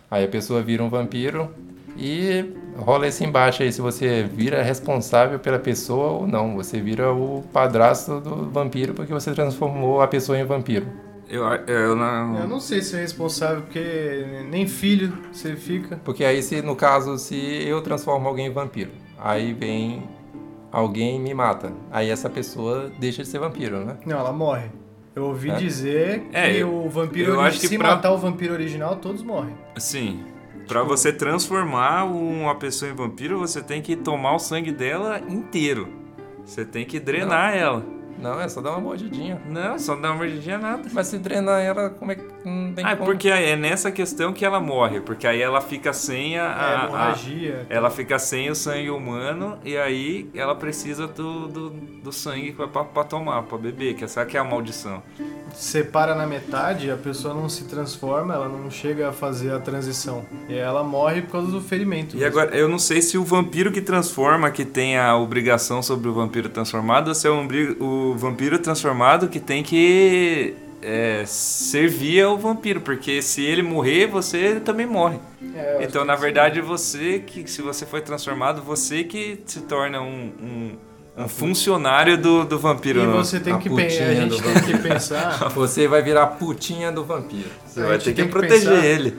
Aí 0.10 0.24
a 0.24 0.28
pessoa 0.28 0.62
vira 0.62 0.84
um 0.84 0.90
vampiro 0.90 1.50
e 1.98 2.46
rola 2.78 3.08
esse 3.08 3.24
embate 3.24 3.64
aí, 3.64 3.72
se 3.72 3.82
você 3.82 4.24
vira 4.24 4.62
responsável 4.62 5.40
pela 5.40 5.58
pessoa 5.60 6.12
ou 6.12 6.28
não. 6.28 6.56
Você 6.56 6.80
vira 6.80 7.12
o 7.12 7.44
padrasto 7.52 8.20
do 8.20 8.50
vampiro 8.50 8.94
porque 8.94 9.14
você 9.14 9.32
transformou 9.34 10.02
a 10.02 10.08
pessoa 10.08 10.38
em 10.38 10.44
vampiro. 10.46 10.86
Eu, 11.28 11.44
eu 11.44 11.96
não. 11.96 12.38
Eu 12.40 12.48
não 12.48 12.60
sei 12.60 12.82
se 12.82 12.96
é 12.96 13.00
responsável, 13.02 13.62
porque 13.64 14.44
nem 14.50 14.68
filho 14.68 15.12
você 15.34 15.56
fica. 15.56 16.00
Porque 16.06 16.24
aí, 16.24 16.42
se 16.44 16.62
no 16.62 16.76
caso, 16.76 17.18
se 17.18 17.36
eu 17.36 17.82
transformo 17.82 18.28
alguém 18.28 18.46
em 18.46 18.52
vampiro, 18.52 18.92
aí 19.20 19.54
vem 19.54 20.04
alguém 20.72 21.18
e 21.18 21.20
me 21.20 21.34
mata. 21.34 21.72
Aí 21.92 22.10
essa 22.10 22.30
pessoa 22.30 22.92
deixa 23.00 23.24
de 23.24 23.30
ser 23.30 23.40
vampiro, 23.40 23.86
né? 23.86 23.98
Não, 24.06 24.18
ela 24.20 24.32
morre. 24.34 24.70
Eu 25.16 25.26
ouvi 25.26 25.50
É? 25.50 25.56
dizer 25.56 26.24
É, 26.34 26.52
que 26.52 26.58
eu- 26.60 26.74
o 26.86 26.90
vampiro, 26.90 27.32
eu 27.34 27.42
acho 27.42 27.60
que 27.60 27.68
se 27.68 27.78
pra- 27.78 27.92
matar 27.96 28.12
o 28.12 28.18
vampiro 28.18 28.54
original, 28.54 28.98
todos 28.98 29.24
morrem. 29.24 29.56
Sim. 29.78 30.26
Pra 30.68 30.82
Tipo- 30.82 30.96
você 30.98 31.14
transformar 31.14 32.04
uma 32.06 32.56
pessoa 32.56 32.92
em 32.92 32.94
vampiro, 32.96 33.40
você 33.40 33.62
tem 33.62 33.82
que 33.82 33.96
tomar 33.96 34.34
o 34.36 34.40
sangue 34.40 34.72
dela 34.72 35.20
inteiro. 35.30 35.88
Você 36.44 36.66
tem 36.66 36.84
que 36.86 37.00
drenar 37.00 37.56
ela. 37.56 37.86
Não, 38.20 38.40
é 38.42 38.48
só 38.50 38.62
dar 38.62 38.72
uma 38.72 38.80
mordidinha. 38.82 39.42
Não, 39.50 39.78
só 39.80 39.96
dar 39.96 40.10
uma 40.12 40.18
mordidinha 40.18 40.58
nada. 40.58 40.90
Mas 40.92 41.08
se 41.08 41.18
drenar 41.18 41.62
ela, 41.62 41.90
como 41.92 42.12
é 42.12 42.16
que 42.16 42.24
não 42.50 42.74
tem 42.74 42.86
Ah, 42.86 42.92
é 42.92 42.96
como? 42.96 43.06
porque 43.12 43.30
é 43.30 43.56
nessa 43.56 43.92
questão 43.92 44.32
que 44.34 44.44
ela 44.46 44.60
morre, 44.60 45.00
porque 45.02 45.26
aí 45.28 45.42
ela 45.42 45.62
fica 45.62 45.94
sem 45.94 46.38
a, 46.38 46.44
é, 46.44 46.46
a- 46.48 46.82
a- 46.82 46.86
hemorragia. 46.86 47.66
ela 47.70 47.90
fica 47.90 48.18
sem 48.20 48.50
o 48.50 48.56
sangue 48.56 48.90
humano 48.90 49.58
e 49.64 49.78
aí 49.78 50.30
ela 50.34 50.56
precisa 50.56 51.08
do, 51.08 51.48
do, 51.48 51.70
do 51.70 52.12
sangue 52.12 52.54
pra 52.94 53.04
tomar, 53.04 53.44
pra 53.44 53.58
beber, 53.58 53.96
que 53.96 54.04
essa 54.04 54.26
que 54.26 54.38
é 54.38 54.40
a 54.40 54.44
maldição. 54.44 55.02
Separa 55.54 56.14
na 56.16 56.28
metade, 56.28 56.92
a 56.92 56.98
pessoa 56.98 57.34
não 57.34 57.48
se 57.48 57.64
transforma, 57.66 58.34
ela 58.34 58.50
não 58.50 58.70
chega 58.70 59.10
a 59.10 59.12
fazer 59.14 59.52
a 59.54 59.60
transição. 59.60 60.26
E 60.50 60.54
aí 60.54 60.60
ela 60.60 60.84
morre 60.84 61.22
por 61.22 61.32
causa 61.34 61.52
do 61.52 61.62
ferimento. 61.62 62.16
E 62.16 62.20
mesmo. 62.20 62.28
agora, 62.40 62.56
eu 62.56 62.68
não 62.68 62.80
sei 62.80 63.02
se 63.02 63.18
o 63.18 63.24
vampiro 63.24 63.72
que 63.72 63.82
transforma 63.82 64.52
que 64.52 64.66
tem 64.66 64.98
a 64.98 65.16
obrigação 65.16 65.82
sobre 65.82 66.10
o 66.10 66.14
vampiro 66.14 66.50
transformado 66.50 67.08
ou 67.10 67.16
se 67.16 67.28
é 67.28 67.32
o 67.32 68.14
vampiro 68.18 68.60
transformado 68.60 69.28
que 69.30 69.40
tem 69.40 69.64
que 69.64 70.56
é, 70.82 71.24
servir 71.26 72.22
ao 72.24 72.38
vampiro, 72.38 72.82
porque 72.82 73.22
se 73.22 73.44
ele 73.44 73.62
morrer, 73.64 74.08
você 74.08 74.60
também 74.60 74.86
morre. 74.86 75.20
É, 75.56 75.80
Então, 75.82 76.04
na 76.06 76.16
sim. 76.16 76.22
verdade, 76.22 76.62
você 76.62 77.20
que, 77.20 77.50
se 77.50 77.62
você 77.62 77.86
foi 77.86 78.02
transformado, 78.02 78.62
você 78.62 79.04
que 79.04 79.40
se 79.46 79.62
torna 79.62 80.02
um, 80.02 80.32
um, 81.18 81.24
um 81.24 81.28
funcionário 81.28 82.18
do, 82.18 82.44
do 82.46 82.60
vampiro. 82.60 83.02
E 83.02 83.06
não. 83.08 83.14
você 83.14 83.40
tem 83.40 83.54
A 83.54 83.58
que 83.58 83.70
pensar, 83.70 84.04
a 84.06 84.14
gente 84.16 84.42
tem 84.42 84.54
que 84.64 84.78
pensar, 84.78 85.50
Você 85.56 85.88
vai 85.88 86.02
virar 86.02 86.24
a 86.24 86.28
putinha 86.28 86.92
do 86.92 87.04
vampiro. 87.04 87.50
Você 87.66 87.82
a 87.82 87.86
vai 87.86 87.98
ter 87.98 88.14
que, 88.14 88.24
que 88.24 88.30
proteger 88.30 88.70
pensar- 88.70 88.86
ele. 88.86 89.16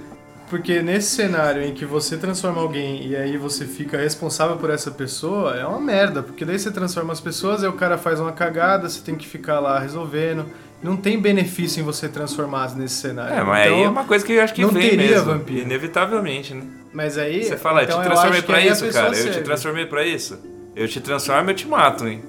Porque 0.48 0.80
nesse 0.82 1.14
cenário 1.14 1.62
em 1.62 1.72
que 1.74 1.84
você 1.84 2.16
transforma 2.16 2.60
alguém 2.60 3.06
e 3.06 3.16
aí 3.16 3.36
você 3.36 3.64
fica 3.64 3.96
responsável 3.98 4.56
por 4.56 4.70
essa 4.70 4.90
pessoa, 4.90 5.56
é 5.56 5.66
uma 5.66 5.80
merda, 5.80 6.22
porque 6.22 6.44
daí 6.44 6.58
você 6.58 6.70
transforma 6.70 7.12
as 7.12 7.20
pessoas, 7.20 7.62
aí 7.64 7.68
o 7.68 7.72
cara 7.74 7.98
faz 7.98 8.20
uma 8.20 8.32
cagada, 8.32 8.88
você 8.88 9.00
tem 9.00 9.14
que 9.16 9.26
ficar 9.26 9.58
lá 9.60 9.78
resolvendo. 9.78 10.46
Não 10.82 10.96
tem 10.96 11.18
benefício 11.20 11.80
em 11.80 11.82
você 11.82 12.06
transformar 12.08 12.76
nesse 12.76 12.96
cenário. 12.96 13.34
É, 13.34 13.42
mas 13.42 13.66
Então, 13.66 13.78
aí 13.78 13.82
é 13.84 13.88
uma 13.88 14.04
coisa 14.04 14.24
que 14.24 14.32
eu 14.34 14.42
acho 14.44 14.54
que 14.54 14.62
não 14.62 14.68
vem 14.68 14.90
teria 14.90 15.06
mesmo. 15.08 15.32
vampiro. 15.32 15.60
Inevitavelmente, 15.62 16.54
né? 16.54 16.62
Mas 16.92 17.16
aí. 17.18 17.44
Você 17.44 17.56
fala, 17.56 17.82
então 17.82 17.96
eu 17.96 18.02
te 18.02 18.06
eu 18.08 18.10
transformei 18.12 18.40
que 18.42 18.46
pra 18.46 18.60
isso, 18.60 18.92
cara. 18.92 19.06
Eu 19.08 19.12
te 19.12 19.18
serve. 19.22 19.40
transformei 19.42 19.86
pra 19.86 20.04
isso. 20.04 20.38
Eu 20.76 20.86
te 20.86 21.00
transformo, 21.00 21.50
eu 21.50 21.54
te 21.54 21.66
mato, 21.66 22.06
hein? 22.06 22.22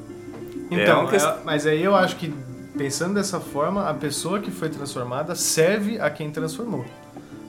Então, 0.71 0.99
É 0.99 1.01
uma 1.01 1.09
questão- 1.09 1.31
é- 1.33 1.37
mas 1.45 1.67
aí 1.67 1.83
eu 1.83 1.93
acho 1.95 2.15
que, 2.15 2.33
pensando 2.77 3.13
dessa 3.15 3.39
forma, 3.39 3.87
a 3.89 3.93
pessoa 3.93 4.39
que 4.39 4.49
foi 4.49 4.69
transformada 4.69 5.35
serve 5.35 5.99
a 5.99 6.09
quem 6.09 6.31
transformou. 6.31 6.85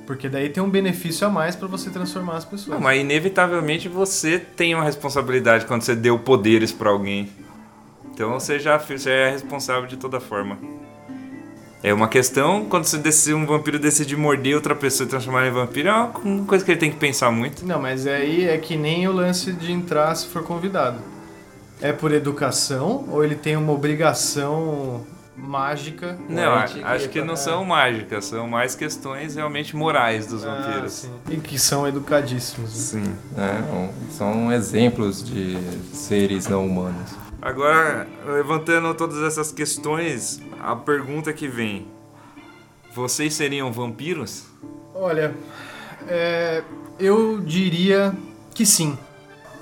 Porque 0.08 0.26
daí 0.26 0.48
tem 0.48 0.62
um 0.62 0.70
benefício 0.70 1.26
a 1.26 1.30
mais 1.30 1.54
pra 1.54 1.68
você 1.68 1.90
transformar 1.90 2.38
as 2.38 2.44
pessoas. 2.46 2.68
Não, 2.68 2.80
mas 2.80 2.98
inevitavelmente 2.98 3.90
você 3.90 4.38
tem 4.38 4.74
uma 4.74 4.82
responsabilidade 4.82 5.66
quando 5.66 5.82
você 5.82 5.94
deu 5.94 6.18
poderes 6.18 6.72
pra 6.72 6.88
alguém. 6.88 7.28
Então 8.10 8.32
você 8.32 8.58
já, 8.58 8.82
é 9.04 9.30
responsável 9.30 9.86
de 9.86 9.98
toda 9.98 10.18
forma. 10.18 10.56
É 11.82 11.92
uma 11.92 12.08
questão, 12.08 12.64
quando 12.64 12.84
você 12.84 12.96
decide, 12.96 13.34
um 13.34 13.44
vampiro 13.44 13.78
decide 13.78 14.16
morder 14.16 14.54
outra 14.54 14.74
pessoa 14.74 15.06
e 15.06 15.10
transformar 15.10 15.46
em 15.46 15.50
vampiro, 15.50 15.90
é 15.90 15.92
uma 15.92 16.18
uma 16.24 16.46
coisa 16.46 16.64
que 16.64 16.70
ele 16.70 16.80
tem 16.80 16.90
que 16.90 16.96
pensar 16.96 17.30
muito. 17.30 17.66
Não, 17.66 17.78
mas 17.78 18.06
aí 18.06 18.48
é 18.48 18.56
que 18.56 18.78
nem 18.78 19.06
o 19.06 19.12
lance 19.12 19.52
de 19.52 19.70
entrar 19.70 20.14
se 20.14 20.26
for 20.28 20.42
convidado. 20.42 21.00
É 21.82 21.92
por 21.92 22.12
educação 22.12 23.04
ou 23.10 23.22
ele 23.22 23.34
tem 23.34 23.58
uma 23.58 23.74
obrigação 23.74 25.04
mágica? 25.38 26.18
Não, 26.28 26.52
acho 26.84 27.08
que 27.08 27.22
não 27.22 27.36
são 27.36 27.64
mágicas, 27.64 28.24
são 28.26 28.46
mais 28.48 28.74
questões 28.74 29.34
realmente 29.36 29.74
morais 29.76 30.26
dos 30.26 30.44
Ah, 30.44 30.54
vampiros. 30.54 30.92
sim. 30.92 31.10
E 31.30 31.36
que 31.36 31.58
são 31.58 31.86
educadíssimos. 31.86 32.92
né? 32.94 33.04
Sim. 33.04 33.16
né? 33.36 33.90
São 34.10 34.52
exemplos 34.52 35.22
de 35.24 35.56
seres 35.92 36.46
não 36.48 36.66
humanos. 36.66 37.12
Agora, 37.40 38.06
levantando 38.26 38.92
todas 38.94 39.22
essas 39.22 39.52
questões, 39.52 40.42
a 40.60 40.74
pergunta 40.74 41.32
que 41.32 41.46
vem: 41.46 41.86
Vocês 42.94 43.32
seriam 43.34 43.72
vampiros? 43.72 44.44
Olha, 44.94 45.34
é, 46.08 46.62
eu 46.98 47.38
diria 47.40 48.12
que 48.52 48.66
sim. 48.66 48.98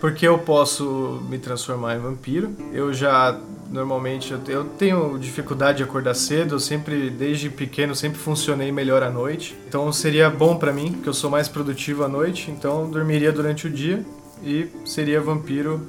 Porque 0.00 0.26
eu 0.26 0.38
posso 0.38 1.22
me 1.28 1.38
transformar 1.38 1.96
em 1.96 1.98
vampiro. 1.98 2.54
Eu 2.72 2.92
já 2.92 3.38
normalmente 3.70 4.32
eu, 4.32 4.40
eu 4.48 4.64
tenho 4.64 5.18
dificuldade 5.18 5.78
de 5.78 5.84
acordar 5.84 6.14
cedo, 6.14 6.54
eu 6.54 6.60
sempre 6.60 7.10
desde 7.10 7.50
pequeno 7.50 7.94
sempre 7.94 8.18
funcionei 8.18 8.70
melhor 8.70 9.02
à 9.02 9.10
noite. 9.10 9.56
Então 9.68 9.92
seria 9.92 10.30
bom 10.30 10.56
pra 10.56 10.72
mim, 10.72 10.92
porque 10.92 11.08
eu 11.08 11.14
sou 11.14 11.30
mais 11.30 11.48
produtivo 11.48 12.04
à 12.04 12.08
noite, 12.08 12.50
então 12.50 12.90
dormiria 12.90 13.32
durante 13.32 13.66
o 13.66 13.70
dia 13.70 14.04
e 14.42 14.68
seria 14.84 15.20
vampiro 15.20 15.86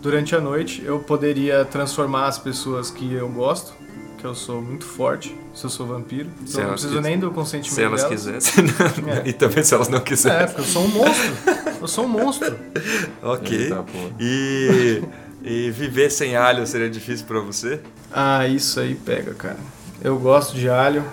durante 0.00 0.34
a 0.34 0.40
noite. 0.40 0.82
Eu 0.84 1.00
poderia 1.00 1.64
transformar 1.64 2.26
as 2.26 2.38
pessoas 2.38 2.90
que 2.90 3.12
eu 3.12 3.28
gosto, 3.28 3.72
que 4.18 4.24
eu 4.24 4.34
sou 4.34 4.60
muito 4.60 4.84
forte, 4.84 5.34
se 5.54 5.64
eu 5.64 5.70
sou 5.70 5.86
vampiro. 5.86 6.28
Se 6.44 6.50
Então 6.50 6.60
não 6.62 6.68
elas 6.70 6.80
preciso 6.80 7.00
quis- 7.00 7.10
nem 7.10 7.18
do 7.18 7.30
consentimento 7.30 7.74
Se 7.74 7.82
elas 7.82 8.02
delas. 8.02 8.14
quisessem. 8.50 8.64
É. 9.24 9.28
E 9.28 9.32
também 9.32 9.62
se 9.64 9.72
elas 9.74 9.88
não 9.88 9.98
É, 9.98 10.02
quisessem. 10.02 10.46
porque 10.48 10.60
eu 10.60 10.64
sou 10.64 10.82
um 10.84 10.88
monstro. 10.88 11.32
Eu 11.80 11.88
sou 11.88 12.04
um 12.04 12.08
monstro. 12.08 12.58
Ok. 13.22 13.68
Porra. 13.70 13.84
E, 14.20 15.02
e 15.42 15.70
viver 15.70 16.10
sem 16.10 16.36
alho 16.36 16.66
seria 16.66 16.90
difícil 16.90 17.26
pra 17.26 17.40
você? 17.40 17.80
Ah, 18.12 18.46
isso 18.46 18.80
aí 18.80 18.94
pega, 18.94 19.32
cara. 19.34 19.56
Eu 20.02 20.18
gosto 20.18 20.56
de 20.56 20.68
alho. 20.68 21.04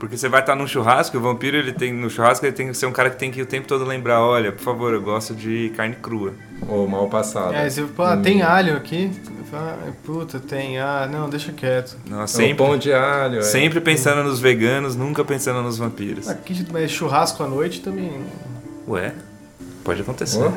Porque 0.00 0.16
você 0.16 0.30
vai 0.30 0.40
estar 0.40 0.56
num 0.56 0.66
churrasco, 0.66 1.18
o 1.18 1.20
vampiro 1.20 1.58
ele 1.58 1.72
tem 1.74 1.92
no 1.92 2.08
churrasco 2.08 2.46
ele 2.46 2.54
tem 2.54 2.68
que 2.68 2.74
ser 2.74 2.86
um 2.86 2.92
cara 2.92 3.10
que 3.10 3.18
tem 3.18 3.30
que 3.30 3.42
o 3.42 3.44
tempo 3.46 3.68
todo 3.68 3.84
lembrar, 3.84 4.22
olha, 4.22 4.50
por 4.50 4.62
favor, 4.62 4.94
eu 4.94 5.02
gosto 5.02 5.34
de 5.34 5.70
carne 5.76 5.94
crua. 5.94 6.32
Ou 6.66 6.88
mal 6.88 7.06
passado. 7.10 7.52
É, 7.54 7.68
você 7.68 7.84
fala, 7.86 8.14
ah, 8.14 8.16
tem 8.16 8.40
alho 8.40 8.74
aqui? 8.78 9.12
Ah, 9.52 9.76
puta, 10.02 10.40
tem. 10.40 10.78
Ah, 10.78 11.06
não, 11.10 11.28
deixa 11.28 11.52
quieto. 11.52 11.98
Não, 12.08 12.20
É 12.20 12.24
um 12.24 12.26
sempre, 12.26 12.54
pão 12.54 12.78
de 12.78 12.92
alho. 12.94 13.40
é. 13.40 13.42
sempre 13.42 13.78
pensando 13.80 14.24
nos 14.24 14.40
veganos, 14.40 14.96
nunca 14.96 15.22
pensando 15.22 15.60
nos 15.62 15.76
vampiros. 15.76 16.28
Aqui, 16.28 16.66
mas 16.72 16.90
churrasco 16.90 17.42
à 17.42 17.46
noite 17.46 17.82
também. 17.82 18.24
Ué, 18.88 19.12
pode 19.84 20.00
acontecer. 20.00 20.42
Ó. 20.42 20.50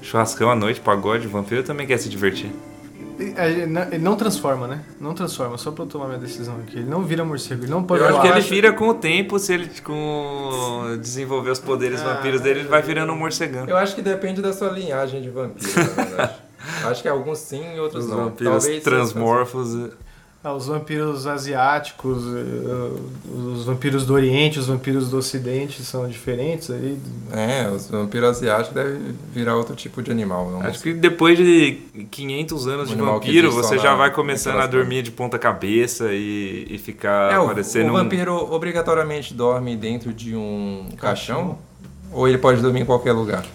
Churrascão 0.00 0.50
à 0.50 0.54
noite, 0.54 0.80
pagode, 0.80 1.28
vampiro 1.28 1.62
também 1.62 1.86
quer 1.86 1.98
se 1.98 2.08
divertir. 2.08 2.50
Ele 3.22 3.62
é, 3.62 3.66
não- 3.66 3.82
ele 3.82 3.98
não 3.98 4.16
transforma, 4.16 4.66
né? 4.66 4.80
Não 5.00 5.14
transforma, 5.14 5.56
só 5.58 5.70
pra 5.70 5.84
eu 5.84 5.88
tomar 5.88 6.06
minha 6.08 6.18
decisão 6.18 6.56
aqui. 6.56 6.78
Ele 6.78 6.88
não 6.90 7.02
vira 7.02 7.24
morcego, 7.24 7.64
ele 7.64 7.70
não 7.70 7.82
pode 7.84 8.02
Eu 8.02 8.08
acho 8.08 8.20
que 8.20 8.26
ele 8.28 8.40
vira 8.40 8.72
com 8.72 8.88
o 8.88 8.94
tempo, 8.94 9.38
se 9.38 9.52
ele 9.54 9.68
com 9.82 10.96
desenvolver 11.00 11.50
os 11.50 11.58
poderes 11.58 12.00
Ah, 12.02 12.14
vampiros 12.14 12.40
dele, 12.40 12.60
ele 12.60 12.68
vai 12.68 12.82
virando 12.82 13.12
um 13.12 13.16
morcegão. 13.16 13.66
Eu 13.66 13.76
acho 13.76 13.94
que 13.94 14.02
depende 14.02 14.40
da 14.42 14.52
sua 14.52 14.70
linhagem 14.70 15.20
de 15.22 15.30
vampiro, 15.30 15.70
na 15.96 16.04
verdade. 16.04 16.34
acho 16.86 17.02
que 17.02 17.08
alguns 17.08 17.38
sim 17.38 17.62
e 17.74 17.80
outros 17.80 18.04
Os 18.04 18.10
não. 18.10 18.24
vampiros 18.24 18.62
Talvez 18.64 18.82
transmorfos. 18.84 19.90
Ah, 20.44 20.54
os 20.54 20.66
vampiros 20.66 21.24
asiáticos, 21.24 22.24
eh, 22.26 22.90
os 23.32 23.64
vampiros 23.64 24.04
do 24.04 24.12
Oriente, 24.12 24.58
os 24.58 24.66
vampiros 24.66 25.08
do 25.08 25.18
Ocidente 25.18 25.84
são 25.84 26.08
diferentes 26.08 26.68
aí. 26.68 26.98
É, 27.30 27.68
os 27.68 27.88
vampiros 27.88 28.30
asiáticos 28.30 28.74
devem 28.74 29.14
virar 29.32 29.54
outro 29.54 29.76
tipo 29.76 30.02
de 30.02 30.10
animal. 30.10 30.50
Não 30.50 30.60
Acho 30.62 30.82
que 30.82 30.92
depois 30.92 31.38
de 31.38 31.78
500 32.10 32.66
anos 32.66 32.90
Um 32.90 32.96
de 32.96 33.00
vampiro, 33.00 33.52
você 33.52 33.78
já 33.78 33.94
vai 33.94 34.10
começando 34.10 34.58
a 34.58 34.66
dormir 34.66 35.02
de 35.02 35.12
ponta 35.12 35.38
cabeça 35.38 36.12
e, 36.12 36.66
e 36.68 36.76
ficar 36.76 37.32
É, 37.32 37.38
o, 37.38 37.46
parecendo 37.46 37.92
o 37.92 37.94
um... 37.94 38.02
vampiro 38.02 38.34
obrigatoriamente 38.52 39.32
dorme 39.34 39.76
dentro 39.76 40.12
de 40.12 40.34
um 40.34 40.88
caixão? 40.98 41.56
Ou 42.10 42.26
ele 42.26 42.38
pode 42.38 42.60
dormir 42.60 42.80
em 42.80 42.84
qualquer 42.84 43.12
lugar? 43.12 43.46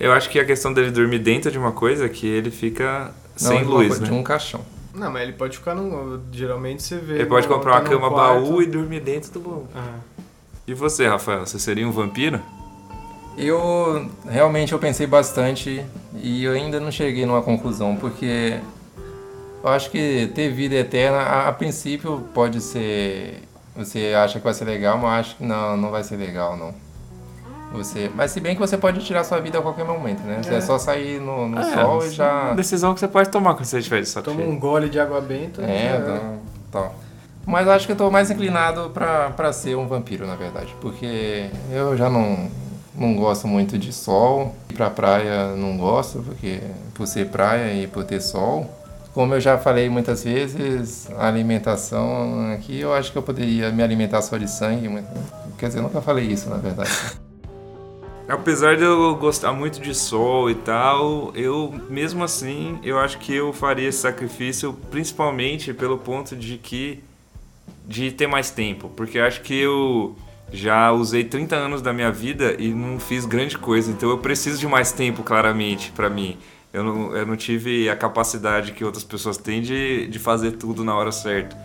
Eu 0.00 0.12
acho 0.12 0.30
que 0.30 0.38
a 0.40 0.46
questão 0.46 0.72
dele 0.72 0.90
dormir 0.90 1.18
dentro 1.18 1.50
de 1.50 1.58
uma 1.58 1.72
coisa 1.72 2.06
é 2.06 2.08
que 2.08 2.26
ele 2.26 2.50
fica 2.50 3.12
sem 3.36 3.62
Não, 3.62 3.70
luz, 3.70 4.00
de 4.00 4.10
né? 4.10 4.16
um 4.16 4.22
caixão. 4.22 4.60
Não, 4.96 5.10
mas 5.12 5.22
ele 5.22 5.32
pode 5.34 5.58
ficar 5.58 5.74
num. 5.74 6.20
Geralmente 6.32 6.82
você 6.82 6.96
vê. 6.96 7.16
Ele 7.16 7.26
pode 7.26 7.46
comprar 7.46 7.72
uma 7.72 7.80
tá 7.82 7.88
cama 7.88 8.10
baú 8.10 8.62
e 8.62 8.66
dormir 8.66 9.00
dentro 9.00 9.30
do 9.30 9.40
baú. 9.40 9.68
Ah. 9.74 9.98
E 10.66 10.72
você, 10.74 11.06
Rafael? 11.06 11.46
Você 11.46 11.58
seria 11.58 11.86
um 11.86 11.92
vampiro? 11.92 12.40
Eu 13.36 14.10
realmente 14.24 14.72
eu 14.72 14.78
pensei 14.78 15.06
bastante 15.06 15.84
e 16.14 16.42
eu 16.42 16.52
ainda 16.52 16.80
não 16.80 16.90
cheguei 16.90 17.26
numa 17.26 17.42
conclusão, 17.42 17.94
porque 17.94 18.58
eu 19.62 19.68
acho 19.68 19.90
que 19.90 20.32
ter 20.34 20.50
vida 20.50 20.74
eterna, 20.76 21.18
a, 21.18 21.48
a 21.48 21.52
princípio 21.52 22.26
pode 22.32 22.62
ser. 22.62 23.42
Você 23.76 24.14
acha 24.16 24.38
que 24.38 24.44
vai 24.44 24.54
ser 24.54 24.64
legal, 24.64 24.96
mas 24.96 25.04
eu 25.04 25.20
acho 25.20 25.36
que 25.36 25.44
não, 25.44 25.76
não 25.76 25.90
vai 25.90 26.02
ser 26.02 26.16
legal, 26.16 26.56
não. 26.56 26.74
Você, 27.76 28.10
mas 28.14 28.30
se 28.30 28.40
bem 28.40 28.54
que 28.54 28.60
você 28.60 28.76
pode 28.78 29.04
tirar 29.04 29.22
sua 29.24 29.40
vida 29.40 29.58
a 29.58 29.62
qualquer 29.62 29.84
momento, 29.84 30.20
né? 30.22 30.40
Você 30.42 30.54
é, 30.54 30.56
É. 30.56 30.60
só 30.60 30.78
sair 30.78 31.20
no, 31.20 31.48
no 31.48 31.58
É, 31.58 31.74
sol 31.74 32.00
e 32.02 32.04
Uma 32.06 32.10
já. 32.10 32.52
decisão 32.54 32.94
que 32.94 33.00
você 33.00 33.08
pode 33.08 33.28
tomar 33.28 33.54
quando 33.54 33.64
você 33.66 33.78
estiver 33.78 34.00
de 34.00 34.08
saco 34.08 34.24
Toma 34.30 34.42
um 34.42 34.58
gole 34.58 34.88
de 34.88 34.98
água 34.98 35.20
benta. 35.20 35.62
É, 35.62 35.90
já 35.90 35.96
então, 35.98 36.38
tal. 36.72 36.94
Mas 37.44 37.68
acho 37.68 37.86
que 37.86 37.92
eu 37.92 37.96
tô 37.96 38.10
mais 38.10 38.30
inclinado 38.30 38.90
pra, 38.90 39.30
pra 39.30 39.52
ser 39.52 39.76
um 39.76 39.86
vampiro, 39.86 40.26
na 40.26 40.34
verdade. 40.34 40.74
Porque 40.80 41.48
eu 41.70 41.96
já 41.96 42.10
não, 42.10 42.48
não 42.94 43.14
gosto 43.14 43.46
muito 43.46 43.78
de 43.78 43.92
sol. 43.92 44.54
Ir 44.70 44.74
pra 44.74 44.90
praia 44.90 45.54
não 45.54 45.76
gosto, 45.76 46.20
porque 46.22 46.60
por 46.94 47.06
ser 47.06 47.28
praia 47.28 47.72
e 47.72 47.86
por 47.86 48.02
ter 48.04 48.20
sol. 48.20 48.68
Como 49.14 49.32
eu 49.34 49.40
já 49.40 49.56
falei 49.56 49.88
muitas 49.88 50.24
vezes, 50.24 51.08
a 51.16 51.26
alimentação 51.28 52.52
aqui, 52.52 52.80
eu 52.80 52.92
acho 52.92 53.12
que 53.12 53.16
eu 53.16 53.22
poderia 53.22 53.70
me 53.70 53.82
alimentar 53.82 54.20
só 54.22 54.36
de 54.36 54.50
sangue. 54.50 54.90
Quer 55.56 55.68
dizer, 55.68 55.78
eu 55.78 55.84
nunca 55.84 56.02
falei 56.02 56.26
isso, 56.26 56.50
na 56.50 56.56
verdade. 56.56 56.90
Apesar 58.28 58.76
de 58.76 58.82
eu 58.82 59.14
gostar 59.14 59.52
muito 59.52 59.80
de 59.80 59.94
sol 59.94 60.50
e 60.50 60.54
tal, 60.54 61.30
eu 61.34 61.72
mesmo 61.88 62.24
assim, 62.24 62.78
eu 62.82 62.98
acho 62.98 63.18
que 63.18 63.32
eu 63.32 63.52
faria 63.52 63.88
esse 63.88 63.98
sacrifício 63.98 64.76
principalmente 64.90 65.72
pelo 65.72 65.96
ponto 65.96 66.34
de 66.34 66.58
que 66.58 67.04
de 67.86 68.10
ter 68.10 68.26
mais 68.26 68.50
tempo, 68.50 68.88
porque 68.96 69.20
acho 69.20 69.42
que 69.42 69.54
eu 69.54 70.16
já 70.52 70.90
usei 70.90 71.22
30 71.22 71.54
anos 71.54 71.80
da 71.82 71.92
minha 71.92 72.10
vida 72.10 72.56
e 72.58 72.68
não 72.74 72.98
fiz 72.98 73.24
grande 73.24 73.56
coisa, 73.56 73.92
então 73.92 74.10
eu 74.10 74.18
preciso 74.18 74.58
de 74.58 74.66
mais 74.66 74.90
tempo 74.90 75.22
claramente 75.22 75.92
pra 75.92 76.10
mim. 76.10 76.36
Eu 76.72 76.82
não, 76.82 77.16
eu 77.16 77.24
não 77.24 77.36
tive 77.36 77.88
a 77.88 77.94
capacidade 77.94 78.72
que 78.72 78.84
outras 78.84 79.04
pessoas 79.04 79.36
têm 79.36 79.62
de, 79.62 80.08
de 80.08 80.18
fazer 80.18 80.52
tudo 80.52 80.82
na 80.84 80.94
hora 80.94 81.12
certa. 81.12 81.56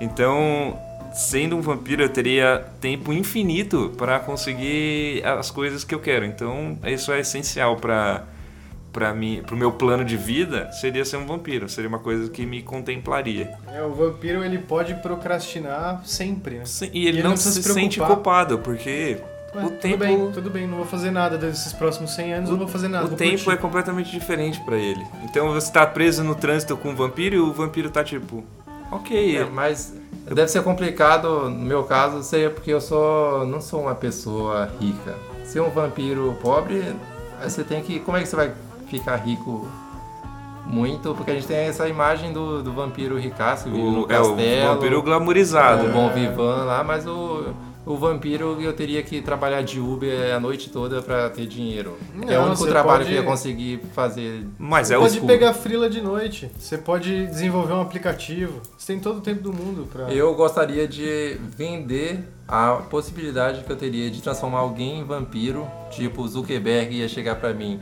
Então, 0.00 0.78
sendo 1.12 1.56
um 1.56 1.60
vampiro, 1.60 2.02
eu 2.02 2.08
teria 2.08 2.64
tempo 2.80 3.12
infinito 3.12 3.92
para 3.96 4.18
conseguir 4.18 5.22
as 5.24 5.50
coisas 5.50 5.84
que 5.84 5.94
eu 5.94 6.00
quero. 6.00 6.24
Então, 6.24 6.78
isso 6.84 7.12
é 7.12 7.20
essencial 7.20 7.76
para 7.76 8.24
para 8.92 9.14
mim, 9.14 9.42
pro 9.46 9.56
meu 9.56 9.70
plano 9.70 10.04
de 10.04 10.16
vida, 10.16 10.72
seria 10.72 11.04
ser 11.04 11.18
um 11.18 11.26
vampiro. 11.26 11.68
Seria 11.68 11.88
uma 11.88 11.98
coisa 11.98 12.28
que 12.30 12.44
me 12.44 12.62
contemplaria. 12.62 13.54
É, 13.72 13.82
o 13.82 13.92
vampiro 13.92 14.42
ele 14.42 14.58
pode 14.58 14.94
procrastinar 14.94 16.02
sempre, 16.04 16.56
né? 16.56 16.64
Sim, 16.64 16.90
E 16.92 17.06
ele, 17.06 17.18
ele 17.18 17.22
não, 17.22 17.30
não 17.30 17.36
se, 17.36 17.52
se 17.52 17.62
sente 17.62 18.00
culpado, 18.00 18.58
porque 18.58 19.18
Ué, 19.54 19.64
o 19.64 19.68
tudo 19.68 19.78
tempo 19.78 19.98
bem, 19.98 20.32
tudo 20.32 20.50
bem, 20.50 20.66
não 20.66 20.78
vou 20.78 20.86
fazer 20.86 21.10
nada 21.10 21.38
desses 21.38 21.72
próximos 21.72 22.14
100 22.14 22.32
anos, 22.34 22.50
não 22.50 22.58
vou 22.58 22.68
fazer 22.68 22.88
nada. 22.88 23.06
o 23.06 23.10
tempo 23.10 23.44
curtir. 23.44 23.50
é 23.50 23.56
completamente 23.56 24.10
diferente 24.10 24.60
para 24.60 24.76
ele. 24.76 25.04
Então 25.24 25.52
você 25.52 25.72
tá 25.72 25.86
preso 25.86 26.22
no 26.22 26.34
trânsito 26.34 26.76
com 26.76 26.90
um 26.90 26.94
vampiro 26.94 27.36
e 27.36 27.38
o 27.38 27.52
vampiro 27.52 27.90
tá 27.90 28.04
tipo, 28.04 28.44
OK, 28.90 29.36
É, 29.36 29.44
mas 29.44 29.94
deve 30.34 30.48
ser 30.48 30.62
complicado, 30.62 31.48
no 31.48 31.64
meu 31.64 31.84
caso, 31.84 32.22
seria 32.22 32.50
porque 32.50 32.70
eu 32.70 32.80
sou, 32.80 33.46
não 33.46 33.60
sou 33.60 33.82
uma 33.82 33.94
pessoa 33.94 34.70
rica. 34.80 35.14
Ser 35.44 35.60
um 35.60 35.70
vampiro 35.70 36.36
pobre, 36.42 36.94
você 37.42 37.64
tem 37.64 37.82
que. 37.82 38.00
Como 38.00 38.16
é 38.16 38.20
que 38.20 38.28
você 38.28 38.36
vai 38.36 38.52
ficar 38.86 39.16
rico 39.16 39.66
muito? 40.66 41.14
Porque 41.14 41.30
a 41.30 41.34
gente 41.34 41.46
tem 41.46 41.56
essa 41.56 41.88
imagem 41.88 42.32
do, 42.32 42.62
do 42.62 42.72
vampiro 42.72 43.18
ricaço, 43.18 43.68
o, 43.68 43.90
no 43.90 44.00
é 44.12 44.20
o 44.20 44.28
castelo, 44.28 44.74
vampiro 44.74 45.02
glamourizado. 45.02 45.86
o 45.86 45.92
bom 45.92 46.10
vivan 46.10 46.64
lá, 46.64 46.84
mas 46.84 47.06
o, 47.06 47.54
o 47.88 47.96
vampiro 47.96 48.60
eu 48.60 48.72
teria 48.72 49.02
que 49.02 49.20
trabalhar 49.22 49.62
de 49.62 49.80
Uber 49.80 50.34
a 50.34 50.38
noite 50.38 50.70
toda 50.70 51.00
pra 51.02 51.30
ter 51.30 51.46
dinheiro. 51.46 51.96
é 52.14 52.38
o 52.38 52.40
Não, 52.42 52.46
único 52.48 52.56
você 52.58 52.68
trabalho 52.70 52.98
pode- 52.98 53.08
que 53.10 53.14
eu 53.16 53.22
ia 53.22 53.26
conseguir 53.28 53.80
fazer. 53.94 54.46
Mas 54.58 54.88
Você 54.88 54.94
é 54.94 54.96
o 54.98 55.00
pode 55.00 55.12
escuro. 55.14 55.32
pegar 55.32 55.54
frila 55.54 55.88
de 55.90 56.00
noite, 56.00 56.50
você 56.58 56.76
pode 56.78 57.26
desenvolver 57.26 57.72
um 57.72 57.80
aplicativo. 57.80 58.60
Você 58.76 58.92
tem 58.92 59.00
todo 59.00 59.18
o 59.18 59.20
tempo 59.20 59.42
do 59.42 59.52
mundo 59.52 59.88
pra. 59.92 60.12
Eu 60.12 60.34
gostaria 60.34 60.86
de 60.86 61.38
vender 61.56 62.20
a 62.46 62.72
possibilidade 62.90 63.64
que 63.64 63.70
eu 63.72 63.76
teria 63.76 64.10
de 64.10 64.20
transformar 64.22 64.58
alguém 64.60 65.00
em 65.00 65.04
vampiro, 65.04 65.66
tipo 65.90 66.22
o 66.22 66.28
Zuckerberg 66.28 66.94
ia 66.94 67.08
chegar 67.08 67.36
pra 67.36 67.52
mim. 67.54 67.80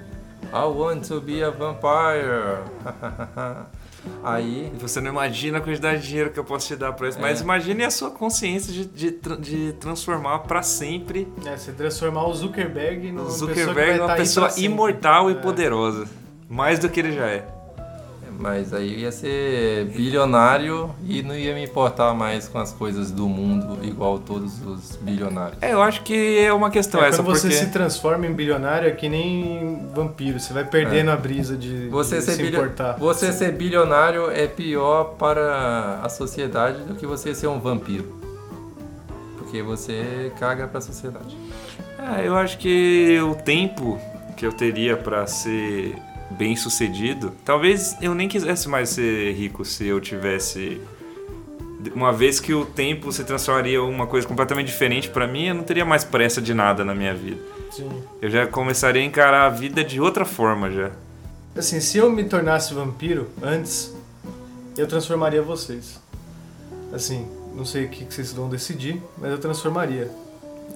I 0.52 0.64
want 0.66 1.06
to 1.08 1.20
be 1.20 1.42
a 1.42 1.50
vampire. 1.50 2.62
Aí, 4.22 4.72
Você 4.78 5.00
não 5.00 5.10
imagina 5.10 5.58
a 5.58 5.60
quantidade 5.60 6.02
de 6.02 6.08
dinheiro 6.08 6.30
que 6.30 6.38
eu 6.38 6.44
posso 6.44 6.66
te 6.66 6.76
dar 6.76 6.92
pra 6.92 7.08
isso, 7.08 7.18
mas 7.20 7.40
É. 7.40 7.44
imagine 7.44 7.84
a 7.84 7.90
sua 7.90 8.10
consciência 8.10 8.72
de, 8.72 8.84
de, 8.86 9.10
de 9.38 9.72
transformar 9.74 10.40
pra 10.40 10.62
sempre 10.62 11.28
É, 11.44 11.56
você 11.56 11.72
transformar 11.72 12.26
o 12.26 12.34
Zuckerberg 12.34 13.12
numa 13.12 13.24
pessoa 13.26 13.48
Zuckerberg 13.48 13.98
numa 13.98 14.06
tá 14.08 14.16
pessoa 14.16 14.46
pra 14.46 14.54
sempre. 14.54 14.66
imortal 14.72 15.30
e 15.30 15.34
É. 15.34 15.36
poderosa. 15.36 16.06
Mais 16.48 16.78
do 16.78 16.88
que 16.88 17.00
ele 17.00 17.12
já 17.12 17.26
é. 17.26 17.46
Mas 18.38 18.72
aí 18.74 18.92
eu 18.94 18.98
ia 19.00 19.12
ser 19.12 19.86
bilionário 19.86 20.90
e 21.08 21.22
não 21.22 21.34
ia 21.34 21.54
me 21.54 21.64
importar 21.64 22.12
mais 22.14 22.46
com 22.48 22.58
as 22.58 22.72
coisas 22.72 23.10
do 23.10 23.28
mundo 23.28 23.78
igual 23.82 24.18
todos 24.18 24.52
os 24.64 24.96
bilionários. 24.96 25.58
É, 25.62 25.72
eu 25.72 25.82
acho 25.82 26.02
que 26.02 26.38
é 26.38 26.52
uma 26.52 26.70
questão 26.70 27.02
É, 27.02 27.08
essa, 27.08 27.22
quando 27.22 27.36
você 27.36 27.48
porque... 27.48 27.64
se 27.64 27.70
transforma 27.70 28.26
em 28.26 28.32
bilionário 28.32 28.88
é 28.88 28.92
que 28.92 29.08
nem 29.08 29.88
vampiro, 29.94 30.38
você 30.38 30.52
vai 30.52 30.64
perdendo 30.64 31.10
a 31.10 31.16
brisa 31.16 31.56
de, 31.56 31.86
É. 31.86 31.88
Você 31.90 32.18
de 32.18 32.24
ser, 32.24 32.32
se 32.32 32.42
bilio- 32.42 32.60
importar. 32.60 32.92
você 32.98 33.32
ser 33.32 33.52
bilionário 33.52 34.30
é 34.30 34.46
pior 34.46 35.14
para 35.18 36.00
a 36.02 36.08
sociedade 36.08 36.82
do 36.82 36.94
que 36.94 37.06
você 37.06 37.34
ser 37.34 37.46
um 37.46 37.58
vampiro. 37.58 38.14
Porque 39.38 39.62
você 39.62 40.32
caga 40.38 40.66
pra 40.66 40.80
sociedade. 40.80 41.36
Ah, 41.98 42.20
eu 42.22 42.36
acho 42.36 42.58
que 42.58 43.18
o 43.20 43.34
tempo 43.34 43.98
que 44.36 44.44
eu 44.46 44.52
teria 44.52 44.96
pra 44.96 45.26
ser 45.26 45.94
bem 46.30 46.56
sucedido, 46.56 47.32
talvez 47.44 47.96
eu 48.02 48.14
nem 48.14 48.28
quisesse 48.28 48.68
mais 48.68 48.88
ser 48.90 49.32
rico 49.32 49.64
se 49.64 49.86
eu 49.86 50.00
tivesse 50.00 50.80
uma 51.94 52.12
vez 52.12 52.40
que 52.40 52.52
o 52.52 52.64
tempo 52.64 53.12
se 53.12 53.22
transformaria 53.22 53.76
em 53.76 53.80
uma 53.80 54.06
coisa 54.08 54.26
completamente 54.26 54.66
diferente 54.66 55.08
pra 55.08 55.26
mim, 55.26 55.46
eu 55.46 55.54
não 55.54 55.62
teria 55.62 55.84
mais 55.84 56.02
pressa 56.02 56.40
de 56.42 56.52
nada 56.52 56.84
na 56.84 56.94
minha 56.94 57.14
vida. 57.14 57.40
Sim. 57.70 57.88
Eu 58.20 58.28
já 58.28 58.46
começaria 58.46 59.00
a 59.00 59.04
encarar 59.04 59.46
a 59.46 59.50
vida 59.50 59.84
de 59.84 60.00
outra 60.00 60.24
forma 60.24 60.70
já. 60.70 60.90
Assim, 61.56 61.80
se 61.80 61.96
eu 61.98 62.10
me 62.10 62.24
tornasse 62.24 62.74
vampiro 62.74 63.28
antes, 63.42 63.94
eu 64.76 64.86
transformaria 64.88 65.40
vocês. 65.40 66.00
Assim, 66.92 67.26
não 67.54 67.64
sei 67.64 67.84
o 67.84 67.88
que 67.88 68.04
vocês 68.12 68.32
vão 68.32 68.48
decidir, 68.48 69.00
mas 69.18 69.30
eu 69.30 69.38
transformaria. 69.38 70.10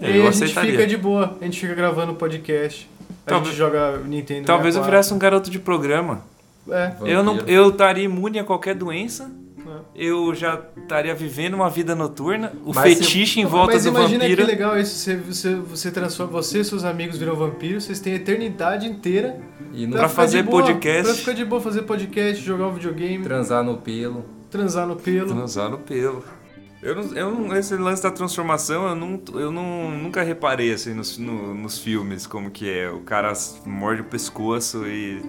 E 0.00 0.04
aí 0.06 0.12
É, 0.12 0.16
Eu 0.18 0.28
a 0.28 0.30
gente 0.30 0.44
aceitaria. 0.44 0.70
fica 0.72 0.86
de 0.86 0.96
boa, 0.96 1.36
a 1.40 1.44
gente 1.44 1.58
fica 1.60 1.74
gravando 1.74 2.14
podcast, 2.14 2.88
a 3.26 3.30
Talvez- 3.30 3.48
gente 3.50 3.59
joga 3.59 3.98
Nintendo 3.98 4.46
Talvez 4.46 4.74
eu 4.74 4.83
64. 4.83 4.90
virasse 4.90 5.14
um 5.14 5.18
garoto 5.18 5.50
de 5.50 5.59
programa. 5.59 6.22
É, 6.70 6.92
Eu 7.04 7.22
não, 7.22 7.38
eu 7.46 7.70
estaria 7.70 8.04
imune 8.04 8.38
a 8.38 8.44
qualquer 8.44 8.74
doença. 8.74 9.30
É. 9.66 9.70
Eu 9.94 10.35
já 10.35 10.61
estaria 10.76 11.14
vivendo 11.14 11.54
uma 11.54 11.70
vida 11.70 11.94
noturna. 11.94 12.52
O 12.64 12.72
Mas 12.74 12.96
se- 12.98 13.04
fetiche 13.04 13.40
em 13.40 13.44
volta 13.44 13.74
Mas 13.74 13.85
do 13.85 13.90
imagina 13.90 14.20
vampiro. 14.24 14.42
que 14.44 14.50
legal 14.50 14.78
isso, 14.78 14.96
você, 14.96 15.16
você, 15.16 15.54
você 15.54 15.90
transforma, 15.90 16.33
você 16.33 16.61
e 16.61 16.64
seus 16.64 16.85
amigos 16.85 17.16
viram 17.18 17.35
vampiros, 17.37 17.85
vocês 17.85 18.00
têm 18.00 18.12
a 18.14 18.16
eternidade 18.16 18.87
inteira 18.87 19.38
E 19.72 19.87
não 19.87 19.96
Pra 19.98 20.09
ficar 20.09 20.22
fazer 20.22 20.42
boa, 20.42 20.62
podcast. 20.62 21.04
Pra 21.04 21.14
ficar 21.14 21.33
de 21.33 21.44
boa, 21.44 21.61
fazer 21.61 21.83
podcast, 21.83 22.44
jogar 22.44 22.66
um 22.66 22.74
videogame, 22.74 23.22
transar 23.24 23.62
no 23.62 23.76
pelo. 23.78 24.24
transar 24.50 24.87
no 24.87 24.96
pelo. 24.96 25.28
Transar 25.28 25.70
no 25.70 25.78
pelo. 25.78 26.24
Eu 26.82 26.94
não, 26.94 27.14
eu 27.16 27.30
não, 27.30 27.56
esse 27.56 27.74
lance 27.76 28.02
da 28.02 28.10
transformação, 28.10 28.88
eu, 28.88 28.94
não, 28.96 29.20
eu 29.34 29.52
não, 29.52 29.90
nunca 29.90 30.22
reparei 30.22 30.72
assim 30.72 30.94
nos, 30.94 31.18
no- 31.18 31.54
nos 31.54 31.78
filmes 31.78 32.26
como 32.26 32.50
que 32.50 32.70
é. 32.70 32.88
O 32.90 33.00
cara 33.00 33.32
morde 33.66 34.00
o 34.00 34.04
pescoço 34.04 34.86
e. 34.86 35.22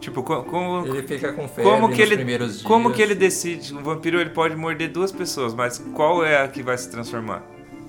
Tipo, 0.00 0.22
co- 0.22 0.42
como, 0.44 0.86
Ele 0.86 1.02
fica 1.06 1.32
com 1.32 1.48
febre 1.48 1.64
como 1.70 1.88
que 1.88 1.92
nos 1.94 2.00
ele, 2.00 2.16
primeiros 2.16 2.52
dias. 2.52 2.62
como 2.62 2.92
que 2.92 3.00
ele 3.02 3.14
decide? 3.14 3.74
Um 3.74 3.82
vampiro 3.82 4.20
ele 4.20 4.30
pode 4.30 4.54
morder 4.56 4.90
duas 4.90 5.10
pessoas, 5.10 5.54
mas 5.54 5.78
qual 5.94 6.22
é 6.24 6.42
a 6.42 6.48
que 6.48 6.62
vai 6.62 6.76
se 6.76 6.90
transformar? 6.90 7.42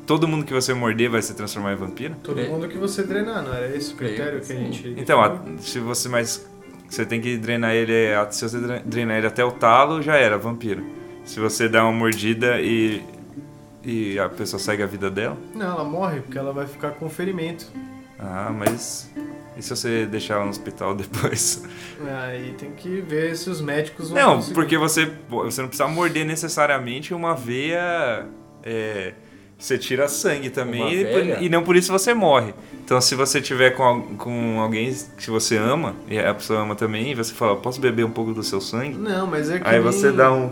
Todo 0.06 0.26
mundo 0.28 0.46
que 0.46 0.54
você 0.54 0.74
morder 0.74 1.10
vai 1.10 1.22
se 1.22 1.34
transformar 1.34 1.74
em 1.74 1.76
vampiro? 1.76 2.16
Todo 2.24 2.40
É. 2.40 2.48
mundo 2.48 2.68
que 2.70 2.78
você 2.78 3.04
drenar, 3.04 3.44
não 3.44 3.54
era 3.54 3.76
esse 3.76 3.94
o 3.94 3.98
critério 3.98 4.40
que 4.40 4.54
a 4.54 4.56
gente. 4.56 4.94
Então, 4.98 5.22
a- 5.22 5.38
se 5.60 5.80
você 5.80 6.08
mais. 6.10 6.46
Você 6.90 7.06
tem 7.06 7.20
que 7.20 7.36
drenar 7.38 7.74
ele. 7.76 8.14
a- 8.14 8.32
Se 8.32 8.48
você 8.48 8.58
dre- 8.58 8.82
drenar 8.86 9.18
ele 9.18 9.28
até 9.28 9.44
o 9.44 9.52
talo, 9.52 10.02
já 10.02 10.16
era 10.16 10.38
vampiro. 10.38 10.86
Se 11.28 11.40
você 11.40 11.70
dá 11.70 11.84
uma 11.84 11.92
mordida 11.92 12.60
e. 12.62 13.04
E 13.84 14.20
a 14.20 14.28
pessoa 14.28 14.60
segue 14.60 14.84
a 14.84 14.86
vida 14.86 15.10
dela. 15.10 15.38
Não, 15.56 15.72
ela 15.72 15.84
morre 15.84 16.20
porque 16.20 16.38
ela 16.38 16.52
vai 16.52 16.66
ficar 16.68 16.92
com 16.92 17.08
ferimento. 17.10 17.68
Ah, 18.20 18.52
mas. 18.54 19.10
E 19.56 19.62
se 19.62 19.70
você 19.70 20.06
deixar 20.06 20.36
ela 20.36 20.44
no 20.46 20.50
hospital 20.50 20.94
depois? 20.96 21.64
Aí 22.26 22.54
tem 22.58 22.72
que 22.72 23.00
ver 23.02 23.36
se 23.38 23.50
os 23.50 23.62
médicos 23.62 24.10
vão 24.10 24.20
Não, 24.22 24.36
conseguir. 24.38 24.54
porque 24.56 24.78
você, 24.78 25.12
você 25.30 25.62
não 25.62 25.68
precisa 25.70 25.88
morder 25.88 26.26
necessariamente 26.26 27.14
uma 27.14 27.34
veia. 27.36 28.26
é, 28.64 29.14
você 29.58 29.78
tira 29.78 30.08
sangue 30.08 30.50
também 30.50 30.94
e, 30.94 31.46
e 31.46 31.50
não 31.50 31.64
por 31.64 31.76
isso 31.76 31.92
você 31.92 32.14
morre. 32.14 32.54
Então, 32.86 33.02
se 33.02 33.16
você 33.16 33.42
tiver 33.42 33.72
com, 33.72 34.16
com 34.16 34.62
alguém 34.62 34.96
que 35.18 35.30
você 35.30 35.58
ama, 35.58 35.94
e 36.08 36.18
a 36.18 36.34
pessoa 36.34 36.62
ama 36.62 36.74
também, 36.74 37.12
e 37.12 37.16
você 37.16 37.34
fala, 37.34 37.58
posso 37.58 37.82
beber 37.82 38.06
um 38.06 38.10
pouco 38.12 38.34
do 38.34 38.42
seu 38.42 38.62
sangue? 38.62 38.98
Não, 38.98 39.28
mas 39.28 39.50
é 39.50 39.60
que 39.60 39.68
Aí 39.68 39.74
nem... 39.74 39.82
você 39.82 40.10
dá 40.10 40.32
um. 40.32 40.52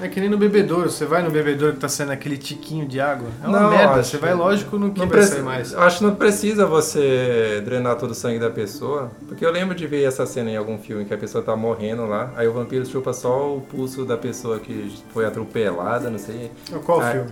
É 0.00 0.08
que 0.08 0.18
nem 0.18 0.28
no 0.28 0.36
bebedouro. 0.36 0.90
Você 0.90 1.04
vai 1.04 1.22
no 1.22 1.30
bebedouro 1.30 1.74
que 1.74 1.80
tá 1.80 1.88
saindo 1.88 2.10
aquele 2.10 2.36
tiquinho 2.36 2.88
de 2.88 2.98
água. 3.00 3.28
É 3.40 3.46
uma 3.46 3.60
Não, 3.60 3.70
merda. 3.70 4.02
Você 4.02 4.16
vai 4.16 4.34
lógico 4.34 4.76
no 4.78 4.90
que 4.90 4.98
Não 4.98 5.06
vai 5.06 5.22
sair 5.22 5.42
mais. 5.42 5.74
Acho 5.74 5.98
que 5.98 6.04
não 6.04 6.16
precisa 6.16 6.66
você 6.66 7.62
drenar 7.64 7.96
todo 7.96 8.10
o 8.10 8.14
sangue 8.14 8.40
da 8.40 8.50
pessoa. 8.50 9.12
Porque 9.28 9.44
eu 9.46 9.52
lembro 9.52 9.74
de 9.74 9.86
ver 9.86 10.02
essa 10.02 10.26
cena 10.26 10.50
em 10.50 10.56
algum 10.56 10.78
filme 10.78 11.04
que 11.04 11.14
a 11.14 11.18
pessoa 11.18 11.44
tá 11.44 11.54
morrendo 11.54 12.04
lá. 12.06 12.32
Aí 12.36 12.48
o 12.48 12.52
vampiro 12.52 12.84
chupa 12.84 13.12
só 13.12 13.54
o 13.54 13.60
pulso 13.60 14.04
da 14.04 14.16
pessoa 14.16 14.58
que 14.58 14.92
foi 15.12 15.24
atropelada, 15.24 16.10
não 16.10 16.18
sei. 16.18 16.50
Qual 16.84 17.00
Ah, 17.00 17.12
filme? 17.12 17.30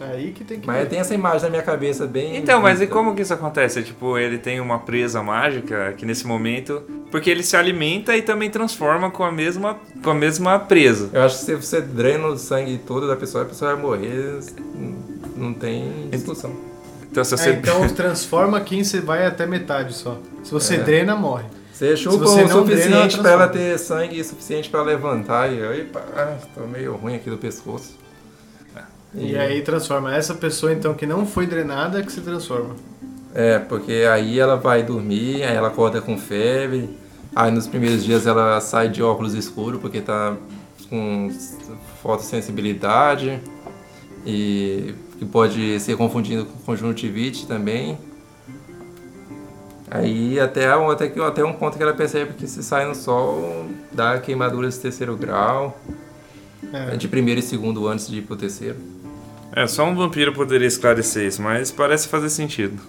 É 0.00 0.04
aí 0.12 0.32
que 0.32 0.44
tem 0.44 0.60
que 0.60 0.66
Mas 0.66 0.80
ver. 0.82 0.88
tem 0.88 0.98
essa 0.98 1.14
imagem 1.14 1.42
na 1.42 1.50
minha 1.50 1.62
cabeça 1.62 2.06
bem. 2.06 2.36
Então, 2.36 2.60
mas 2.60 2.80
e 2.80 2.86
como 2.86 3.14
que 3.14 3.22
isso 3.22 3.32
acontece? 3.34 3.82
Tipo, 3.82 4.18
ele 4.18 4.38
tem 4.38 4.60
uma 4.60 4.78
presa 4.80 5.22
mágica 5.22 5.92
que 5.96 6.04
nesse 6.04 6.26
momento. 6.26 6.82
Porque 7.10 7.30
ele 7.30 7.42
se 7.44 7.56
alimenta 7.56 8.16
e 8.16 8.22
também 8.22 8.50
transforma 8.50 9.08
com 9.10 9.22
a 9.22 9.30
mesma, 9.30 9.76
com 10.02 10.10
a 10.10 10.14
mesma 10.14 10.58
presa. 10.58 11.10
Eu 11.12 11.22
acho 11.22 11.38
que 11.38 11.44
se 11.44 11.54
você 11.54 11.80
drena 11.80 12.26
o 12.26 12.36
sangue 12.36 12.78
todo 12.78 13.06
da 13.06 13.14
pessoa, 13.14 13.44
a 13.44 13.46
pessoa 13.46 13.72
vai 13.72 13.80
morrer. 13.82 14.40
Não 15.36 15.52
tem 15.54 16.08
discussão. 16.10 16.52
Então, 17.10 17.22
se 17.22 17.34
É, 17.34 17.36
você. 17.36 17.50
então 17.52 17.86
transforma 17.94 18.60
quem 18.60 18.82
você 18.82 19.00
vai 19.00 19.24
até 19.26 19.46
metade 19.46 19.94
só. 19.94 20.18
Se 20.42 20.50
você 20.50 20.74
É. 20.74 20.78
drena, 20.78 21.14
morre. 21.14 21.44
Você 21.72 21.96
chupa 21.96 22.18
você 22.18 22.42
o 22.44 22.48
não 22.48 22.64
drena, 22.64 22.82
suficiente 22.82 23.14
ela 23.14 23.22
pra 23.22 23.32
ela 23.32 23.48
ter 23.48 23.78
sangue 23.78 24.22
suficiente 24.24 24.68
pra 24.70 24.82
levantar 24.82 25.52
e 25.52 25.60
aí, 25.64 25.84
pá, 25.84 26.02
ah, 26.16 26.36
tô 26.54 26.66
meio 26.68 26.94
ruim 26.94 27.16
aqui 27.16 27.28
do 27.30 27.36
pescoço. 27.38 27.96
E 29.16 29.36
aí 29.36 29.62
transforma. 29.62 30.14
Essa 30.14 30.34
pessoa, 30.34 30.72
então, 30.72 30.94
que 30.94 31.06
não 31.06 31.24
foi 31.26 31.46
drenada, 31.46 32.02
que 32.02 32.10
se 32.10 32.20
transforma. 32.20 32.74
É, 33.34 33.58
porque 33.58 34.06
aí 34.10 34.38
ela 34.38 34.56
vai 34.56 34.82
dormir, 34.82 35.42
aí 35.42 35.54
ela 35.56 35.68
acorda 35.68 36.00
com 36.00 36.16
febre, 36.16 36.88
aí 37.34 37.50
nos 37.50 37.66
primeiros 37.66 38.04
dias 38.04 38.26
ela 38.26 38.60
sai 38.60 38.88
de 38.88 39.02
óculos 39.02 39.34
escuros 39.34 39.80
porque 39.80 40.00
tá 40.00 40.36
com 40.88 41.30
fotossensibilidade 42.00 43.40
e 44.24 44.94
que 45.18 45.24
pode 45.24 45.80
ser 45.80 45.96
confundido 45.96 46.44
com 46.44 46.58
conjuntivite 46.60 47.46
também. 47.46 47.98
Aí 49.90 50.38
até, 50.40 50.66
até, 50.66 51.08
que, 51.08 51.20
até 51.20 51.44
um 51.44 51.52
ponto 51.52 51.76
que 51.76 51.82
ela 51.82 51.92
percebe 51.92 52.34
que 52.34 52.46
se 52.46 52.62
sai 52.62 52.86
no 52.86 52.94
sol 52.94 53.66
dá 53.92 54.18
queimaduras 54.18 54.74
de 54.74 54.80
terceiro 54.80 55.16
grau, 55.16 55.78
É. 56.72 56.96
de 56.96 57.06
primeiro 57.06 57.40
e 57.40 57.42
segundo 57.42 57.86
antes 57.86 58.08
de 58.08 58.18
ir 58.18 58.22
pro 58.22 58.34
terceiro. 58.36 58.76
É, 59.54 59.66
só 59.66 59.84
um 59.84 59.94
vampiro 59.94 60.32
poderia 60.32 60.66
esclarecer 60.66 61.26
isso, 61.26 61.40
mas 61.40 61.70
parece 61.70 62.08
fazer 62.08 62.28
sentido. 62.28 62.80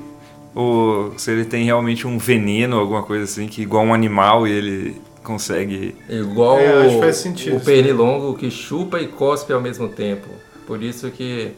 Ou 0.54 1.13
se 1.17 1.32
ele 1.32 1.45
tem 1.45 1.65
realmente 1.65 2.08
um 2.08 2.17
veneno, 2.17 2.78
alguma 2.78 3.04
coisa 3.04 3.25
assim, 3.25 3.47
que 3.47 3.62
igual 3.62 3.84
um 3.84 3.93
animal 3.93 4.47
e 4.47 4.51
ele 4.51 5.01
consegue. 5.23 5.95
Igual 6.10 6.60
É, 6.60 6.86
acho 6.86 6.89
que 6.89 6.95
o, 6.95 6.99
faz 6.99 7.17
sentido, 7.17 7.58
o 7.58 7.60
pernilongo 7.60 8.36
que 8.36 8.49
chupa 8.49 8.99
e 8.99 9.08
cospe 9.08 9.51
ao 9.51 9.62
mesmo 9.62 9.89
tempo. 9.89 10.28
Por 10.65 10.82
isso 10.82 11.12
que 11.12 11.51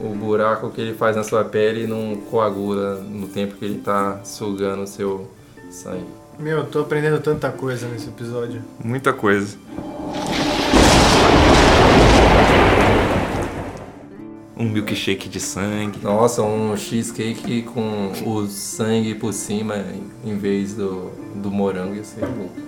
o 0.00 0.08
buraco 0.08 0.70
que 0.70 0.80
ele 0.80 0.94
faz 0.94 1.14
na 1.14 1.22
sua 1.22 1.44
pele 1.44 1.86
não 1.86 2.16
coagula 2.30 2.96
no 2.96 3.28
tempo 3.28 3.54
que 3.54 3.64
ele 3.64 3.78
tá 3.78 4.20
sugando 4.24 4.82
o 4.82 4.86
seu 4.86 5.30
sangue. 5.70 6.04
Meu, 6.38 6.58
eu 6.58 6.66
tô 6.66 6.80
aprendendo 6.80 7.20
tanta 7.20 7.50
coisa 7.50 7.86
nesse 7.88 8.08
episódio. 8.08 8.62
Muita 8.82 9.12
coisa. 9.12 9.56
Um 14.56 14.64
milkshake 14.70 15.28
de 15.28 15.38
sangue. 15.38 15.98
Nossa, 16.02 16.42
um 16.42 16.74
cheesecake 16.76 17.62
com 17.62 18.12
o 18.24 18.46
sangue 18.46 19.14
por 19.14 19.32
cima 19.32 19.84
em 20.24 20.36
vez 20.38 20.74
do, 20.74 21.10
do 21.34 21.50
morango 21.50 21.94
ia 21.94 22.04
ser 22.04 22.22
louco. 22.24 22.64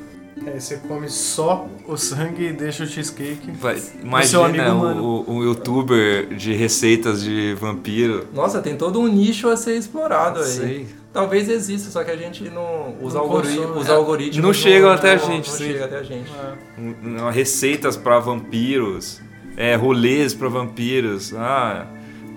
Aí 0.46 0.60
você 0.60 0.76
come 0.76 1.08
só 1.08 1.66
o 1.86 1.96
sangue 1.96 2.46
e 2.48 2.52
deixa 2.52 2.84
o 2.84 2.86
cheesecake. 2.86 3.50
Vai, 3.52 3.82
imagina 4.02 4.74
o, 4.74 5.24
o 5.38 5.44
youtuber 5.44 6.28
de 6.34 6.52
receitas 6.54 7.22
de 7.22 7.54
vampiro. 7.54 8.26
Nossa, 8.32 8.60
tem 8.60 8.76
todo 8.76 9.00
um 9.00 9.08
nicho 9.08 9.48
a 9.48 9.56
ser 9.56 9.76
explorado 9.76 10.40
aí. 10.40 10.46
Sei. 10.46 10.86
Talvez 11.12 11.48
exista, 11.48 11.90
só 11.90 12.04
que 12.04 12.10
a 12.10 12.16
gente 12.16 12.44
não. 12.50 12.94
Os, 13.02 13.14
Não 13.14 13.22
algori 13.22 13.58
os 13.58 13.88
algoritmos. 13.90 14.44
Não 14.44 14.52
chegam 14.52 14.90
até 14.90 15.12
a 15.14 15.16
não- 15.16 15.26
gente, 15.26 15.48
Não 15.50 15.56
sim. 15.56 15.64
chega 15.64 15.84
até 15.86 15.98
a 15.98 16.02
gente. 16.02 16.30
Um- 16.78 17.24
um- 17.24 17.30
receitas 17.30 17.96
para 17.96 18.18
vampiros, 18.18 19.20
é, 19.58 19.74
rolês 19.74 20.32
para 20.32 20.48
vampiros. 20.48 21.34
Ah, 21.34 21.86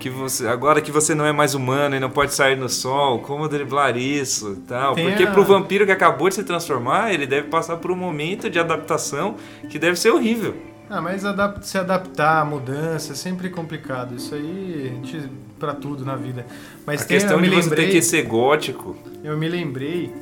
que 0.00 0.10
você 0.10 0.48
agora 0.48 0.80
que 0.80 0.90
você 0.90 1.14
não 1.14 1.24
é 1.24 1.30
mais 1.32 1.54
humano 1.54 1.94
e 1.94 2.00
não 2.00 2.10
pode 2.10 2.34
sair 2.34 2.56
no 2.56 2.68
sol, 2.68 3.20
como 3.20 3.48
driblar 3.48 3.96
isso, 3.96 4.54
e 4.58 4.60
tal? 4.66 4.94
Tem 4.96 5.06
Porque 5.08 5.22
a- 5.22 5.30
pro 5.30 5.44
vampiro 5.44 5.86
que 5.86 5.92
acabou 5.92 6.28
de 6.28 6.34
se 6.34 6.42
transformar, 6.42 7.14
ele 7.14 7.24
deve 7.24 7.46
passar 7.46 7.76
por 7.76 7.92
um 7.92 7.96
momento 7.96 8.50
de 8.50 8.58
adaptação 8.58 9.36
que 9.70 9.78
deve 9.78 9.96
ser 9.96 10.10
horrível. 10.10 10.56
Ah, 10.90 11.00
mas 11.00 11.22
se 11.62 11.78
adaptar 11.78 12.42
à 12.42 12.44
mudança 12.44 13.12
é 13.12 13.14
sempre 13.14 13.48
complicado. 13.48 14.14
Isso 14.16 14.34
aí, 14.34 14.82
a 14.84 14.88
gente, 15.06 15.30
pra 15.58 15.72
tudo 15.72 16.04
na 16.04 16.16
vida. 16.16 16.44
Mas 16.84 17.02
A 17.02 17.04
tem, 17.06 17.16
questão 17.18 17.40
de 17.40 17.48
você 17.48 17.60
lembrei, 17.70 17.86
ter 17.86 17.92
que 17.92 18.02
ser 18.02 18.22
gótico. 18.24 18.96
Eu 19.24 19.38
me 19.38 19.48
lembrei 19.48 20.12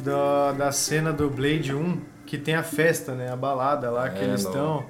da, 0.00 0.52
da 0.52 0.70
cena 0.72 1.12
do 1.12 1.28
Blade 1.28 1.74
1, 1.74 1.98
que 2.24 2.38
tem 2.38 2.54
a 2.54 2.62
festa, 2.62 3.14
né? 3.14 3.32
A 3.32 3.36
balada 3.36 3.90
lá 3.90 4.08
que 4.10 4.20
É, 4.20 4.24
eles 4.24 4.42
estão. 4.42 4.84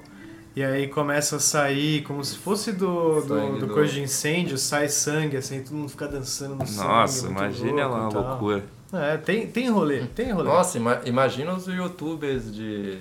E 0.56 0.64
aí 0.64 0.88
começa 0.88 1.36
a 1.36 1.38
sair 1.38 2.02
como 2.04 2.24
se 2.24 2.38
fosse 2.38 2.72
do, 2.72 3.20
do, 3.20 3.28
Sangue 3.28 3.60
do 3.60 3.66
do- 3.66 3.74
coisa 3.74 3.92
de 3.92 4.00
incêndio, 4.00 4.56
sai 4.56 4.88
sangue, 4.88 5.36
assim, 5.36 5.62
todo 5.62 5.74
mundo 5.76 5.90
fica 5.90 6.08
dançando 6.08 6.54
no 6.56 6.66
sangue. 6.66 6.88
Nossa, 6.88 7.26
muito 7.26 7.38
imagina 7.38 7.86
louco 7.86 7.94
lá 8.00 8.06
a 8.06 8.10
tal. 8.10 8.28
loucura. 8.30 8.64
É, 8.92 9.16
tem, 9.18 9.46
tem 9.48 9.68
rolê, 9.68 10.06
tem 10.14 10.32
rolê. 10.32 10.48
Nossa, 10.48 10.78
ima- 10.78 11.02
imagina 11.04 11.52
os 11.52 11.66
youtubers 11.66 12.54
de, 12.54 12.98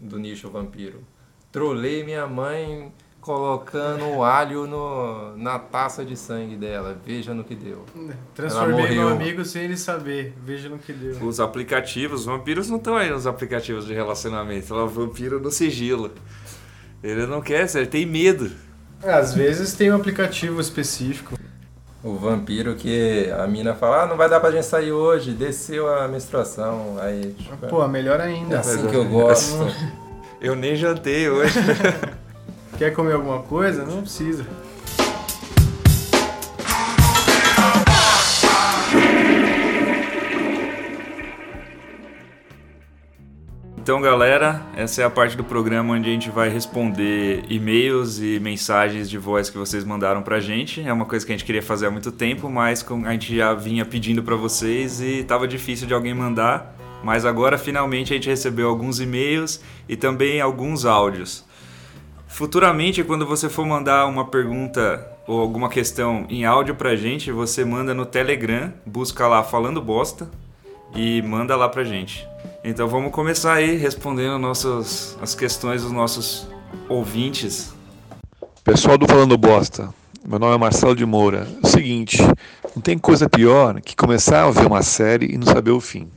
do 0.00 0.18
nicho 0.18 0.50
vampiro. 0.50 0.98
Trolei 1.52 2.02
minha 2.02 2.26
mãe 2.26 2.90
colocando 3.20 4.22
alho 4.22 4.66
no, 4.66 5.36
na 5.36 5.58
taça 5.58 6.04
de 6.04 6.16
sangue 6.16 6.56
dela. 6.56 6.98
Veja 7.06 7.32
no 7.32 7.42
que 7.44 7.54
deu. 7.54 7.84
Transformei 8.34 8.90
meu 8.90 9.08
amigo 9.08 9.44
sem 9.44 9.62
ele 9.64 9.76
saber. 9.76 10.34
Veja 10.44 10.68
no 10.68 10.78
que 10.78 10.92
deu. 10.92 11.22
Os 11.24 11.38
aplicativos, 11.40 12.20
os 12.20 12.26
vampiros 12.26 12.68
não 12.68 12.76
estão 12.78 12.96
aí 12.96 13.08
nos 13.10 13.26
aplicativos 13.26 13.86
de 13.86 13.94
relacionamento. 13.94 14.72
Ela 14.74 14.82
é 14.82 14.84
o 14.84 14.88
vampiro 14.88 15.40
no 15.40 15.50
sigilo. 15.50 16.10
Ele 17.04 17.26
não 17.26 17.42
quer, 17.42 17.68
ele 17.76 17.86
tem 17.86 18.06
medo. 18.06 18.50
É, 19.02 19.12
às 19.12 19.34
vezes 19.34 19.74
tem 19.74 19.92
um 19.92 19.96
aplicativo 19.96 20.58
específico. 20.58 21.38
O 22.02 22.14
vampiro 22.16 22.74
que 22.74 23.30
a 23.30 23.46
mina 23.46 23.74
fala, 23.74 24.04
ah, 24.04 24.06
não 24.06 24.16
vai 24.16 24.26
dar 24.26 24.40
pra 24.40 24.50
gente 24.50 24.64
sair 24.64 24.90
hoje, 24.90 25.32
desceu 25.32 25.86
a 25.86 26.08
menstruação. 26.08 26.96
Aí, 26.98 27.34
tipo, 27.38 27.66
Pô, 27.66 27.86
melhor 27.86 28.20
ainda. 28.22 28.56
é 28.56 28.58
assim 28.58 28.86
que 28.86 28.96
eu 28.96 29.04
gosto. 29.04 29.66
Eu 30.40 30.56
nem 30.56 30.76
jantei 30.76 31.28
hoje. 31.28 31.58
Quer 32.78 32.92
comer 32.94 33.14
alguma 33.14 33.42
coisa? 33.42 33.84
Não 33.84 34.00
precisa. 34.00 34.46
Então, 43.84 44.00
galera, 44.00 44.62
essa 44.74 45.02
é 45.02 45.04
a 45.04 45.10
parte 45.10 45.36
do 45.36 45.44
programa 45.44 45.92
onde 45.92 46.08
a 46.08 46.12
gente 46.12 46.30
vai 46.30 46.48
responder 46.48 47.44
e-mails 47.50 48.18
e 48.18 48.40
mensagens 48.40 49.10
de 49.10 49.18
voz 49.18 49.50
que 49.50 49.58
vocês 49.58 49.84
mandaram 49.84 50.22
pra 50.22 50.40
gente. 50.40 50.80
É 50.80 50.90
uma 50.90 51.04
coisa 51.04 51.26
que 51.26 51.30
a 51.30 51.36
gente 51.36 51.44
queria 51.44 51.60
fazer 51.60 51.88
há 51.88 51.90
muito 51.90 52.10
tempo, 52.10 52.48
mas 52.48 52.82
a 53.04 53.12
gente 53.12 53.36
já 53.36 53.52
vinha 53.52 53.84
pedindo 53.84 54.22
para 54.22 54.36
vocês 54.36 55.02
e 55.02 55.22
tava 55.22 55.46
difícil 55.46 55.86
de 55.86 55.92
alguém 55.92 56.14
mandar. 56.14 56.74
Mas 57.02 57.26
agora 57.26 57.58
finalmente 57.58 58.14
a 58.14 58.16
gente 58.16 58.30
recebeu 58.30 58.70
alguns 58.70 59.00
e-mails 59.00 59.60
e 59.86 59.96
também 59.96 60.40
alguns 60.40 60.86
áudios. 60.86 61.44
Futuramente, 62.26 63.04
quando 63.04 63.26
você 63.26 63.50
for 63.50 63.66
mandar 63.66 64.06
uma 64.06 64.24
pergunta 64.24 65.06
ou 65.26 65.38
alguma 65.38 65.68
questão 65.68 66.24
em 66.30 66.46
áudio 66.46 66.74
pra 66.74 66.96
gente, 66.96 67.30
você 67.30 67.66
manda 67.66 67.92
no 67.92 68.06
Telegram, 68.06 68.72
busca 68.86 69.28
lá 69.28 69.42
falando 69.42 69.78
bosta 69.78 70.30
e 70.96 71.20
manda 71.20 71.54
lá 71.54 71.68
pra 71.68 71.84
gente. 71.84 72.26
Então 72.66 72.88
vamos 72.88 73.12
começar 73.12 73.52
aí 73.52 73.76
respondendo 73.76 74.38
nossas, 74.38 75.18
as 75.20 75.34
questões 75.34 75.82
dos 75.82 75.92
nossos 75.92 76.48
ouvintes. 76.88 77.74
Pessoal 78.64 78.96
do 78.96 79.06
Falando 79.06 79.36
Bosta, 79.36 79.92
meu 80.26 80.38
nome 80.38 80.54
é 80.54 80.58
Marcelo 80.58 80.96
de 80.96 81.04
Moura. 81.04 81.46
É 81.62 81.66
o 81.66 81.68
seguinte, 81.68 82.16
não 82.74 82.80
tem 82.80 82.96
coisa 82.96 83.28
pior 83.28 83.82
que 83.82 83.94
começar 83.94 84.44
a 84.44 84.50
ver 84.50 84.66
uma 84.66 84.82
série 84.82 85.34
e 85.34 85.36
não 85.36 85.46
saber 85.46 85.72
o 85.72 85.80
fim, 85.80 86.10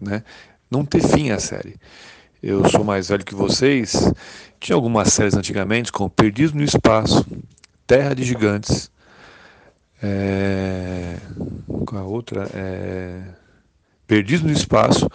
né? 0.00 0.22
Não 0.70 0.84
ter 0.84 1.02
fim 1.02 1.32
a 1.32 1.40
série. 1.40 1.74
Eu 2.40 2.68
sou 2.68 2.84
mais 2.84 3.08
velho 3.08 3.24
que 3.24 3.34
vocês. 3.34 4.12
Tinha 4.60 4.76
algumas 4.76 5.12
séries 5.12 5.34
antigamente, 5.34 5.90
como 5.90 6.08
Perdido 6.08 6.56
no 6.56 6.62
Espaço, 6.62 7.26
Terra 7.84 8.14
de 8.14 8.22
Gigantes, 8.22 8.92
é... 10.00 11.16
qual 11.84 12.00
a 12.00 12.06
outra? 12.06 12.48
É... 12.54 13.22
Perdido 14.06 14.46
no 14.46 14.52
Espaço, 14.52 15.08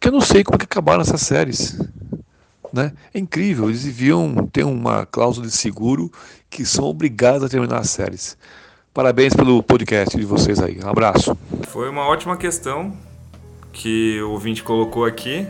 que 0.00 0.08
eu 0.08 0.12
não 0.12 0.20
sei 0.20 0.42
como 0.42 0.58
que 0.58 0.64
acabaram 0.64 1.02
essas 1.02 1.20
séries. 1.20 1.78
Né? 2.72 2.92
É 3.12 3.18
incrível, 3.18 3.68
eles 3.68 3.84
deviam 3.84 4.48
ter 4.50 4.64
uma 4.64 5.04
cláusula 5.04 5.46
de 5.46 5.52
seguro 5.52 6.10
que 6.48 6.64
são 6.64 6.84
obrigados 6.84 7.44
a 7.44 7.48
terminar 7.48 7.78
as 7.78 7.90
séries. 7.90 8.38
Parabéns 8.94 9.34
pelo 9.34 9.62
podcast 9.62 10.16
de 10.16 10.24
vocês 10.24 10.60
aí. 10.60 10.78
Um 10.82 10.88
abraço. 10.88 11.36
Foi 11.68 11.88
uma 11.88 12.06
ótima 12.06 12.36
questão 12.36 12.96
que 13.72 14.20
o 14.22 14.30
ouvinte 14.30 14.62
colocou 14.62 15.04
aqui. 15.04 15.46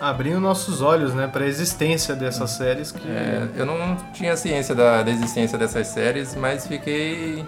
Abrindo 0.00 0.40
nossos 0.40 0.80
olhos, 0.80 1.12
né, 1.12 1.26
para 1.26 1.44
a 1.44 1.46
existência 1.46 2.16
dessas 2.16 2.52
séries 2.52 2.90
que 2.90 3.06
É, 3.06 3.48
eu 3.54 3.66
não 3.66 3.96
tinha 4.14 4.34
ciência 4.36 4.74
da, 4.74 5.02
da 5.02 5.10
existência 5.10 5.58
dessas 5.58 5.88
séries, 5.88 6.34
mas 6.34 6.66
fiquei 6.66 7.44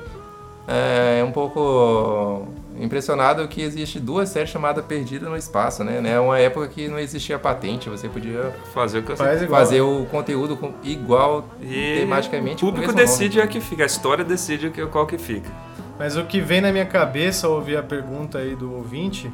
é, 0.68 1.24
um 1.24 1.32
pouco 1.32 2.46
impressionado 2.78 3.46
que 3.48 3.60
existe 3.62 4.00
duas 4.00 4.28
séries 4.28 4.50
chamadas 4.50 4.84
Perdida 4.84 5.28
no 5.28 5.36
Espaço, 5.36 5.82
né? 5.84 6.00
É 6.10 6.18
uma 6.18 6.38
época 6.38 6.68
que 6.68 6.88
não 6.88 6.98
existia 6.98 7.38
patente, 7.38 7.88
você 7.88 8.08
podia 8.08 8.52
Fazer 8.72 8.98
o 8.98 9.02
que 9.02 9.12
eu 9.12 9.16
faz 9.16 9.42
igual. 9.42 9.60
fazer 9.60 9.80
o 9.82 10.04
conteúdo 10.06 10.56
com- 10.56 10.72
igual 10.82 11.48
E 11.60 11.98
tematicamente. 12.00 12.64
o 12.64 12.66
com 12.68 12.72
público 12.72 12.92
mesmo 12.94 12.98
nome. 13.08 13.18
decide 13.18 13.40
a 13.40 13.46
que 13.46 13.60
fica, 13.60 13.82
a 13.82 13.86
história 13.86 14.24
decide 14.24 14.66
o 14.68 14.70
que- 14.70 14.86
qual 14.86 15.06
que 15.06 15.18
fica. 15.18 15.50
Mas 15.98 16.16
o 16.16 16.24
que 16.24 16.40
vem 16.40 16.60
na 16.60 16.72
minha 16.72 16.86
cabeça 16.86 17.46
ao 17.46 17.52
ouvir 17.54 17.76
a 17.76 17.82
pergunta 17.82 18.38
aí 18.38 18.56
do 18.56 18.72
ouvinte 18.74 19.30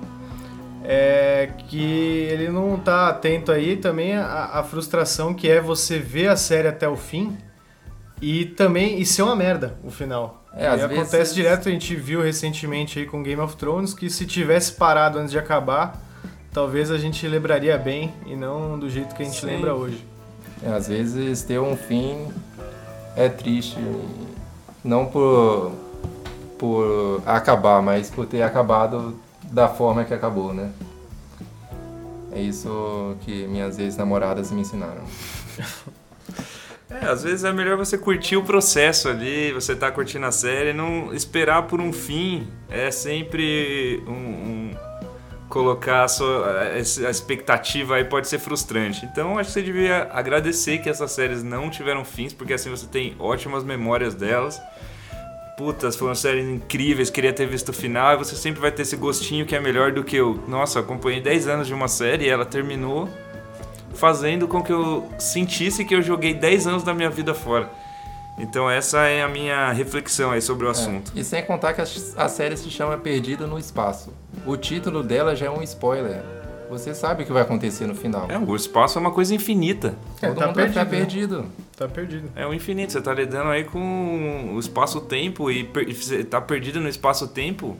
é 0.84 1.50
que 1.68 2.26
ele 2.30 2.48
não 2.48 2.76
tá 2.78 3.08
atento 3.08 3.52
aí 3.52 3.76
também 3.76 4.14
à, 4.16 4.50
à 4.54 4.62
frustração 4.62 5.34
que 5.34 5.48
é 5.48 5.60
você 5.60 5.98
ver 5.98 6.28
a 6.28 6.36
série 6.36 6.68
até 6.68 6.88
o 6.88 6.96
fim 6.96 7.36
e 8.20 8.44
também 8.44 9.00
e 9.00 9.06
ser 9.06 9.22
uma 9.22 9.36
merda 9.36 9.78
o 9.84 9.90
final. 9.90 10.44
É, 10.58 10.66
às 10.66 10.80
e 10.80 10.84
acontece 10.84 11.16
vezes- 11.18 11.34
direto, 11.34 11.68
a 11.68 11.72
gente 11.72 11.94
viu 11.94 12.20
recentemente 12.20 12.98
aí 12.98 13.06
com 13.06 13.22
Game 13.22 13.40
of 13.40 13.56
Thrones 13.56 13.94
que 13.94 14.10
se 14.10 14.26
tivesse 14.26 14.72
parado 14.72 15.18
antes 15.18 15.30
de 15.30 15.38
acabar, 15.38 16.02
talvez 16.52 16.90
a 16.90 16.98
gente 16.98 17.26
lembraria 17.28 17.78
bem 17.78 18.12
e 18.26 18.34
não 18.34 18.76
do 18.78 18.90
jeito 18.90 19.14
que 19.14 19.22
a 19.22 19.24
gente 19.26 19.40
Sim. 19.40 19.46
lembra 19.46 19.74
hoje. 19.74 20.04
É, 20.62 20.70
às 20.72 20.88
vezes 20.88 21.42
ter 21.42 21.60
um 21.60 21.76
fim 21.76 22.26
é 23.14 23.28
triste, 23.28 23.78
não 24.84 25.06
por, 25.06 25.70
por 26.58 27.22
acabar, 27.24 27.80
mas 27.80 28.10
por 28.10 28.26
ter 28.26 28.42
acabado 28.42 29.16
da 29.44 29.68
forma 29.68 30.04
que 30.04 30.12
acabou, 30.12 30.52
né? 30.52 30.70
É 32.32 32.40
isso 32.40 33.16
que 33.22 33.46
minhas 33.46 33.78
ex-namoradas 33.78 34.50
me 34.50 34.60
ensinaram. 34.62 35.02
É, 36.90 37.06
às 37.06 37.22
vezes 37.22 37.44
é 37.44 37.52
melhor 37.52 37.76
você 37.76 37.98
curtir 37.98 38.36
o 38.36 38.42
processo 38.42 39.08
ali, 39.08 39.52
você 39.52 39.76
tá 39.76 39.90
curtindo 39.90 40.24
a 40.24 40.32
série, 40.32 40.72
não 40.72 41.12
esperar 41.12 41.64
por 41.64 41.80
um 41.80 41.92
fim 41.92 42.48
é 42.68 42.90
sempre 42.90 44.02
um, 44.06 44.10
um- 44.12 44.70
colocar 45.50 46.04
a, 46.04 46.08
sua, 46.08 46.60
a 46.72 46.78
expectativa 47.10 47.96
aí 47.96 48.04
pode 48.04 48.28
ser 48.28 48.38
frustrante. 48.38 49.04
Então 49.06 49.38
acho 49.38 49.48
que 49.48 49.54
você 49.54 49.62
devia 49.62 50.08
agradecer 50.12 50.78
que 50.78 50.88
essas 50.88 51.10
séries 51.12 51.42
não 51.42 51.68
tiveram 51.70 52.04
fins, 52.04 52.32
porque 52.32 52.52
assim 52.54 52.70
você 52.70 52.86
tem 52.86 53.14
ótimas 53.18 53.64
memórias 53.64 54.14
delas. 54.14 54.60
Putas, 55.58 55.96
foram 55.96 56.14
séries 56.14 56.46
incríveis, 56.46 57.10
queria 57.10 57.32
ter 57.32 57.46
visto 57.46 57.70
o 57.70 57.72
final, 57.72 58.14
e 58.14 58.16
você 58.18 58.36
sempre 58.36 58.60
vai 58.60 58.70
ter 58.70 58.82
esse 58.82 58.94
gostinho 58.96 59.44
que 59.44 59.56
é 59.56 59.60
melhor 59.60 59.90
do 59.90 60.04
que 60.04 60.14
eu. 60.16 60.38
Nossa, 60.46 60.78
acompanhei 60.80 61.20
10 61.20 61.48
anos 61.48 61.66
de 61.66 61.74
uma 61.74 61.88
série 61.88 62.26
e 62.26 62.28
ela 62.28 62.44
terminou 62.46 63.08
fazendo 63.98 64.46
com 64.48 64.62
que 64.62 64.72
eu 64.72 65.08
sentisse 65.18 65.84
que 65.84 65.94
eu 65.94 66.00
joguei 66.00 66.32
10 66.32 66.66
anos 66.66 66.82
da 66.82 66.94
minha 66.94 67.10
vida 67.10 67.34
fora. 67.34 67.68
Então 68.38 68.70
essa 68.70 69.00
é 69.00 69.22
a 69.22 69.28
minha 69.28 69.72
reflexão 69.72 70.30
aí 70.30 70.40
sobre 70.40 70.64
o 70.66 70.70
assunto. 70.70 71.10
E 71.14 71.24
sem 71.24 71.42
contar 71.44 71.72
que 71.74 71.80
a, 71.80 71.84
a 72.16 72.28
série 72.28 72.56
se 72.56 72.70
chama 72.70 72.96
Perdido 72.96 73.46
no 73.48 73.58
Espaço. 73.58 74.12
O 74.46 74.56
título 74.56 75.02
dela 75.02 75.34
já 75.34 75.46
é 75.46 75.50
um 75.50 75.62
spoiler. 75.62 76.22
Você 76.70 76.94
sabe 76.94 77.22
o 77.22 77.26
que 77.26 77.32
vai 77.32 77.42
acontecer 77.42 77.86
no 77.86 77.94
final. 77.94 78.26
É, 78.30 78.38
o 78.38 78.54
espaço 78.54 78.98
é 78.98 79.00
uma 79.00 79.10
coisa 79.10 79.34
infinita. 79.34 79.94
É, 80.22 80.28
Todo 80.28 80.38
tá 80.38 80.46
mundo 80.46 80.56
vai 80.56 80.68
ficar 80.68 80.86
perdido, 80.86 81.36
perdido. 81.38 81.52
Tá 81.76 81.88
perdido. 81.88 82.30
É 82.36 82.46
o 82.46 82.52
infinito, 82.54 82.92
você 82.92 83.00
tá 83.00 83.12
lidando 83.14 83.48
aí 83.50 83.64
com 83.64 84.52
o 84.54 84.58
espaço-tempo 84.60 85.50
e 85.50 85.64
per- 85.64 85.88
e 85.88 85.94
você 85.94 86.22
tá 86.22 86.40
perdido 86.40 86.78
no 86.78 86.88
espaço-tempo. 86.88 87.74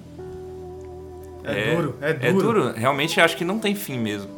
É, 1.44 1.74
duro, 1.76 1.94
é 2.00 2.12
duro. 2.14 2.26
É 2.26 2.32
duro, 2.32 2.72
realmente 2.74 3.20
acho 3.20 3.36
que 3.36 3.44
não 3.44 3.58
tem 3.58 3.74
fim 3.74 3.98
mesmo. 3.98 4.37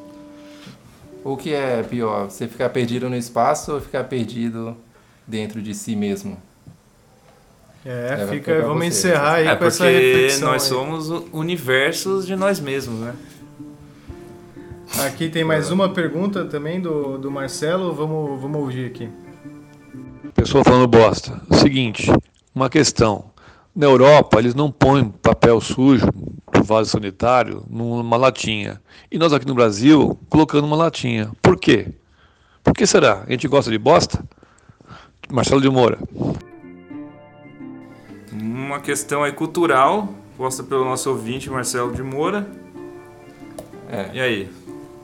O 1.24 1.36
que 1.36 1.52
é 1.52 1.82
pior? 1.82 2.30
Você 2.30 2.48
ficar 2.48 2.70
perdido 2.70 3.08
no 3.10 3.16
espaço 3.16 3.72
ou 3.74 3.80
ficar 3.80 4.04
perdido 4.04 4.76
dentro 5.26 5.60
de 5.60 5.74
si 5.74 5.94
mesmo? 5.94 6.36
É, 7.84 8.18
É, 8.20 8.26
fica, 8.26 8.60
vamos 8.62 8.78
você. 8.80 8.86
encerrar 8.88 9.34
aí 9.36 9.46
é 9.46 9.56
com 9.56 9.64
essa 9.64 9.84
porque 9.84 9.98
reflexão. 9.98 10.48
nós 10.50 10.62
aí. 10.62 10.68
somos 10.68 11.10
o- 11.10 11.28
universos 11.32 12.26
de 12.26 12.36
nós 12.36 12.60
mesmos, 12.60 13.00
né? 13.00 13.14
Aqui 15.06 15.28
tem 15.28 15.44
mais 15.44 15.70
uma 15.70 15.88
pergunta 15.88 16.44
também 16.44 16.80
do, 16.80 17.16
do 17.16 17.30
Marcelo, 17.30 17.94
vamos, 17.94 18.40
vamos 18.40 18.60
ouvir 18.60 18.86
aqui. 18.86 19.08
Pessoal 20.34 20.64
falando 20.64 20.86
bosta. 20.88 21.40
Seguinte, 21.52 22.10
uma 22.54 22.68
questão. 22.68 23.29
Na 23.74 23.86
Europa, 23.86 24.38
eles 24.38 24.54
não 24.54 24.70
põem 24.70 25.08
papel 25.08 25.60
sujo 25.60 26.06
do 26.52 26.62
vaso 26.62 26.90
sanitário 26.90 27.64
numa 27.70 28.16
latinha. 28.16 28.80
E 29.10 29.16
nós 29.16 29.32
aqui 29.32 29.46
no 29.46 29.54
Brasil, 29.54 30.18
colocando 30.28 30.64
uma 30.64 30.76
latinha. 30.76 31.30
Por 31.40 31.56
quê? 31.56 31.86
Por 32.64 32.74
que 32.74 32.86
será? 32.86 33.24
A 33.26 33.30
gente 33.30 33.46
gosta 33.46 33.70
de 33.70 33.78
bosta? 33.78 34.24
Marcelo 35.30 35.60
de 35.60 35.70
Moura. 35.70 35.98
Uma 38.32 38.80
questão 38.80 39.22
aí 39.22 39.32
cultural, 39.32 40.08
posta 40.36 40.62
pelo 40.62 40.84
nosso 40.84 41.08
ouvinte 41.10 41.48
Marcelo 41.48 41.92
de 41.92 42.02
Moura. 42.02 42.46
É. 43.88 44.10
E 44.14 44.20
aí? 44.20 44.50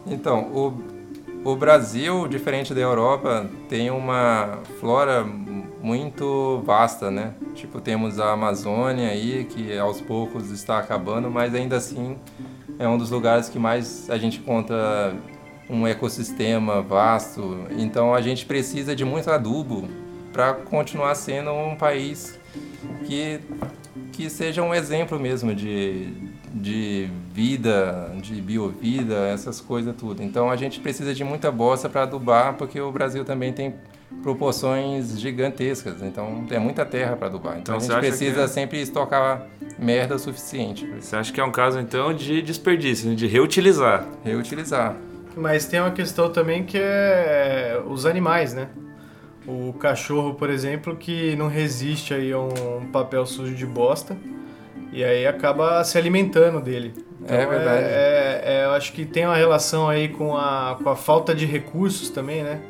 Então, 0.06 0.50
o, 0.52 0.82
o 1.44 1.56
Brasil, 1.56 2.26
diferente 2.26 2.74
da 2.74 2.80
Europa, 2.80 3.48
tem 3.68 3.90
uma 3.90 4.58
flora 4.80 5.24
muito 5.86 6.60
vasta, 6.66 7.12
né? 7.12 7.32
Tipo, 7.54 7.80
temos 7.80 8.18
a 8.18 8.32
Amazônia 8.32 9.08
aí, 9.08 9.44
que 9.44 9.78
aos 9.78 10.00
poucos 10.00 10.50
está 10.50 10.80
acabando, 10.80 11.30
mas 11.30 11.54
ainda 11.54 11.76
assim 11.76 12.16
é 12.76 12.88
um 12.88 12.98
dos 12.98 13.10
lugares 13.10 13.48
que 13.48 13.56
mais 13.56 14.10
a 14.10 14.18
gente 14.18 14.40
encontra 14.40 15.14
um 15.70 15.86
ecossistema 15.86 16.82
vasto. 16.82 17.68
Então 17.78 18.12
a 18.12 18.20
gente 18.20 18.44
precisa 18.44 18.96
de 18.96 19.04
muito 19.04 19.30
adubo 19.30 19.88
para 20.32 20.54
continuar 20.54 21.14
sendo 21.14 21.52
um 21.52 21.76
país 21.76 22.36
que, 23.06 23.38
que 24.10 24.28
seja 24.28 24.62
um 24.62 24.74
exemplo 24.74 25.20
mesmo 25.20 25.54
de, 25.54 26.12
de 26.52 27.08
vida, 27.32 28.12
de 28.20 28.42
biovida, 28.42 29.28
essas 29.28 29.60
coisas 29.60 29.94
tudo. 29.94 30.20
Então 30.20 30.50
a 30.50 30.56
gente 30.56 30.80
precisa 30.80 31.14
de 31.14 31.22
muita 31.22 31.52
bosta 31.52 31.88
para 31.88 32.02
adubar, 32.02 32.54
porque 32.54 32.80
o 32.80 32.90
Brasil 32.90 33.24
também 33.24 33.52
tem 33.52 33.72
proporções 34.22 35.18
gigantescas, 35.20 36.02
então 36.02 36.46
é 36.50 36.58
muita 36.58 36.84
terra 36.84 37.16
para 37.16 37.26
adubar. 37.26 37.58
Então, 37.58 37.76
então 37.76 37.96
a 37.96 38.00
gente 38.00 38.08
precisa 38.08 38.42
é... 38.42 38.48
sempre 38.48 38.80
estocar 38.80 39.46
merda 39.78 40.18
suficiente. 40.18 40.86
Você 41.00 41.16
acha 41.16 41.32
que 41.32 41.40
é 41.40 41.44
um 41.44 41.50
caso 41.50 41.78
então 41.78 42.14
de 42.14 42.40
desperdício, 42.42 43.14
de 43.14 43.26
reutilizar? 43.26 44.06
Reutilizar. 44.24 44.96
Mas 45.36 45.66
tem 45.66 45.80
uma 45.80 45.90
questão 45.90 46.30
também 46.30 46.64
que 46.64 46.78
é 46.78 47.80
os 47.86 48.06
animais, 48.06 48.54
né? 48.54 48.68
O 49.46 49.72
cachorro, 49.74 50.34
por 50.34 50.50
exemplo, 50.50 50.96
que 50.96 51.36
não 51.36 51.46
resiste 51.46 52.14
aí 52.14 52.32
a 52.32 52.38
um 52.38 52.88
papel 52.90 53.24
sujo 53.26 53.54
de 53.54 53.66
bosta 53.66 54.16
e 54.92 55.04
aí 55.04 55.26
acaba 55.26 55.84
se 55.84 55.98
alimentando 55.98 56.60
dele. 56.60 56.94
Então, 57.20 57.36
é 57.36 57.46
verdade. 57.46 57.84
É, 57.84 57.86
é, 57.86 58.42
é, 58.44 58.64
eu 58.64 58.70
acho 58.70 58.92
que 58.92 59.04
tem 59.04 59.26
uma 59.26 59.36
relação 59.36 59.88
aí 59.88 60.08
com 60.08 60.36
a, 60.36 60.78
com 60.82 60.88
a 60.88 60.96
falta 60.96 61.34
de 61.34 61.44
recursos 61.44 62.08
também, 62.08 62.42
né? 62.42 62.60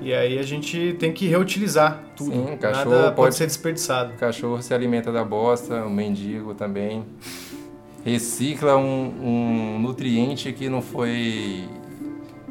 E 0.00 0.12
aí 0.14 0.38
a 0.38 0.42
gente 0.42 0.96
tem 0.98 1.12
que 1.12 1.26
reutilizar 1.26 2.02
tudo. 2.16 2.30
Sim, 2.30 2.54
o 2.54 2.58
cachorro 2.58 2.90
Nada 2.90 3.02
pode, 3.04 3.16
pode 3.16 3.34
ser 3.34 3.46
desperdiçado. 3.46 4.12
O 4.14 4.16
cachorro 4.16 4.62
se 4.62 4.72
alimenta 4.72 5.10
da 5.10 5.24
bosta, 5.24 5.84
o 5.84 5.90
mendigo 5.90 6.54
também. 6.54 7.04
Recicla 8.04 8.76
um, 8.76 9.12
um 9.20 9.78
nutriente 9.80 10.52
que 10.52 10.68
não 10.68 10.80
foi 10.80 11.64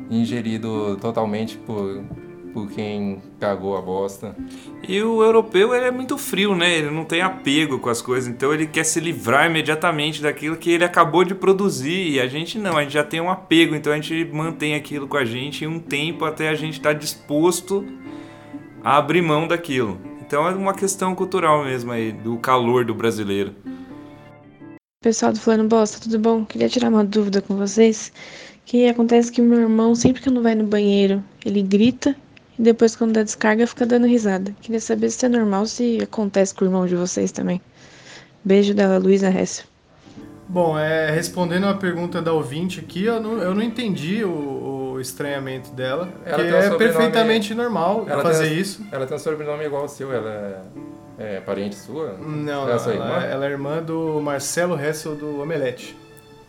ingerido 0.10 0.98
totalmente 0.98 1.58
por, 1.58 2.04
por 2.58 2.72
quem 2.72 3.22
cagou 3.40 3.78
a 3.78 3.82
bosta. 3.84 4.36
E 4.88 5.00
o 5.04 5.22
europeu 5.22 5.76
ele 5.76 5.86
é 5.86 5.92
muito 5.92 6.18
frio, 6.18 6.56
né? 6.56 6.76
Ele 6.76 6.90
não 6.90 7.06
tem 7.06 7.22
apego 7.22 7.78
com 7.78 7.88
as 7.88 8.02
coisas, 8.02 8.28
então 8.28 8.52
ele 8.52 8.66
quer 8.66 8.84
se 8.84 9.00
livrar 9.00 9.46
imediatamente 9.46 10.24
daquilo 10.24 10.58
que 10.58 10.72
ele 10.72 10.84
acabou 10.84 11.24
de 11.24 11.36
produzir. 11.36 12.14
E 12.14 12.20
a 12.20 12.26
gente 12.26 12.58
não, 12.58 12.76
a 12.76 12.82
gente 12.82 12.94
já 12.94 13.04
tem 13.04 13.22
um 13.22 13.30
apego, 13.30 13.76
então 13.76 13.94
a 13.94 13.96
gente 13.98 14.26
mantém 14.34 14.74
aquilo 14.74 15.08
com 15.08 15.18
a 15.18 15.24
gente 15.24 15.68
um 15.68 15.78
tempo 15.78 16.26
até 16.26 16.50
a 16.50 16.56
gente 16.56 16.80
estar 16.80 16.94
tá 16.94 17.00
disposto 17.00 17.86
a 18.84 18.98
abrir 18.98 19.22
mão 19.22 19.48
daquilo. 19.48 20.02
Então 20.26 20.48
é 20.48 20.50
uma 20.50 20.74
questão 20.74 21.14
cultural 21.14 21.64
mesmo 21.64 21.92
aí, 21.92 22.12
do 22.12 22.38
calor 22.38 22.84
do 22.84 22.96
brasileiro. 22.96 23.54
Pessoal 25.04 25.32
do 25.32 25.40
Fulano 25.40 25.70
Bosta, 25.70 26.00
tudo 26.00 26.18
bom? 26.18 26.44
Queria 26.44 26.68
tirar 26.68 26.90
uma 26.90 27.06
dúvida 27.06 27.40
com 27.40 27.56
vocês. 27.56 28.12
Que 28.66 28.88
acontece 28.88 29.32
que 29.32 29.44
meu 29.44 29.60
irmão, 29.60 29.94
sempre 29.94 30.24
que 30.24 30.28
eu 30.28 30.34
não 30.34 30.42
vai 30.42 30.56
no 30.56 30.66
banheiro, 30.66 31.24
ele 31.46 31.62
grita 31.62 32.16
e 32.58 32.62
depois, 32.62 32.96
quando 32.96 33.14
dá 33.14 33.24
descarga, 33.24 33.68
fica 33.68 33.86
dando 33.86 34.08
risada. 34.08 34.54
Queria 34.62 34.80
saber 34.80 35.12
se 35.12 35.26
é 35.26 35.30
normal, 35.30 35.66
se 35.66 36.00
acontece 36.02 36.54
com 36.54 36.66
o 36.66 36.68
irmão 36.68 36.88
de 36.88 36.96
vocês 36.96 37.32
também. 37.32 37.62
Beijo 38.44 38.74
da 38.74 38.98
Luísa 38.98 39.30
Hessel. 39.30 39.66
Bom, 40.50 40.80
é, 40.80 41.12
respondendo 41.12 41.68
a 41.68 41.74
pergunta 41.74 42.22
da 42.22 42.32
ouvinte 42.32 42.80
aqui, 42.80 43.04
eu 43.04 43.22
não, 43.22 43.42
eu 43.42 43.54
não 43.54 43.62
entendi 43.62 44.24
o, 44.24 44.94
o 44.94 45.02
estranhamento 45.02 45.72
dela. 45.72 46.10
Ela 46.26 46.44
que 46.44 46.56
é 46.56 46.70
perfeitamente 46.78 47.54
normal 47.54 48.06
fazer 48.06 48.50
tem, 48.50 48.60
isso. 48.60 48.86
Ela 48.92 49.06
tem 49.06 49.18
um 49.18 49.20
sobrenome 49.20 49.66
igual 49.66 49.82
ao 49.82 49.90
seu, 49.90 50.12
ela 50.12 50.64
é, 51.20 51.36
é 51.36 51.42
parente 51.42 51.76
sua? 51.76 52.14
Não, 52.14 52.30
não, 52.30 52.70
ela, 52.70 52.94
ela, 52.94 53.26
ela, 53.26 53.46
é 53.46 53.50
irmã 53.50 53.84
do 53.84 54.22
Marcelo 54.22 54.80
Hessel 54.80 55.16
do 55.16 55.42
Omelete. 55.42 55.98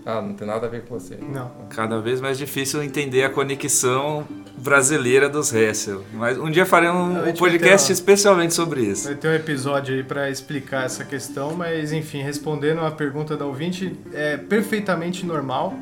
Ah, 0.08 0.22
não 0.22 0.32
tem 0.32 0.48
nada 0.48 0.66
a 0.66 0.70
ver 0.70 0.84
com 0.84 0.98
você. 0.98 1.18
Não. 1.20 1.50
Cada 1.68 2.00
vez 2.00 2.18
mais 2.18 2.38
difícil 2.38 2.82
entender 2.82 3.24
a 3.24 3.28
conexão 3.28 4.26
brasileira 4.56 5.28
dos 5.28 5.52
Hessel. 5.52 6.02
Mas 6.14 6.38
um 6.38 6.50
dia 6.50 6.64
faremos 6.64 7.28
um, 7.28 7.32
podcast 7.34 7.90
uma... 7.90 7.92
especialmente 7.92 8.54
sobre 8.54 8.80
isso. 8.80 9.04
Vai 9.04 9.16
ter 9.16 9.28
um 9.28 9.34
episódio 9.34 9.94
aí 9.94 10.02
para 10.02 10.30
explicar 10.30 10.86
essa 10.86 11.04
questão, 11.04 11.54
mas 11.54 11.92
enfim, 11.92 12.22
respondendo 12.22 12.80
a 12.80 12.90
pergunta 12.90 13.36
da 13.36 13.44
ouvinte, 13.44 13.94
é 14.10 14.38
perfeitamente 14.38 15.26
normal 15.26 15.74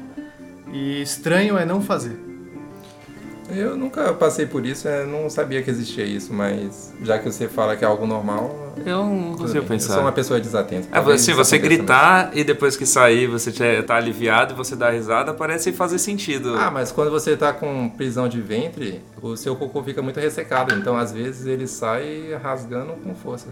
e 0.72 1.00
estranho 1.00 1.56
é 1.56 1.64
não 1.64 1.80
fazer. 1.80 2.18
Eu 3.48 3.76
nunca 3.76 4.12
passei 4.12 4.44
por 4.44 4.66
isso, 4.66 4.88
eu 4.88 5.06
não 5.06 5.30
sabia 5.30 5.62
que 5.62 5.70
existia 5.70 6.04
isso, 6.04 6.34
mas 6.34 6.92
já 7.00 7.16
que 7.16 7.30
você 7.30 7.46
fala 7.46 7.76
que 7.76 7.84
é 7.84 7.86
algo 7.86 8.04
normal. 8.04 8.65
Eu 8.84 9.04
não 9.04 9.34
consigo 9.34 9.64
pensar. 9.64 9.92
Eu 9.92 9.94
sou 9.94 10.04
uma 10.04 10.12
pessoa 10.12 10.40
desatenta. 10.40 10.88
É, 10.92 11.12
assim, 11.12 11.32
você 11.32 11.58
gritar 11.58 12.30
e 12.34 12.44
depois 12.44 12.76
que 12.76 12.86
sair 12.86 13.26
você 13.26 13.82
tá 13.82 13.96
aliviado 13.96 14.52
e 14.52 14.56
você 14.56 14.76
dá 14.76 14.90
risada, 14.90 15.32
parece 15.32 15.72
fazer 15.72 15.98
sentido. 15.98 16.54
Ah, 16.56 16.70
mas 16.70 16.92
quando 16.92 17.10
você 17.10 17.36
tá 17.36 17.52
com 17.52 17.88
prisão 17.88 18.28
de 18.28 18.40
ventre, 18.40 19.00
o 19.22 19.36
seu 19.36 19.56
cocô 19.56 19.82
fica 19.82 20.02
muito 20.02 20.20
ressecado, 20.20 20.74
então 20.74 20.96
às 20.96 21.12
vezes 21.12 21.46
ele 21.46 21.66
sai 21.66 22.36
rasgando 22.42 22.92
com 22.94 23.14
força. 23.14 23.48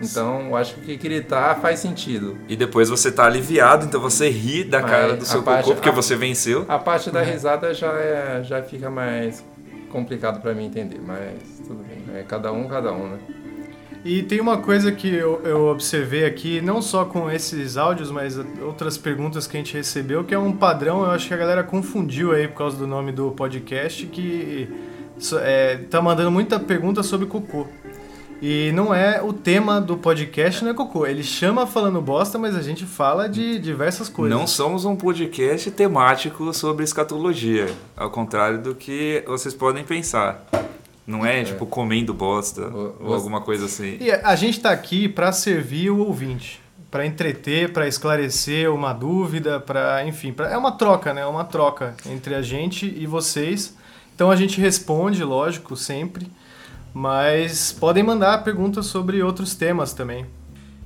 Então, 0.00 0.42
eu 0.42 0.56
acho 0.56 0.76
que 0.76 0.96
gritar 0.96 1.56
faz 1.60 1.80
sentido. 1.80 2.38
E 2.48 2.54
depois 2.54 2.88
você 2.88 3.10
tá 3.10 3.24
aliviado, 3.24 3.84
então 3.84 4.00
você 4.00 4.28
ri 4.28 4.62
da 4.62 4.80
cara 4.80 5.16
do 5.16 5.24
seu 5.24 5.42
parte, 5.42 5.64
cocô 5.64 5.74
porque 5.74 5.88
a, 5.88 5.92
você 5.92 6.14
venceu. 6.14 6.64
A 6.68 6.78
parte 6.78 7.10
da 7.10 7.20
risada 7.20 7.74
já, 7.74 7.92
é, 7.92 8.42
já 8.44 8.62
fica 8.62 8.88
mais 8.88 9.44
complicado 9.90 10.40
para 10.40 10.54
mim 10.54 10.66
entender, 10.66 11.00
mas 11.04 11.32
tudo 11.66 11.82
bem. 11.82 12.16
É 12.16 12.22
cada 12.22 12.52
um, 12.52 12.68
cada 12.68 12.92
um, 12.92 13.08
né? 13.08 13.18
E 14.04 14.22
tem 14.22 14.40
uma 14.40 14.58
coisa 14.58 14.92
que 14.92 15.08
eu, 15.08 15.40
eu, 15.44 15.66
observei 15.66 16.24
aqui, 16.24 16.60
não 16.60 16.80
só 16.80 17.04
com 17.04 17.30
esses 17.30 17.76
áudios, 17.76 18.10
mas 18.10 18.38
outras 18.62 18.96
perguntas 18.96 19.46
que 19.46 19.56
a 19.56 19.60
gente 19.60 19.74
recebeu, 19.74 20.24
que 20.24 20.34
é 20.34 20.38
um 20.38 20.52
padrão, 20.52 21.02
eu 21.02 21.10
acho 21.10 21.26
que 21.26 21.34
a 21.34 21.36
galera 21.36 21.64
confundiu 21.64 22.32
aí 22.32 22.46
por 22.46 22.58
causa 22.58 22.76
do 22.76 22.86
nome 22.86 23.10
do 23.10 23.32
podcast, 23.32 24.06
que 24.06 24.68
é, 25.42 25.76
tá 25.90 26.00
mandando 26.00 26.30
muita 26.30 26.60
pergunta 26.60 27.02
sobre 27.02 27.26
cocô. 27.26 27.66
E 28.40 28.70
não 28.72 28.94
é 28.94 29.20
o 29.20 29.32
tema 29.32 29.80
do 29.80 29.96
podcast, 29.96 30.62
não 30.62 30.70
é 30.70 30.74
cocô. 30.74 31.04
Ele 31.04 31.24
chama 31.24 31.66
falando 31.66 32.00
bosta, 32.00 32.38
mas 32.38 32.54
a 32.54 32.62
gente 32.62 32.86
fala 32.86 33.28
de 33.28 33.58
diversas 33.58 34.08
coisas. 34.08 34.38
Não 34.38 34.46
somos 34.46 34.84
um 34.84 34.94
podcast 34.94 35.68
temático 35.72 36.54
sobre 36.54 36.84
escatologia, 36.84 37.66
ao 37.96 38.10
contrário 38.10 38.62
do 38.62 38.76
que 38.76 39.24
vocês 39.26 39.54
podem 39.54 39.82
pensar. 39.82 40.46
Não 41.08 41.24
é, 41.24 41.40
é. 41.40 41.44
tipo 41.44 41.64
comendo 41.64 42.12
bosta 42.12 42.68
o, 42.68 42.94
ou 43.00 43.14
alguma 43.14 43.40
coisa 43.40 43.64
assim. 43.64 43.96
E 43.98 44.10
a 44.10 44.36
gente 44.36 44.58
está 44.58 44.70
aqui 44.70 45.08
para 45.08 45.32
servir 45.32 45.88
o 45.88 46.00
ouvinte, 46.00 46.60
para 46.90 47.06
entreter, 47.06 47.72
para 47.72 47.88
esclarecer 47.88 48.70
uma 48.70 48.92
dúvida, 48.92 49.58
para, 49.58 50.04
enfim, 50.06 50.34
pra, 50.34 50.50
é 50.50 50.58
uma 50.58 50.72
troca, 50.72 51.14
né? 51.14 51.22
É 51.22 51.26
uma 51.26 51.44
troca 51.44 51.94
entre 52.04 52.34
a 52.34 52.42
gente 52.42 52.84
e 52.94 53.06
vocês. 53.06 53.74
Então 54.14 54.30
a 54.30 54.36
gente 54.36 54.60
responde, 54.60 55.24
lógico, 55.24 55.74
sempre. 55.76 56.30
Mas 56.92 57.72
podem 57.72 58.02
mandar 58.02 58.44
perguntas 58.44 58.84
sobre 58.84 59.22
outros 59.22 59.54
temas 59.54 59.94
também. 59.94 60.26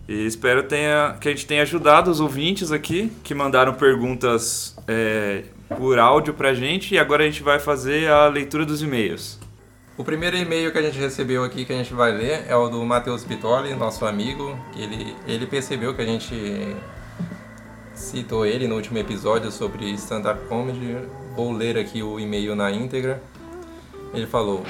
E 0.08 0.24
espero 0.24 0.62
tenha, 0.62 1.16
que 1.20 1.26
a 1.26 1.32
gente 1.32 1.46
tenha 1.46 1.62
ajudado 1.62 2.08
os 2.10 2.20
ouvintes 2.20 2.70
aqui 2.70 3.10
que 3.24 3.34
mandaram 3.34 3.74
perguntas 3.74 4.76
é, 4.86 5.42
por 5.76 5.98
áudio 5.98 6.32
pra 6.32 6.54
gente 6.54 6.94
e 6.94 6.98
agora 6.98 7.24
a 7.24 7.26
gente 7.26 7.42
vai 7.42 7.58
fazer 7.58 8.08
a 8.08 8.28
leitura 8.28 8.64
dos 8.64 8.82
e-mails. 8.82 9.42
O 9.94 10.02
primeiro 10.02 10.38
e-mail 10.38 10.72
que 10.72 10.78
a 10.78 10.82
gente 10.82 10.98
recebeu 10.98 11.44
aqui 11.44 11.66
que 11.66 11.72
a 11.72 11.76
gente 11.76 11.92
vai 11.92 12.12
ler 12.12 12.46
é 12.48 12.56
o 12.56 12.66
do 12.66 12.82
Matheus 12.82 13.24
Pitoli, 13.24 13.74
nosso 13.74 14.06
amigo. 14.06 14.58
Ele, 14.74 15.14
ele 15.26 15.46
percebeu 15.46 15.94
que 15.94 16.00
a 16.00 16.06
gente 16.06 16.34
citou 17.94 18.46
ele 18.46 18.66
no 18.66 18.76
último 18.76 18.96
episódio 18.96 19.52
sobre 19.52 19.90
stand-up 19.90 20.48
comedy. 20.48 20.96
Vou 21.36 21.52
ler 21.52 21.76
aqui 21.76 22.02
o 22.02 22.18
e-mail 22.18 22.56
na 22.56 22.70
íntegra. 22.70 23.22
Ele 24.14 24.26
falou: 24.26 24.64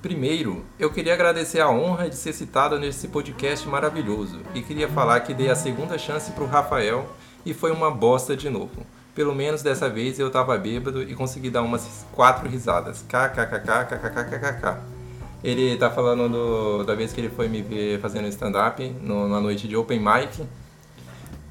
Primeiro, 0.00 0.64
eu 0.78 0.92
queria 0.92 1.14
agradecer 1.14 1.58
a 1.58 1.68
honra 1.68 2.08
de 2.08 2.14
ser 2.14 2.32
citado 2.32 2.78
nesse 2.78 3.08
podcast 3.08 3.66
maravilhoso 3.68 4.38
e 4.54 4.62
queria 4.62 4.88
falar 4.88 5.18
que 5.20 5.34
dei 5.34 5.50
a 5.50 5.56
segunda 5.56 5.98
chance 5.98 6.30
pro 6.30 6.46
Rafael 6.46 7.04
e 7.44 7.52
foi 7.52 7.72
uma 7.72 7.90
bosta 7.90 8.36
de 8.36 8.48
novo. 8.48 8.86
Pelo 9.16 9.34
menos 9.34 9.62
dessa 9.62 9.88
vez 9.88 10.18
eu 10.20 10.30
tava 10.30 10.56
bêbado 10.58 11.02
e 11.02 11.14
consegui 11.14 11.50
dar 11.50 11.62
umas 11.62 12.06
quatro 12.12 12.48
risadas. 12.48 13.02
KKKKKKKKK. 13.08 14.76
Ele 15.42 15.76
tá 15.76 15.90
falando 15.90 16.28
do, 16.28 16.84
da 16.84 16.94
vez 16.94 17.12
que 17.12 17.20
ele 17.20 17.30
foi 17.30 17.48
me 17.48 17.62
ver 17.62 17.98
fazendo 18.00 18.28
stand-up 18.28 18.88
na 19.02 19.40
noite 19.40 19.66
de 19.66 19.74
Open 19.74 19.98
Mic 19.98 20.46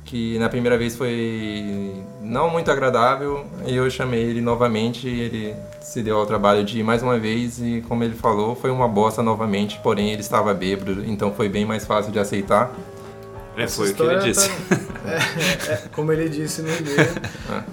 que 0.05 0.37
na 0.37 0.47
primeira 0.47 0.77
vez 0.77 0.95
foi 0.95 2.03
não 2.21 2.49
muito 2.49 2.69
agradável 2.69 3.43
e 3.65 3.75
eu 3.75 3.89
chamei 3.89 4.21
ele 4.21 4.39
novamente 4.39 5.09
e 5.09 5.19
ele 5.19 5.55
se 5.81 6.03
deu 6.03 6.17
ao 6.17 6.25
trabalho 6.27 6.63
de 6.63 6.79
ir 6.79 6.83
mais 6.83 7.01
uma 7.01 7.17
vez 7.17 7.59
e 7.59 7.83
como 7.87 8.03
ele 8.03 8.13
falou 8.13 8.55
foi 8.55 8.69
uma 8.69 8.87
bosta 8.87 9.23
novamente 9.23 9.79
porém 9.81 10.11
ele 10.11 10.21
estava 10.21 10.53
bêbado 10.53 11.03
então 11.05 11.33
foi 11.33 11.49
bem 11.49 11.65
mais 11.65 11.85
fácil 11.85 12.11
de 12.11 12.19
aceitar 12.19 12.71
é, 13.57 13.67
foi 13.67 13.91
o 13.91 13.93
que 13.93 14.01
ele 14.01 14.19
disse. 14.19 14.49
tá, 14.49 14.75
é, 15.69 15.73
é, 15.73 15.81
como 15.91 16.11
ele 16.11 16.29
disse 16.29 16.61
no 16.61 16.69
e-mail 16.69 17.09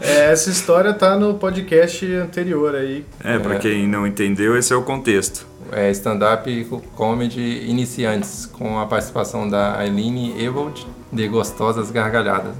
é, 0.01 0.33
essa 0.33 0.51
história 0.51 0.93
tá 0.93 1.17
no 1.17 1.35
podcast 1.35 2.07
anterior 2.15 2.75
aí. 2.75 3.05
É 3.23 3.39
para 3.39 3.59
quem 3.59 3.87
não 3.87 4.07
entendeu 4.07 4.57
esse 4.57 4.73
é 4.73 4.77
o 4.77 4.83
contexto. 4.83 5.47
É 5.71 5.91
stand-up 5.91 6.65
comedy 6.95 7.65
iniciantes 7.67 8.47
com 8.47 8.79
a 8.79 8.87
participação 8.87 9.49
da 9.49 9.79
Aileen 9.79 10.41
Evold 10.43 10.87
de 11.13 11.29
gostosas 11.29 11.91
gargalhadas. 11.91 12.55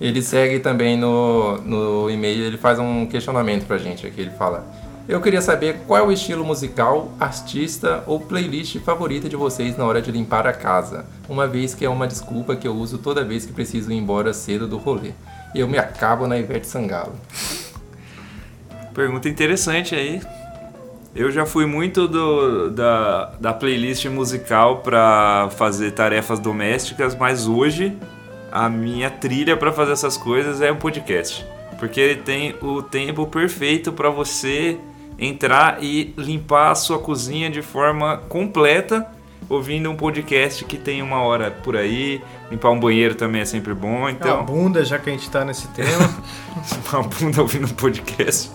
Ele 0.00 0.20
segue 0.20 0.58
também 0.58 0.96
no, 0.96 1.58
no 1.58 2.10
e-mail, 2.10 2.44
ele 2.44 2.58
faz 2.58 2.78
um 2.78 3.06
questionamento 3.06 3.66
pra 3.66 3.78
gente 3.78 4.06
aqui. 4.06 4.20
Ele 4.20 4.30
fala: 4.30 4.66
Eu 5.08 5.20
queria 5.20 5.42
saber 5.42 5.80
qual 5.86 5.98
é 5.98 6.06
o 6.06 6.12
estilo 6.12 6.44
musical, 6.44 7.10
artista 7.18 8.04
ou 8.06 8.20
playlist 8.20 8.78
favorita 8.78 9.28
de 9.28 9.34
vocês 9.34 9.76
na 9.76 9.84
hora 9.84 10.00
de 10.00 10.12
limpar 10.12 10.46
a 10.46 10.52
casa, 10.52 11.04
uma 11.28 11.46
vez 11.46 11.74
que 11.74 11.84
é 11.84 11.88
uma 11.88 12.06
desculpa 12.06 12.54
que 12.54 12.68
eu 12.68 12.74
uso 12.74 12.98
toda 12.98 13.24
vez 13.24 13.44
que 13.44 13.52
preciso 13.52 13.90
ir 13.90 13.96
embora 13.96 14.32
cedo 14.32 14.68
do 14.68 14.78
rolê. 14.78 15.10
Eu 15.52 15.66
me 15.66 15.76
acabo 15.76 16.28
na 16.28 16.38
Ivete 16.38 16.68
Sangalo. 16.68 17.14
Pergunta 18.94 19.28
interessante 19.28 19.94
aí. 19.94 20.22
Eu 21.14 21.32
já 21.32 21.44
fui 21.44 21.66
muito 21.66 22.06
do, 22.06 22.70
da, 22.70 23.32
da 23.40 23.52
playlist 23.52 24.06
musical 24.06 24.78
para 24.78 25.50
fazer 25.56 25.90
tarefas 25.90 26.38
domésticas, 26.38 27.14
mas 27.16 27.48
hoje 27.48 27.96
a 28.52 28.68
minha 28.68 29.10
trilha 29.10 29.56
para 29.56 29.72
fazer 29.72 29.92
essas 29.92 30.16
coisas 30.16 30.60
é 30.60 30.70
um 30.70 30.76
podcast. 30.76 31.44
Porque 31.78 32.00
ele 32.00 32.20
tem 32.22 32.54
o 32.62 32.82
tempo 32.82 33.26
perfeito 33.26 33.92
para 33.92 34.08
você 34.08 34.78
entrar 35.22 35.82
e 35.82 36.12
limpar 36.16 36.72
a 36.72 36.74
sua 36.74 36.98
cozinha 36.98 37.48
de 37.48 37.62
forma 37.62 38.16
completa, 38.28 39.06
ouvindo 39.48 39.88
um 39.88 39.96
podcast 39.96 40.64
que 40.64 40.76
tem 40.76 41.00
uma 41.00 41.22
hora 41.22 41.50
por 41.50 41.76
aí. 41.76 42.20
Limpar 42.50 42.70
um 42.70 42.80
banheiro 42.80 43.14
também 43.14 43.42
é 43.42 43.44
sempre 43.44 43.72
bom. 43.72 44.08
Então, 44.08 44.40
A 44.40 44.42
bunda, 44.42 44.84
já 44.84 44.98
que 44.98 45.08
a 45.08 45.12
gente 45.12 45.30
tá 45.30 45.44
nesse 45.44 45.68
tema. 45.68 46.10
uma 46.92 47.02
bunda 47.04 47.40
ouvindo 47.40 47.66
um 47.66 47.74
podcast. 47.74 48.50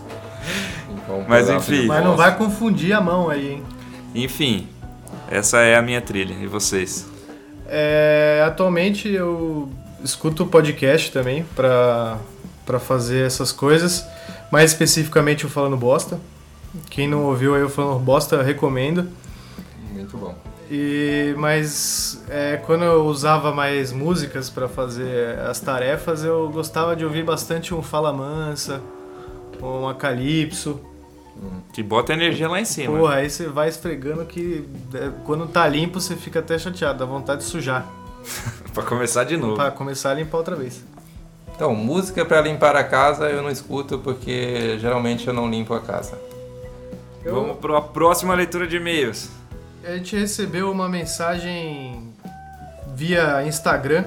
Então, 0.91 1.25
Mas, 1.27 1.49
enfim. 1.49 1.85
Mas 1.85 2.03
não 2.03 2.17
vai 2.17 2.37
confundir 2.37 2.93
a 2.93 2.99
mão 2.99 3.29
aí, 3.29 3.53
hein? 3.53 3.63
Enfim, 4.13 4.67
essa 5.31 5.59
é 5.59 5.77
a 5.77 5.81
minha 5.81 6.01
trilha. 6.01 6.33
E 6.33 6.47
vocês? 6.47 7.07
É, 7.65 8.43
atualmente 8.45 9.07
eu 9.07 9.69
escuto 10.03 10.45
podcast 10.45 11.11
também 11.11 11.45
pra, 11.55 12.17
pra 12.65 12.79
fazer 12.79 13.25
essas 13.25 13.53
coisas. 13.53 14.05
Mais 14.51 14.71
especificamente 14.71 15.45
o 15.45 15.49
Falando 15.49 15.77
Bosta. 15.77 16.19
Quem 16.89 17.07
não 17.07 17.23
ouviu 17.25 17.55
aí 17.55 17.63
o 17.63 17.69
Falando 17.69 17.99
Bosta, 17.99 18.35
eu 18.35 18.43
recomendo. 18.43 19.07
Muito 19.91 20.17
bom. 20.17 20.35
E, 20.69 21.33
mas 21.37 22.23
é, 22.29 22.57
quando 22.57 22.83
eu 22.83 23.05
usava 23.05 23.53
mais 23.53 23.91
músicas 23.91 24.49
pra 24.49 24.67
fazer 24.67 25.39
as 25.39 25.59
tarefas, 25.59 26.23
eu 26.23 26.49
gostava 26.49 26.95
de 26.95 27.05
ouvir 27.05 27.23
bastante 27.23 27.73
um 27.73 27.81
Fala 27.81 28.11
Mansa, 28.11 28.81
um 29.61 29.93
Calypso. 29.93 30.79
Que 31.71 31.83
bota 31.83 32.13
energia 32.13 32.49
lá 32.49 32.59
em 32.59 32.65
cima. 32.65 32.97
Porra, 32.97 33.15
aí 33.15 33.29
você 33.29 33.47
vai 33.47 33.69
esfregando 33.69 34.25
que 34.25 34.67
é, 34.93 35.11
quando 35.23 35.47
tá 35.47 35.67
limpo 35.67 36.01
você 36.01 36.15
fica 36.15 36.39
até 36.39 36.57
chateado, 36.57 36.99
dá 36.99 37.05
vontade 37.05 37.41
de 37.41 37.47
sujar. 37.47 37.87
Pra 38.73 38.83
começar 38.83 39.23
de 39.23 39.37
novo. 39.37 39.55
Pra 39.55 39.71
começar 39.71 40.11
a 40.11 40.13
limpar 40.15 40.37
outra 40.39 40.55
vez. 40.55 40.83
Então, 41.55 41.73
música 41.73 42.23
para 42.23 42.41
limpar 42.41 42.75
a 42.75 42.83
casa 42.83 43.31
eu 43.31 43.41
não 43.41 43.49
escuto 43.49 43.97
porque 43.97 44.77
geralmente 44.79 45.27
eu 45.27 45.33
não 45.33 45.49
limpo 45.49 45.73
a 45.73 45.79
casa. 45.79 46.26
Eu- 47.27 47.35
Vamos 47.35 47.57
para 47.57 47.77
a 47.77 47.81
próxima 47.81 48.33
leitura 48.33 48.65
de 48.67 48.77
e-mails. 48.77 49.29
A 49.83 49.91
gente 49.95 50.15
recebeu 50.17 50.71
uma 50.71 50.87
mensagem 50.89 52.13
via 52.95 53.43
Instagram 53.45 54.03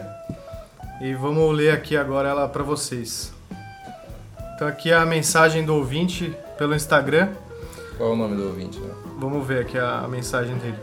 e 1.01 1.15
vamos 1.15 1.55
ler 1.57 1.71
aqui 1.73 1.97
agora 1.97 2.29
ela 2.29 2.49
pra 2.49 2.63
vocês. 2.63 3.33
Então 4.55 4.69
aqui 4.69 4.91
é 4.91 4.97
a 4.97 5.07
mensagem 5.07 5.65
do 5.65 5.75
ouvinte 5.75 6.35
pelo 6.59 6.75
Instagram. 6.75 7.29
Qual 7.97 8.11
é 8.11 8.13
o 8.13 8.17
nome 8.17 8.37
do 8.37 8.47
ouvinte? 8.49 8.79
né? 8.79 8.91
Vamos 9.19 9.47
ver 9.47 9.63
aqui 9.63 9.79
a 9.79 10.07
mensagem 10.09 10.57
dele. 10.57 10.79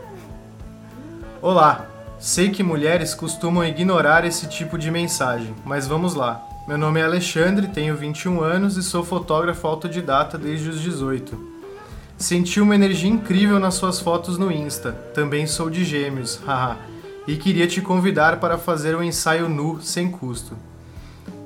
Olá, 1.40 1.86
sei 2.18 2.50
que 2.50 2.62
mulheres 2.62 3.14
costumam 3.14 3.64
ignorar 3.64 4.24
esse 4.24 4.48
tipo 4.48 4.76
de 4.78 4.90
mensagem, 4.90 5.54
mas 5.64 5.86
vamos 5.86 6.14
lá. 6.14 6.40
Meu 6.66 6.76
nome 6.76 7.00
é 7.00 7.04
Alexandre, 7.04 7.68
tenho 7.68 7.96
21 7.96 8.40
anos 8.42 8.76
e 8.76 8.82
sou 8.82 9.04
fotógrafo 9.04 9.66
autodidata 9.66 10.36
desde 10.36 10.68
os 10.68 10.80
18. 10.80 11.47
Senti 12.18 12.60
uma 12.60 12.74
energia 12.74 13.08
incrível 13.08 13.60
nas 13.60 13.74
suas 13.74 14.00
fotos 14.00 14.36
no 14.38 14.50
Insta. 14.50 14.92
Também 15.14 15.46
sou 15.46 15.70
de 15.70 15.84
gêmeos, 15.84 16.40
haha. 16.44 16.76
E 17.26 17.36
queria 17.36 17.66
te 17.66 17.80
convidar 17.80 18.40
para 18.40 18.58
fazer 18.58 18.96
um 18.96 19.02
ensaio 19.02 19.48
nu 19.48 19.80
sem 19.80 20.10
custo. 20.10 20.56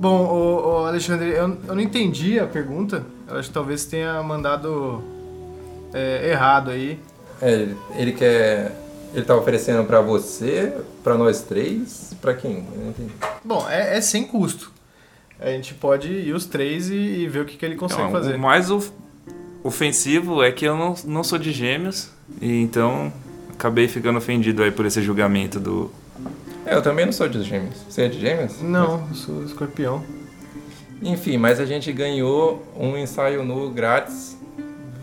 Bom, 0.00 0.24
ô, 0.26 0.82
ô, 0.82 0.86
Alexandre, 0.86 1.28
eu, 1.30 1.56
eu 1.68 1.74
não 1.74 1.80
entendi 1.80 2.38
a 2.38 2.46
pergunta. 2.46 3.04
Eu 3.28 3.36
acho 3.36 3.48
que 3.48 3.54
talvez 3.54 3.84
tenha 3.84 4.22
mandado 4.22 5.02
é, 5.92 6.30
errado 6.30 6.70
aí. 6.70 6.98
É, 7.40 7.52
ele, 7.52 7.76
ele 7.96 8.12
quer. 8.12 8.78
Ele 9.14 9.24
tá 9.26 9.36
oferecendo 9.36 9.84
para 9.84 10.00
você, 10.00 10.72
para 11.04 11.18
nós 11.18 11.42
três, 11.42 12.14
para 12.22 12.32
quem? 12.32 12.66
Eu 12.74 12.80
não 12.80 12.90
entendi. 12.90 13.12
Bom, 13.44 13.66
é, 13.68 13.98
é 13.98 14.00
sem 14.00 14.24
custo. 14.24 14.72
A 15.38 15.48
gente 15.50 15.74
pode 15.74 16.08
ir 16.10 16.32
os 16.32 16.46
três 16.46 16.88
e, 16.88 16.94
e 16.94 17.28
ver 17.28 17.40
o 17.40 17.44
que, 17.44 17.58
que 17.58 17.66
ele 17.66 17.76
consegue 17.76 18.00
Então, 18.08 18.12
fazer. 18.12 18.36
O 18.36 18.38
mais 18.38 18.70
of- 18.70 18.90
ofensivo 19.62 20.42
é 20.42 20.50
que 20.50 20.64
eu 20.64 20.76
não, 20.76 20.94
não 21.04 21.24
sou 21.24 21.38
de 21.38 21.52
gêmeos, 21.52 22.10
e 22.40 22.60
então 22.60 23.12
acabei 23.52 23.88
ficando 23.88 24.18
ofendido 24.18 24.62
aí 24.62 24.70
por 24.70 24.86
esse 24.86 25.00
julgamento 25.02 25.60
do. 25.60 25.90
É, 26.66 26.74
eu 26.74 26.82
também 26.82 27.04
não 27.04 27.12
sou 27.12 27.28
de 27.28 27.42
gêmeos. 27.42 27.76
Você 27.88 28.02
é 28.02 28.08
de 28.08 28.20
gêmeos? 28.20 28.60
Não, 28.60 29.06
eu 29.08 29.14
sou 29.14 29.44
escorpião. 29.44 30.04
Enfim, 31.02 31.36
mas 31.36 31.58
a 31.58 31.64
gente 31.64 31.92
ganhou 31.92 32.62
um 32.78 32.96
ensaio 32.96 33.42
nu 33.44 33.70
grátis. 33.70 34.36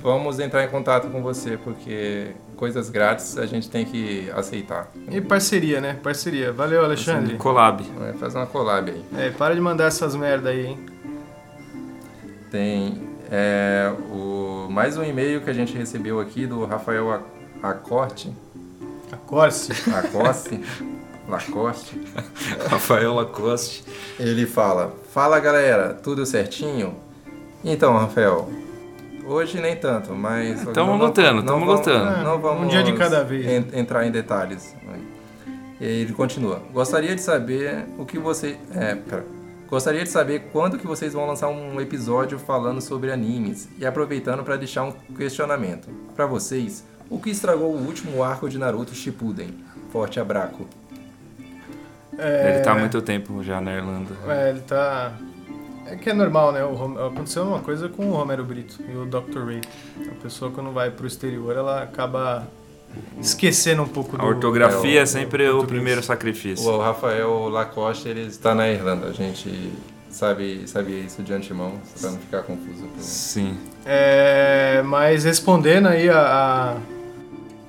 Vamos 0.02 0.40
entrar 0.40 0.64
em 0.64 0.70
contato 0.70 1.10
com 1.10 1.22
você, 1.22 1.58
porque 1.58 2.28
coisas 2.56 2.90
grátis 2.90 3.38
a 3.38 3.46
gente 3.46 3.70
tem 3.70 3.84
que 3.84 4.30
aceitar. 4.32 4.90
E 5.12 5.20
parceria, 5.20 5.82
né? 5.82 5.98
Parceria. 6.02 6.54
Valeu, 6.54 6.86
Alexandre. 6.86 7.36
Collab. 7.36 7.84
Vai 7.98 8.14
fazer 8.14 8.38
uma 8.38 8.48
collab 8.48 8.92
aí. 8.92 9.04
É, 9.18 9.30
para 9.30 9.54
de 9.54 9.60
mandar 9.60 9.86
essas 9.86 10.16
merda 10.16 10.50
aí, 10.50 10.68
hein? 10.68 10.80
Tem 12.50 13.10
é, 13.30 13.92
o, 14.10 14.39
mais 14.70 14.98
um 14.98 15.04
e-mail 15.04 15.42
que 15.42 15.50
a 15.50 15.54
gente 15.54 15.76
recebeu 15.76 16.20
aqui 16.20 16.46
do 16.46 16.66
Rafael 16.66 17.22
Acorte. 17.62 18.32
Acorce. 19.12 19.72
Acorte. 19.92 20.62
Lacoste. 21.28 22.00
Rafael 22.70 23.14
Lacoste. 23.14 23.84
Ele 24.20 24.46
fala: 24.46 24.94
Fala 25.12 25.40
galera, 25.40 25.94
tudo 25.94 26.26
certinho? 26.26 26.96
Então, 27.64 27.94
Rafael, 27.98 28.50
hoje 29.26 29.60
nem 29.60 29.76
tanto, 29.76 30.14
mas. 30.14 30.64
Tamo 30.74 30.98
não- 30.98 31.06
lutando, 31.06 31.36
não 31.42 31.44
tamo 31.54 31.66
vamos- 31.66 31.80
lutando. 31.86 32.24
Não 32.24 32.36
É, 32.36 32.38
vamos 32.38 32.64
um 32.66 32.68
dia 32.68 32.84
de 32.84 32.94
cada 32.94 33.24
vez. 33.24 33.46
en- 33.46 33.80
entrar 33.80 34.06
em 34.08 34.12
detalhes. 34.12 34.76
E 35.80 35.86
ele 35.86 36.14
continua: 36.14 36.62
Gostaria 36.74 37.16
de 37.16 37.22
saber 37.22 37.86
o 37.98 38.06
que 38.06 38.18
você. 38.18 38.58
É, 38.74 38.96
pera. 38.96 39.26
Gostaria 39.70 40.04
de 40.04 40.10
saber 40.10 40.50
quando 40.52 40.80
que 40.80 40.88
vocês 40.88 41.14
vão 41.14 41.28
lançar 41.28 41.48
um 41.48 41.80
episódio 41.80 42.40
falando 42.40 42.82
sobre 42.82 43.12
animes 43.12 43.70
e 43.78 43.86
aproveitando 43.86 44.44
para 44.44 44.58
deixar 44.58 44.84
um 44.84 44.92
questionamento. 45.16 45.90
Para 46.16 46.26
vocês, 46.26 46.84
o 47.08 47.20
que 47.20 47.30
estragou 47.30 47.72
o 47.76 47.86
último 47.86 48.24
arco 48.24 48.50
de 48.50 48.58
Naruto 48.58 48.96
Shippuden? 48.96 49.64
Forte 49.92 50.20
abraço. 50.20 50.68
É, 52.18 52.56
Ele 52.56 52.64
tá 52.64 52.72
há 52.72 52.76
muito 52.76 53.00
tempo 53.02 53.44
já 53.44 53.62
na 53.62 53.76
Irlanda. 53.76 54.16
É, 54.28 54.50
ele 54.50 54.62
tá. 54.62 55.14
É 55.86 55.96
que 55.96 56.10
é 56.10 56.14
normal, 56.14 56.52
né? 56.52 56.64
O 56.64 57.08
Aconteceu 57.08 57.44
uma 57.44 57.60
coisa 57.60 57.88
com 57.88 58.10
o 58.10 58.14
Romero 58.14 58.44
Brito 58.44 58.80
e 58.88 58.96
o 58.98 59.06
Dr. 59.06 59.46
Ray. 59.46 59.62
A 60.12 60.22
pessoa, 60.22 60.52
quando 60.52 60.72
vai 60.72 60.90
pro 60.90 61.06
exterior, 61.06 61.56
ela 61.56 61.84
acaba 61.84 62.48
esquecendo 63.20 63.84
um 63.84 63.88
pouco 63.88 64.18
do. 64.18 64.24
A 64.24 64.28
ortografia 64.28 65.00
é, 65.00 65.04
é 65.04 65.06
sempre 65.06 65.44
o 65.44 65.58
português. 65.58 65.70
primeiro 65.70 66.04
sacrifício. 66.04 66.68
O 66.68 66.80
Rafael 66.80 67.50
Lacoste, 67.50 68.10
ele 68.10 68.22
está 68.22 68.56
na 68.56 68.70
Irlanda. 68.70 69.08
A 69.08 69.14
gente 69.14 69.72
sabe, 70.10 70.68
sabia 70.68 71.00
isso 71.00 71.22
de 71.22 71.34
antemão, 71.34 71.74
para 72.00 72.12
não 72.12 72.20
ficar 72.20 72.44
confuso. 72.44 72.88
Sim. 73.00 73.58
É, 73.86 74.82
mas 74.84 75.24
respondendo 75.24 75.88
aí 75.88 76.10
a, 76.10 76.20
a, 76.20 76.76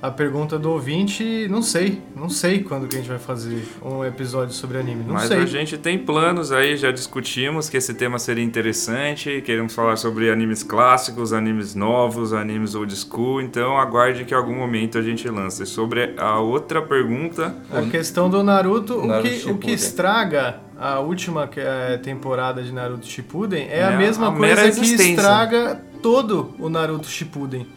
a 0.01 0.09
pergunta 0.09 0.57
do 0.57 0.71
ouvinte, 0.71 1.47
não 1.47 1.61
sei. 1.61 2.01
Não 2.15 2.27
sei 2.27 2.63
quando 2.63 2.87
que 2.87 2.95
a 2.95 2.99
gente 2.99 3.07
vai 3.07 3.19
fazer 3.19 3.63
um 3.83 4.03
episódio 4.03 4.51
sobre 4.51 4.79
anime. 4.79 5.03
Não 5.03 5.13
Mas 5.13 5.27
sei. 5.27 5.37
a 5.37 5.45
gente 5.45 5.77
tem 5.77 5.99
planos 5.99 6.51
aí, 6.51 6.75
já 6.75 6.91
discutimos 6.91 7.69
que 7.69 7.77
esse 7.77 7.93
tema 7.93 8.17
seria 8.17 8.43
interessante. 8.43 9.43
Queremos 9.45 9.75
falar 9.75 9.97
sobre 9.97 10.31
animes 10.31 10.63
clássicos, 10.63 11.33
animes 11.33 11.75
novos, 11.75 12.33
animes 12.33 12.73
old 12.73 12.95
school. 12.95 13.41
Então 13.41 13.77
aguarde 13.77 14.25
que 14.25 14.33
em 14.33 14.37
algum 14.37 14.55
momento 14.55 14.97
a 14.97 15.03
gente 15.03 15.29
lance. 15.29 15.67
Sobre 15.67 16.15
a 16.17 16.39
outra 16.39 16.81
pergunta, 16.81 17.55
A 17.71 17.83
questão 17.83 18.27
do 18.27 18.41
Naruto, 18.41 18.97
o, 18.97 19.05
Naruto 19.05 19.29
que, 19.29 19.51
o 19.51 19.57
que 19.59 19.71
estraga 19.71 20.61
a 20.79 20.99
última 20.99 21.47
é, 21.55 21.97
temporada 21.97 22.63
de 22.63 22.71
Naruto 22.71 23.05
Shippuden 23.05 23.67
é, 23.69 23.79
É 23.79 23.83
a 23.83 23.91
mesma 23.91 24.29
a 24.29 24.31
coisa 24.35 24.71
que 24.71 24.93
estraga 24.95 25.79
todo 26.01 26.55
o 26.57 26.69
Naruto 26.69 27.07
Shippuden, 27.07 27.67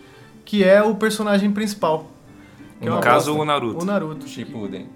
que 0.43 0.65
é 0.65 0.83
o 0.83 0.95
personagem 0.95 1.51
principal. 1.51 2.14
Que 2.81 2.87
é 2.89 2.91
no 2.91 3.01
caso 3.01 3.31
bosta. 3.33 3.43
o 3.43 3.45
Naruto. 3.45 3.83
O 3.83 3.85
Naruto. 3.85 4.29
Shippuden. 4.29 4.87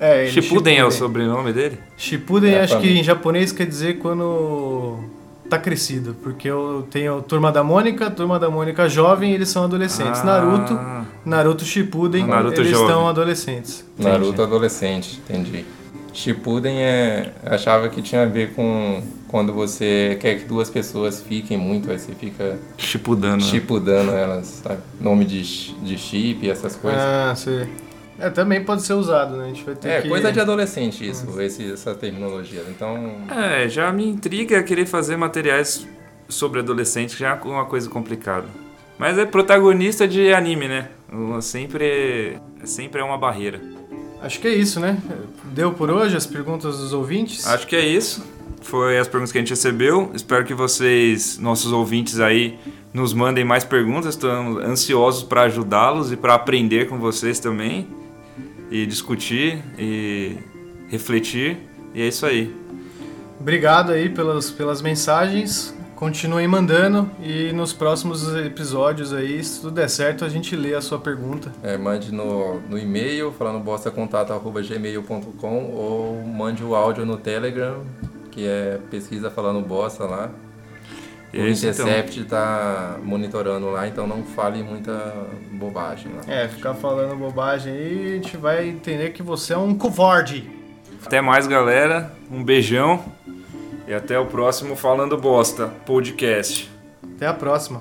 É, 0.00 0.22
ele, 0.22 0.30
Shippuden 0.30 0.76
é 0.78 0.84
o 0.84 0.90
sobrenome 0.90 1.52
dele? 1.52 1.78
Shippuden, 1.96 2.54
É 2.54 2.62
acho 2.62 2.78
que 2.80 2.88
em 2.88 3.02
japonês 3.02 3.50
quer 3.50 3.66
dizer 3.66 3.98
quando 3.98 4.98
tá 5.50 5.58
crescido, 5.58 6.14
porque 6.22 6.48
eu 6.48 6.86
tenho 6.90 7.20
Turma 7.22 7.50
da 7.50 7.64
Mônica, 7.64 8.10
Turma 8.10 8.38
da 8.38 8.48
Mônica 8.50 8.88
jovem, 8.88 9.32
eles 9.32 9.48
são 9.48 9.64
adolescentes. 9.64 10.20
Ah. 10.20 10.24
Naruto, 10.24 10.78
Naruto 11.24 11.64
Shippuden, 11.64 12.26
Naruto 12.26 12.60
eles 12.60 12.70
jovem. 12.70 12.86
estão 12.86 13.08
adolescentes. 13.08 13.84
Naruto 13.98 14.42
adolescente, 14.42 15.20
entendi. 15.28 15.64
Shippuden 16.18 16.82
é, 16.82 17.32
achava 17.44 17.88
que 17.88 18.02
tinha 18.02 18.24
a 18.24 18.26
ver 18.26 18.52
com 18.52 19.00
quando 19.28 19.52
você 19.52 20.16
quer 20.20 20.36
que 20.38 20.44
duas 20.46 20.68
pessoas 20.68 21.22
fiquem 21.22 21.56
muito, 21.56 21.90
aí 21.90 21.98
você 21.98 22.12
fica 22.12 22.58
Chipudando. 22.76 23.36
né? 23.44 23.50
chipudando 23.50 24.10
elas, 24.10 24.46
sabe? 24.46 24.80
Nome 25.00 25.24
de, 25.24 25.42
de 25.74 25.96
chip 25.96 26.44
e 26.44 26.50
essas 26.50 26.74
coisas. 26.74 27.00
Ah, 27.00 27.34
sei. 27.36 27.68
É, 28.18 28.30
também 28.30 28.64
pode 28.64 28.82
ser 28.82 28.94
usado, 28.94 29.36
né? 29.36 29.44
A 29.44 29.48
gente 29.48 29.62
vai 29.62 29.76
ter 29.76 29.88
é, 29.90 30.02
que... 30.02 30.08
coisa 30.08 30.32
de 30.32 30.40
adolescente 30.40 31.08
isso, 31.08 31.40
esse, 31.40 31.72
essa 31.72 31.94
terminologia. 31.94 32.64
Então, 32.68 33.12
É, 33.30 33.68
já 33.68 33.92
me 33.92 34.08
intriga 34.08 34.60
querer 34.64 34.86
fazer 34.86 35.16
materiais 35.16 35.86
sobre 36.28 36.58
adolescente, 36.58 37.16
já 37.16 37.28
é 37.28 37.32
uma 37.44 37.66
coisa 37.66 37.88
complicada. 37.88 38.46
Mas 38.98 39.16
é 39.16 39.24
protagonista 39.24 40.08
de 40.08 40.34
anime, 40.34 40.66
né? 40.66 40.88
Sempre, 41.40 42.40
sempre 42.64 43.00
é 43.00 43.04
uma 43.04 43.16
barreira. 43.16 43.77
Acho 44.20 44.40
que 44.40 44.48
é 44.48 44.54
isso, 44.54 44.80
né? 44.80 44.98
Deu 45.52 45.72
por 45.72 45.90
hoje 45.90 46.16
as 46.16 46.26
perguntas 46.26 46.78
dos 46.78 46.92
ouvintes? 46.92 47.46
Acho 47.46 47.66
que 47.66 47.76
é 47.76 47.86
isso. 47.86 48.24
Foi 48.60 48.98
as 48.98 49.06
perguntas 49.06 49.30
que 49.30 49.38
a 49.38 49.40
gente 49.40 49.50
recebeu. 49.50 50.10
Espero 50.14 50.44
que 50.44 50.52
vocês, 50.54 51.38
nossos 51.38 51.72
ouvintes 51.72 52.18
aí, 52.18 52.58
nos 52.92 53.12
mandem 53.14 53.44
mais 53.44 53.64
perguntas. 53.64 54.14
Estamos 54.14 54.62
ansiosos 54.62 55.22
para 55.22 55.42
ajudá-los 55.42 56.10
e 56.10 56.16
para 56.16 56.34
aprender 56.34 56.88
com 56.88 56.98
vocês 56.98 57.38
também. 57.38 57.86
E 58.70 58.84
discutir 58.84 59.62
e 59.78 60.36
refletir. 60.88 61.56
E 61.94 62.02
é 62.02 62.08
isso 62.08 62.26
aí. 62.26 62.54
Obrigado 63.40 63.92
aí 63.92 64.08
pelas, 64.08 64.50
pelas 64.50 64.82
mensagens. 64.82 65.74
Continuem 65.98 66.46
mandando 66.46 67.10
e 67.20 67.52
nos 67.52 67.72
próximos 67.72 68.32
episódios 68.36 69.12
aí, 69.12 69.42
se 69.42 69.60
tudo 69.60 69.72
der 69.72 69.90
certo, 69.90 70.24
a 70.24 70.28
gente 70.28 70.54
lê 70.54 70.72
a 70.72 70.80
sua 70.80 71.00
pergunta. 71.00 71.52
é, 71.60 71.76
mande 71.76 72.14
no, 72.14 72.60
no 72.60 72.78
e-mail, 72.78 73.34
falando 73.36 73.58
bostacontato.gmail.com 73.58 75.72
ou 75.74 76.22
mande 76.22 76.62
o 76.62 76.76
áudio 76.76 77.04
no 77.04 77.16
Telegram, 77.16 77.82
que 78.30 78.46
é 78.46 78.78
pesquisa 78.88 79.28
falando 79.28 79.60
bosta 79.60 80.04
lá. 80.04 80.30
E 81.32 81.40
o 81.40 81.42
é 81.42 81.48
isso, 81.48 81.66
então. 81.66 81.88
Intercept 81.88 82.24
tá 82.26 82.96
monitorando 83.02 83.68
lá, 83.68 83.88
então 83.88 84.06
não 84.06 84.22
fale 84.22 84.62
muita 84.62 85.26
bobagem 85.50 86.12
lá. 86.12 86.20
É, 86.32 86.46
ficar 86.46 86.74
falando 86.74 87.16
bobagem 87.16 87.72
aí, 87.72 88.12
a 88.12 88.14
gente 88.14 88.36
vai 88.36 88.68
entender 88.68 89.10
que 89.10 89.20
você 89.20 89.52
é 89.52 89.58
um 89.58 89.74
covarde. 89.74 90.48
Até 91.04 91.20
mais, 91.20 91.48
galera. 91.48 92.12
Um 92.30 92.44
beijão. 92.44 93.04
E 93.88 93.94
até 93.94 94.18
o 94.18 94.26
próximo 94.26 94.76
Falando 94.76 95.16
Bosta 95.16 95.68
podcast. 95.86 96.70
Até 97.16 97.26
a 97.26 97.32
próxima. 97.32 97.80